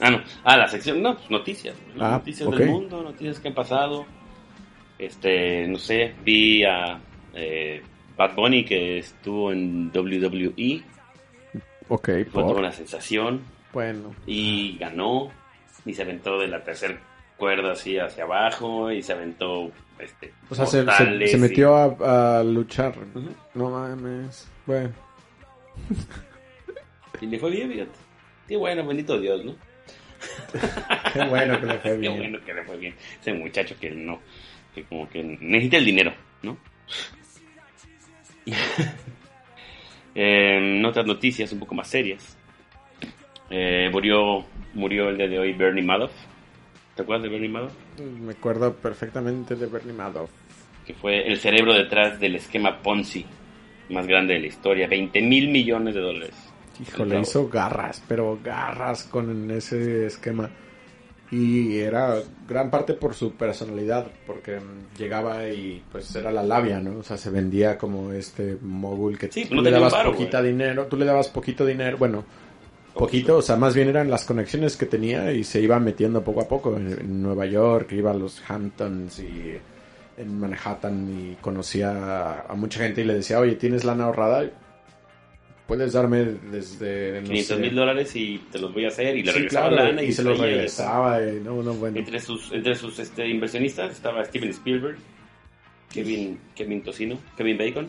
Ah, 0.00 0.10
no. 0.10 0.22
Ah, 0.44 0.56
la 0.56 0.68
sección, 0.68 1.02
no, 1.02 1.16
pues 1.16 1.30
noticias. 1.30 1.74
¿no? 1.94 2.04
Ah, 2.04 2.10
noticias 2.12 2.48
ok. 2.48 2.56
del 2.56 2.68
mundo, 2.68 3.02
noticias 3.02 3.38
que 3.40 3.48
han 3.48 3.54
pasado. 3.54 4.06
Este, 4.98 5.66
no 5.68 5.78
sé, 5.78 6.14
vi 6.24 6.64
a 6.64 7.00
eh, 7.34 7.82
Bad 8.16 8.34
Bunny 8.34 8.64
que 8.64 8.98
estuvo 8.98 9.52
en 9.52 9.90
WWE, 9.94 10.82
Ok, 11.88 12.04
fue 12.06 12.24
toda 12.26 12.46
por. 12.46 12.58
una 12.58 12.72
sensación 12.72 13.42
Bueno. 13.74 14.14
y 14.26 14.78
ganó 14.78 15.30
y 15.84 15.92
se 15.92 16.02
aventó 16.02 16.38
de 16.38 16.48
la 16.48 16.62
tercera 16.64 16.98
cuerda 17.36 17.72
así 17.72 17.98
hacia 17.98 18.24
abajo 18.24 18.90
y 18.92 19.02
se 19.02 19.12
aventó 19.12 19.70
este 19.98 20.32
O 20.48 20.54
sea, 20.54 20.64
se, 20.66 20.80
y- 20.82 21.36
metió 21.36 21.76
a, 21.76 22.38
a 22.38 22.44
luchar. 22.44 22.94
No 23.54 23.70
mames. 23.70 24.48
Bueno. 24.64 24.90
y 27.20 27.26
le 27.26 27.38
fue 27.38 27.50
bien, 27.50 27.70
fíjate. 27.70 27.90
Qué 28.48 28.56
bueno, 28.56 28.86
bendito 28.86 29.18
Dios, 29.18 29.44
¿no? 29.44 29.54
Qué 31.12 31.24
bueno 31.26 31.60
que 31.60 31.66
le 31.66 31.78
fue 31.80 31.90
Qué 31.92 31.96
bien. 31.98 32.16
bueno 32.18 32.38
que 32.44 32.54
le 32.54 32.62
fue 32.64 32.76
bien. 32.76 32.94
Ese 33.20 33.32
muchacho 33.34 33.74
que 33.80 33.90
no, 33.90 34.20
que 34.74 34.84
como 34.84 35.08
que 35.08 35.22
necesita 35.22 35.76
el 35.78 35.84
dinero, 35.84 36.14
¿no? 36.42 36.56
en 40.14 40.84
otras 40.84 41.06
noticias 41.06 41.50
un 41.52 41.58
poco 41.58 41.74
más 41.74 41.88
serias, 41.88 42.33
eh, 43.50 43.88
murió, 43.92 44.44
murió 44.74 45.08
el 45.08 45.16
día 45.18 45.28
de 45.28 45.38
hoy 45.38 45.52
Bernie 45.52 45.82
Madoff. 45.84 46.12
¿Te 46.94 47.02
acuerdas 47.02 47.24
de 47.24 47.28
Bernie 47.30 47.48
Madoff? 47.48 47.72
Me 48.20 48.32
acuerdo 48.32 48.72
perfectamente 48.74 49.56
de 49.56 49.66
Bernie 49.66 49.92
Madoff. 49.92 50.30
Que 50.86 50.94
fue 50.94 51.26
el 51.26 51.38
cerebro 51.38 51.72
detrás 51.72 52.20
del 52.20 52.36
esquema 52.36 52.78
Ponzi 52.82 53.24
más 53.90 54.06
grande 54.06 54.34
de 54.34 54.40
la 54.40 54.46
historia, 54.46 54.86
20 54.88 55.20
mil 55.22 55.48
millones 55.48 55.94
de 55.94 56.00
dólares. 56.00 56.34
Híjole, 56.80 57.20
hizo 57.20 57.48
garras, 57.48 58.02
pero 58.08 58.38
garras 58.42 59.04
con 59.04 59.50
ese 59.50 60.06
esquema. 60.06 60.50
Y 61.30 61.78
era 61.78 62.16
gran 62.48 62.70
parte 62.70 62.94
por 62.94 63.14
su 63.14 63.32
personalidad, 63.32 64.06
porque 64.26 64.56
mm, 64.60 64.96
llegaba 64.98 65.48
y 65.48 65.82
pues 65.90 66.14
era 66.14 66.30
la 66.30 66.42
labia, 66.42 66.80
¿no? 66.80 66.98
O 66.98 67.02
sea, 67.02 67.16
se 67.16 67.30
vendía 67.30 67.76
como 67.78 68.12
este 68.12 68.56
mogul 68.60 69.18
que 69.18 69.30
Sí, 69.32 69.46
tú 69.46 69.56
no 69.56 69.62
le 69.62 69.70
dabas 69.70 69.92
varo, 69.92 70.12
poquita 70.12 70.40
güey. 70.40 70.52
dinero, 70.52 70.86
tú 70.86 70.96
le 70.96 71.04
dabas 71.04 71.28
poquito 71.28 71.64
dinero, 71.66 71.96
bueno, 71.98 72.24
poquito, 72.94 73.36
o 73.38 73.42
sea, 73.42 73.56
más 73.56 73.74
bien 73.74 73.88
eran 73.88 74.10
las 74.10 74.24
conexiones 74.24 74.76
que 74.76 74.86
tenía 74.86 75.32
y 75.32 75.44
se 75.44 75.60
iba 75.60 75.78
metiendo 75.80 76.22
poco 76.22 76.40
a 76.42 76.48
poco 76.48 76.76
en, 76.76 76.92
en 76.92 77.22
Nueva 77.22 77.46
York, 77.46 77.92
iba 77.92 78.10
a 78.10 78.14
los 78.14 78.42
Hamptons 78.48 79.18
y 79.20 79.54
en 80.16 80.38
Manhattan 80.38 81.08
y 81.32 81.34
conocía 81.40 81.90
a, 81.90 82.40
a 82.48 82.54
mucha 82.54 82.80
gente 82.80 83.00
y 83.00 83.04
le 83.04 83.14
decía, 83.14 83.40
oye, 83.40 83.56
¿tienes 83.56 83.84
lana 83.84 84.04
ahorrada? 84.04 84.48
Puedes 85.66 85.94
darme 85.94 86.24
desde... 86.24 87.22
no 87.22 87.26
500 87.28 87.56
sé, 87.56 87.62
mil 87.62 87.74
dólares 87.74 88.14
y 88.16 88.38
te 88.52 88.58
los 88.58 88.72
voy 88.74 88.84
a 88.84 88.88
hacer 88.88 89.16
y 89.16 89.22
le 89.22 89.32
Sí, 89.32 89.38
regresaba 89.38 89.68
claro, 89.70 89.84
lana 89.86 90.02
y, 90.02 90.12
se 90.12 90.22
los 90.22 90.38
regresaba. 90.38 91.22
y 91.22 91.40
no, 91.40 91.62
no, 91.62 91.72
bueno. 91.74 91.98
Entre 91.98 92.20
sus, 92.20 92.52
entre 92.52 92.74
sus 92.74 92.98
este, 92.98 93.26
inversionistas 93.26 93.92
estaba 93.92 94.22
Steven 94.26 94.50
Spielberg, 94.50 94.98
Kevin, 95.90 96.38
Kevin 96.54 96.82
Tocino, 96.82 97.18
Kevin 97.36 97.56
Bacon, 97.56 97.88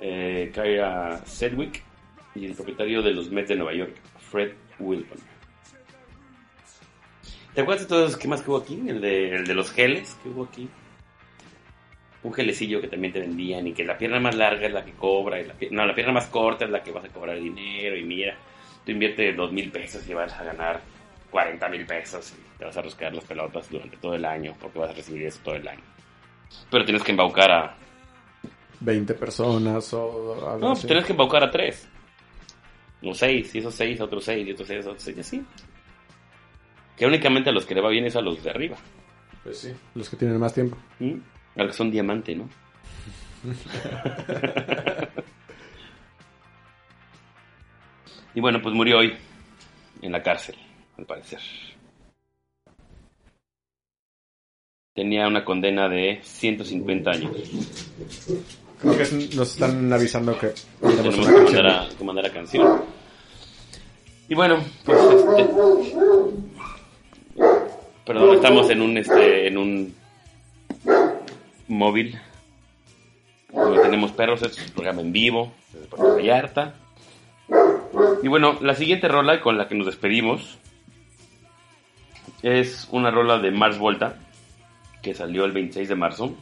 eh, 0.00 0.50
Kyra 0.52 1.22
Sedgwick 1.24 1.82
y 2.34 2.46
el 2.46 2.54
propietario 2.54 3.02
de 3.02 3.12
los 3.12 3.30
Mets 3.30 3.48
de 3.48 3.56
Nueva 3.56 3.74
York, 3.74 3.94
Fred 4.30 4.52
Wilpon. 4.78 5.18
¿Te 7.54 7.60
acuerdas 7.60 7.82
de 7.84 7.88
todos 7.88 8.02
los 8.04 8.10
esquemas 8.12 8.40
que 8.42 8.50
hubo 8.50 8.58
aquí? 8.58 8.82
El 8.88 9.00
de, 9.00 9.34
el 9.36 9.46
de 9.46 9.54
los 9.54 9.70
geles 9.72 10.16
que 10.22 10.30
hubo 10.30 10.44
aquí. 10.44 10.68
Un 12.22 12.32
gelecillo 12.32 12.80
que 12.80 12.88
también 12.88 13.12
te 13.12 13.20
vendían 13.20 13.66
y 13.66 13.72
que 13.74 13.84
la 13.84 13.98
pierna 13.98 14.20
más 14.20 14.34
larga 14.34 14.66
es 14.66 14.72
la 14.72 14.84
que 14.84 14.92
cobra. 14.92 15.40
Y 15.40 15.44
la, 15.46 15.54
no, 15.70 15.84
la 15.86 15.94
pierna 15.94 16.12
más 16.12 16.26
corta 16.28 16.64
es 16.64 16.70
la 16.70 16.82
que 16.82 16.92
vas 16.92 17.04
a 17.04 17.08
cobrar 17.08 17.38
dinero. 17.38 17.96
Y 17.96 18.04
mira, 18.04 18.36
tú 18.86 18.92
inviertes 18.92 19.36
dos 19.36 19.52
mil 19.52 19.70
pesos 19.70 20.06
y 20.08 20.14
vas 20.14 20.32
a 20.32 20.44
ganar 20.44 20.80
40 21.30 21.68
mil 21.68 21.84
pesos 21.84 22.32
y 22.32 22.58
te 22.58 22.64
vas 22.64 22.76
a 22.76 22.82
rascar 22.82 23.14
las 23.14 23.24
pelotas 23.24 23.68
durante 23.68 23.96
todo 23.98 24.14
el 24.14 24.24
año 24.24 24.54
porque 24.60 24.78
vas 24.78 24.90
a 24.90 24.94
recibir 24.94 25.26
eso 25.26 25.40
todo 25.44 25.56
el 25.56 25.66
año. 25.68 25.82
Pero 26.70 26.84
tienes 26.84 27.02
que 27.02 27.10
embaucar 27.10 27.50
a... 27.50 27.76
20 28.80 29.14
personas 29.14 29.92
o 29.94 30.32
algo 30.48 30.58
No, 30.58 30.66
pues 30.68 30.78
así. 30.80 30.86
tienes 30.86 31.04
que 31.04 31.12
embaucar 31.12 31.44
a 31.44 31.50
tres. 31.50 31.88
O 33.04 33.14
seis, 33.14 33.54
y 33.54 33.58
esos 33.58 33.74
seis, 33.74 34.00
otros 34.00 34.24
seis, 34.24 34.46
y 34.46 34.52
otros 34.52 34.68
seis, 34.68 34.86
otros 34.86 35.02
seis, 35.02 35.16
y 35.16 35.20
así. 35.20 35.44
Que 36.96 37.06
únicamente 37.06 37.50
a 37.50 37.52
los 37.52 37.66
que 37.66 37.74
le 37.74 37.80
va 37.80 37.90
bien 37.90 38.06
es 38.06 38.14
a 38.16 38.20
los 38.20 38.42
de 38.42 38.50
arriba. 38.50 38.76
Pues 39.42 39.58
sí, 39.58 39.72
los 39.94 40.08
que 40.08 40.16
tienen 40.16 40.38
más 40.38 40.54
tiempo. 40.54 40.76
¿Mm? 41.00 41.16
A 41.56 41.62
los 41.64 41.72
que 41.72 41.76
son 41.76 41.90
diamante, 41.90 42.34
¿no? 42.34 42.48
y 48.34 48.40
bueno, 48.40 48.62
pues 48.62 48.74
murió 48.74 48.98
hoy 48.98 49.14
en 50.00 50.12
la 50.12 50.22
cárcel, 50.22 50.54
al 50.96 51.06
parecer. 51.06 51.40
Tenía 54.94 55.26
una 55.26 55.44
condena 55.44 55.88
de 55.88 56.20
150 56.22 57.10
años. 57.10 57.32
Creo 58.82 58.96
que 58.96 59.02
es- 59.02 59.34
nos 59.36 59.52
están 59.52 59.92
avisando 59.92 60.38
que 60.38 60.52
tenemos 60.80 61.16
una 61.18 61.28
que 61.32 61.40
mandar, 61.42 61.66
a, 61.66 61.88
que 61.96 62.04
mandar 62.04 62.26
a 62.26 62.32
canción. 62.32 62.82
Y 64.28 64.34
bueno, 64.34 64.62
pues 64.84 64.98
este. 65.00 65.48
Perdón, 68.04 68.34
estamos 68.34 68.68
en 68.70 68.82
un 68.82 68.98
este 68.98 69.46
en 69.48 69.58
un 69.58 69.94
móvil. 71.68 72.18
Donde 73.52 73.80
tenemos 73.82 74.12
perros, 74.12 74.42
es 74.42 74.56
un 74.58 74.72
programa 74.72 75.02
en 75.02 75.12
vivo, 75.12 75.52
desde 75.72 75.86
Puerto 75.86 76.14
Vallarta. 76.16 76.74
Y 78.22 78.28
bueno, 78.28 78.56
la 78.62 78.74
siguiente 78.74 79.08
rola 79.08 79.40
con 79.42 79.58
la 79.58 79.68
que 79.68 79.74
nos 79.74 79.86
despedimos 79.86 80.58
es 82.42 82.88
una 82.90 83.10
rola 83.10 83.38
de 83.38 83.50
Mars 83.50 83.78
Volta, 83.78 84.16
que 85.02 85.14
salió 85.14 85.44
el 85.44 85.52
26 85.52 85.88
de 85.90 85.94
marzo. 85.94 86.34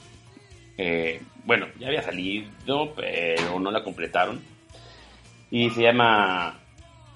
Eh, 0.78 1.20
bueno, 1.51 1.66
ya 1.80 1.88
había 1.88 2.01
salido, 2.01 2.94
pero 2.94 3.59
no 3.59 3.72
la 3.72 3.82
completaron. 3.82 4.40
Y 5.51 5.68
se 5.70 5.82
llama 5.82 6.61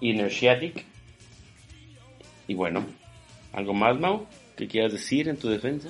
Inertiatic. 0.01 0.85
Y 2.49 2.55
bueno, 2.55 2.85
¿algo 3.53 3.74
más, 3.74 3.97
Mau? 3.97 4.26
¿Qué 4.57 4.66
quieras 4.66 4.91
decir 4.91 5.28
en 5.28 5.37
tu 5.37 5.49
defensa? 5.49 5.89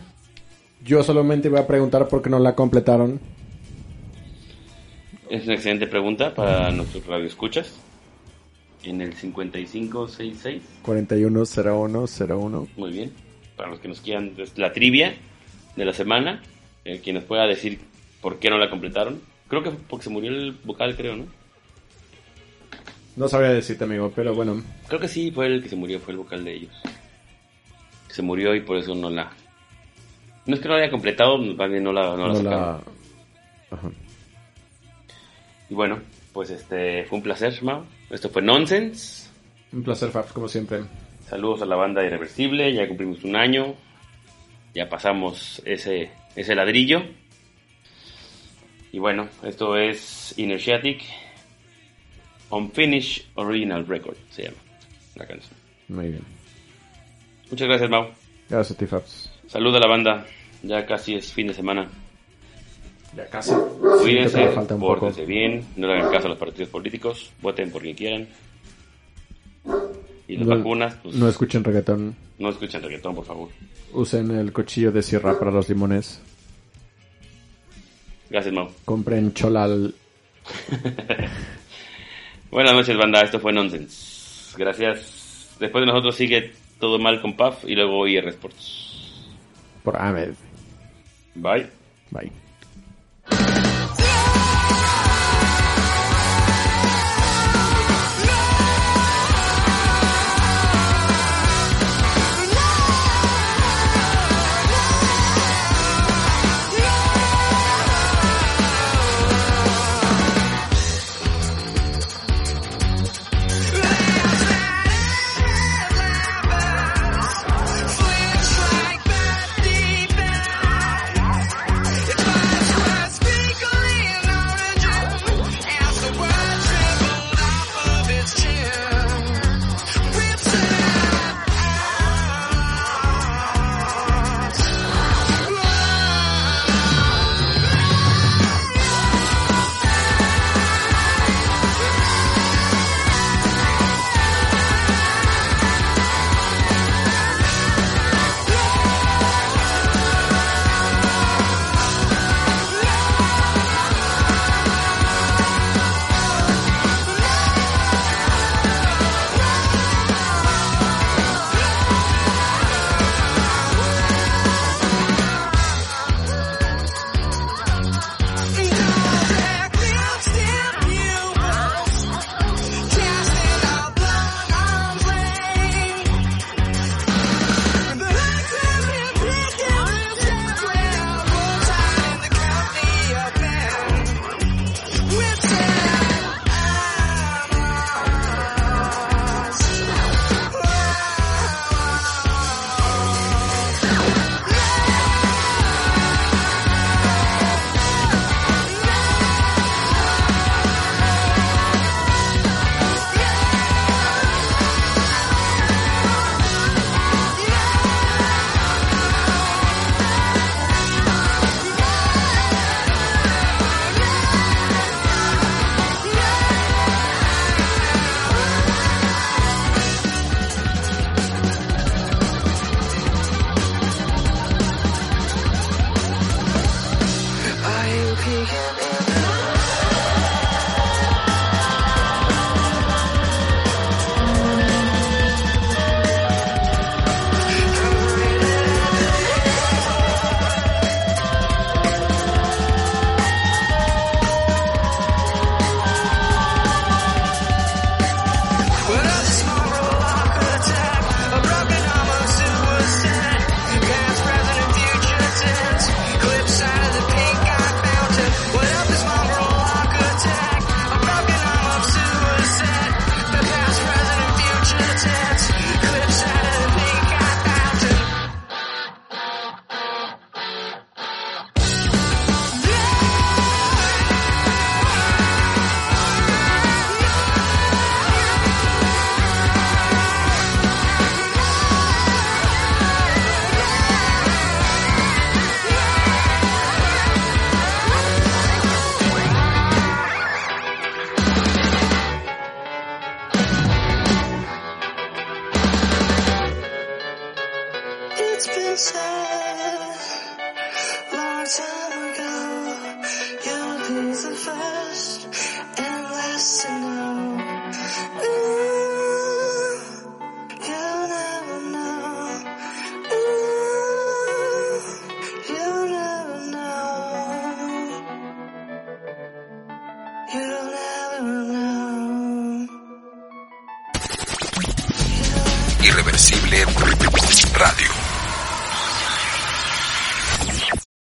Yo 0.84 1.02
solamente 1.02 1.48
voy 1.48 1.58
a 1.58 1.66
preguntar 1.66 2.06
por 2.06 2.20
qué 2.20 2.28
no 2.28 2.38
la 2.38 2.54
completaron. 2.54 3.18
Es 5.30 5.44
una 5.44 5.54
excelente 5.54 5.86
pregunta 5.86 6.34
para 6.34 6.70
nuestros 6.70 7.06
radioescuchas. 7.06 7.80
En 8.82 9.00
el 9.00 9.14
5566. 9.14 10.62
410101. 10.82 12.68
Muy 12.76 12.92
bien. 12.92 13.10
Para 13.56 13.70
los 13.70 13.80
que 13.80 13.88
nos 13.88 14.02
quieran, 14.02 14.34
es 14.36 14.58
la 14.58 14.74
trivia 14.74 15.14
de 15.76 15.84
la 15.86 15.94
semana. 15.94 16.42
Quien 17.02 17.14
nos 17.14 17.24
pueda 17.24 17.46
decir 17.46 17.93
por 18.24 18.38
qué 18.38 18.48
no 18.48 18.56
la 18.56 18.70
completaron. 18.70 19.20
Creo 19.48 19.62
que 19.62 19.70
porque 19.70 20.04
se 20.04 20.08
murió 20.10 20.30
el 20.30 20.52
vocal, 20.64 20.96
creo, 20.96 21.14
¿no? 21.14 21.26
No 23.16 23.28
sabría 23.28 23.50
decirte, 23.50 23.84
amigo, 23.84 24.10
pero 24.16 24.34
bueno. 24.34 24.62
Creo 24.88 24.98
que 24.98 25.08
sí, 25.08 25.30
fue 25.30 25.44
el 25.46 25.62
que 25.62 25.68
se 25.68 25.76
murió, 25.76 26.00
fue 26.00 26.12
el 26.12 26.18
vocal 26.20 26.42
de 26.42 26.54
ellos. 26.54 26.72
Se 28.08 28.22
murió 28.22 28.54
y 28.54 28.62
por 28.62 28.78
eso 28.78 28.94
no 28.94 29.10
la... 29.10 29.30
No 30.46 30.54
es 30.54 30.60
que 30.62 30.68
no 30.68 30.74
la 30.74 30.84
haya 30.84 30.90
completado, 30.90 31.36
más 31.36 31.70
bien 31.70 31.84
no 31.84 31.92
la, 31.92 32.16
no 32.16 32.28
la 32.28 32.28
No 32.28 32.34
sacaron. 32.34 32.60
la... 32.60 32.70
Ajá. 33.70 33.90
Y 35.68 35.74
bueno, 35.74 35.98
pues 36.32 36.48
este 36.48 37.04
fue 37.04 37.18
un 37.18 37.24
placer, 37.24 37.62
Mao. 37.62 37.84
Esto 38.08 38.30
fue 38.30 38.40
Nonsense. 38.40 39.28
Un 39.70 39.82
placer, 39.82 40.08
Fabs, 40.08 40.32
como 40.32 40.48
siempre. 40.48 40.80
Saludos 41.28 41.60
a 41.60 41.66
la 41.66 41.76
banda 41.76 42.02
Irreversible, 42.02 42.72
ya 42.72 42.88
cumplimos 42.88 43.22
un 43.22 43.36
año. 43.36 43.74
ya 44.74 44.88
pasamos 44.88 45.60
ese, 45.66 46.10
ese 46.34 46.54
ladrillo. 46.54 47.02
Y 48.94 49.00
bueno, 49.00 49.28
esto 49.42 49.76
es 49.76 50.32
Inertiatic 50.38 51.02
Unfinished 52.48 53.24
Original 53.34 53.84
Record, 53.88 54.14
se 54.30 54.44
llama 54.44 54.56
la 55.16 55.26
canción. 55.26 55.52
Muy 55.88 56.10
bien. 56.10 56.22
Muchas 57.50 57.66
gracias, 57.66 57.90
Mau. 57.90 58.06
Gracias 58.48 58.76
a 58.76 58.78
ti, 58.78 58.86
Fabs. 58.86 59.30
Saluda 59.48 59.78
a 59.78 59.80
la 59.80 59.88
banda. 59.88 60.24
Ya 60.62 60.86
casi 60.86 61.16
es 61.16 61.32
fin 61.32 61.48
de 61.48 61.54
semana. 61.54 61.88
Ya 63.16 63.26
casi. 63.28 63.50
Cuídense, 64.00 64.46
pórtense 64.78 65.26
bien, 65.26 65.64
no 65.74 65.88
le 65.88 65.94
hagan 65.94 66.12
caso 66.12 66.26
a 66.26 66.30
los 66.30 66.38
partidos 66.38 66.68
políticos, 66.68 67.32
voten 67.42 67.72
por 67.72 67.82
quien 67.82 67.96
quieran. 67.96 68.28
Y 70.28 70.36
las 70.36 70.46
No- 70.46 70.56
vacunas, 70.56 70.94
pues 71.02 71.16
No 71.16 71.28
escuchen 71.28 71.64
reggaetón. 71.64 72.14
no 72.38 72.48
escuchen 72.48 72.80
reggaetón, 72.80 73.16
por 73.16 73.24
favor. 73.24 73.48
Usen 73.92 74.30
el 74.30 74.52
cuchillo 74.52 74.92
de 74.92 75.02
sierra 75.02 75.36
para 75.36 75.50
los 75.50 75.68
limones. 75.68 76.20
Gracias, 78.30 78.54
Mau. 78.54 78.70
Compren 78.84 79.32
cholal. 79.34 79.94
Buenas 82.50 82.74
noches, 82.74 82.96
banda. 82.96 83.22
Esto 83.22 83.40
fue 83.40 83.52
Nonsense. 83.52 84.54
Gracias. 84.56 85.56
Después 85.58 85.82
de 85.82 85.86
nosotros 85.86 86.14
sigue 86.16 86.52
todo 86.78 86.98
mal 86.98 87.20
con 87.20 87.36
Puff 87.36 87.64
y 87.64 87.74
luego 87.74 88.06
IR 88.06 88.28
Sports. 88.28 88.82
por 89.82 89.96
Ahmed. 90.00 90.30
Bye. 91.34 91.66
Bye. 92.10 92.43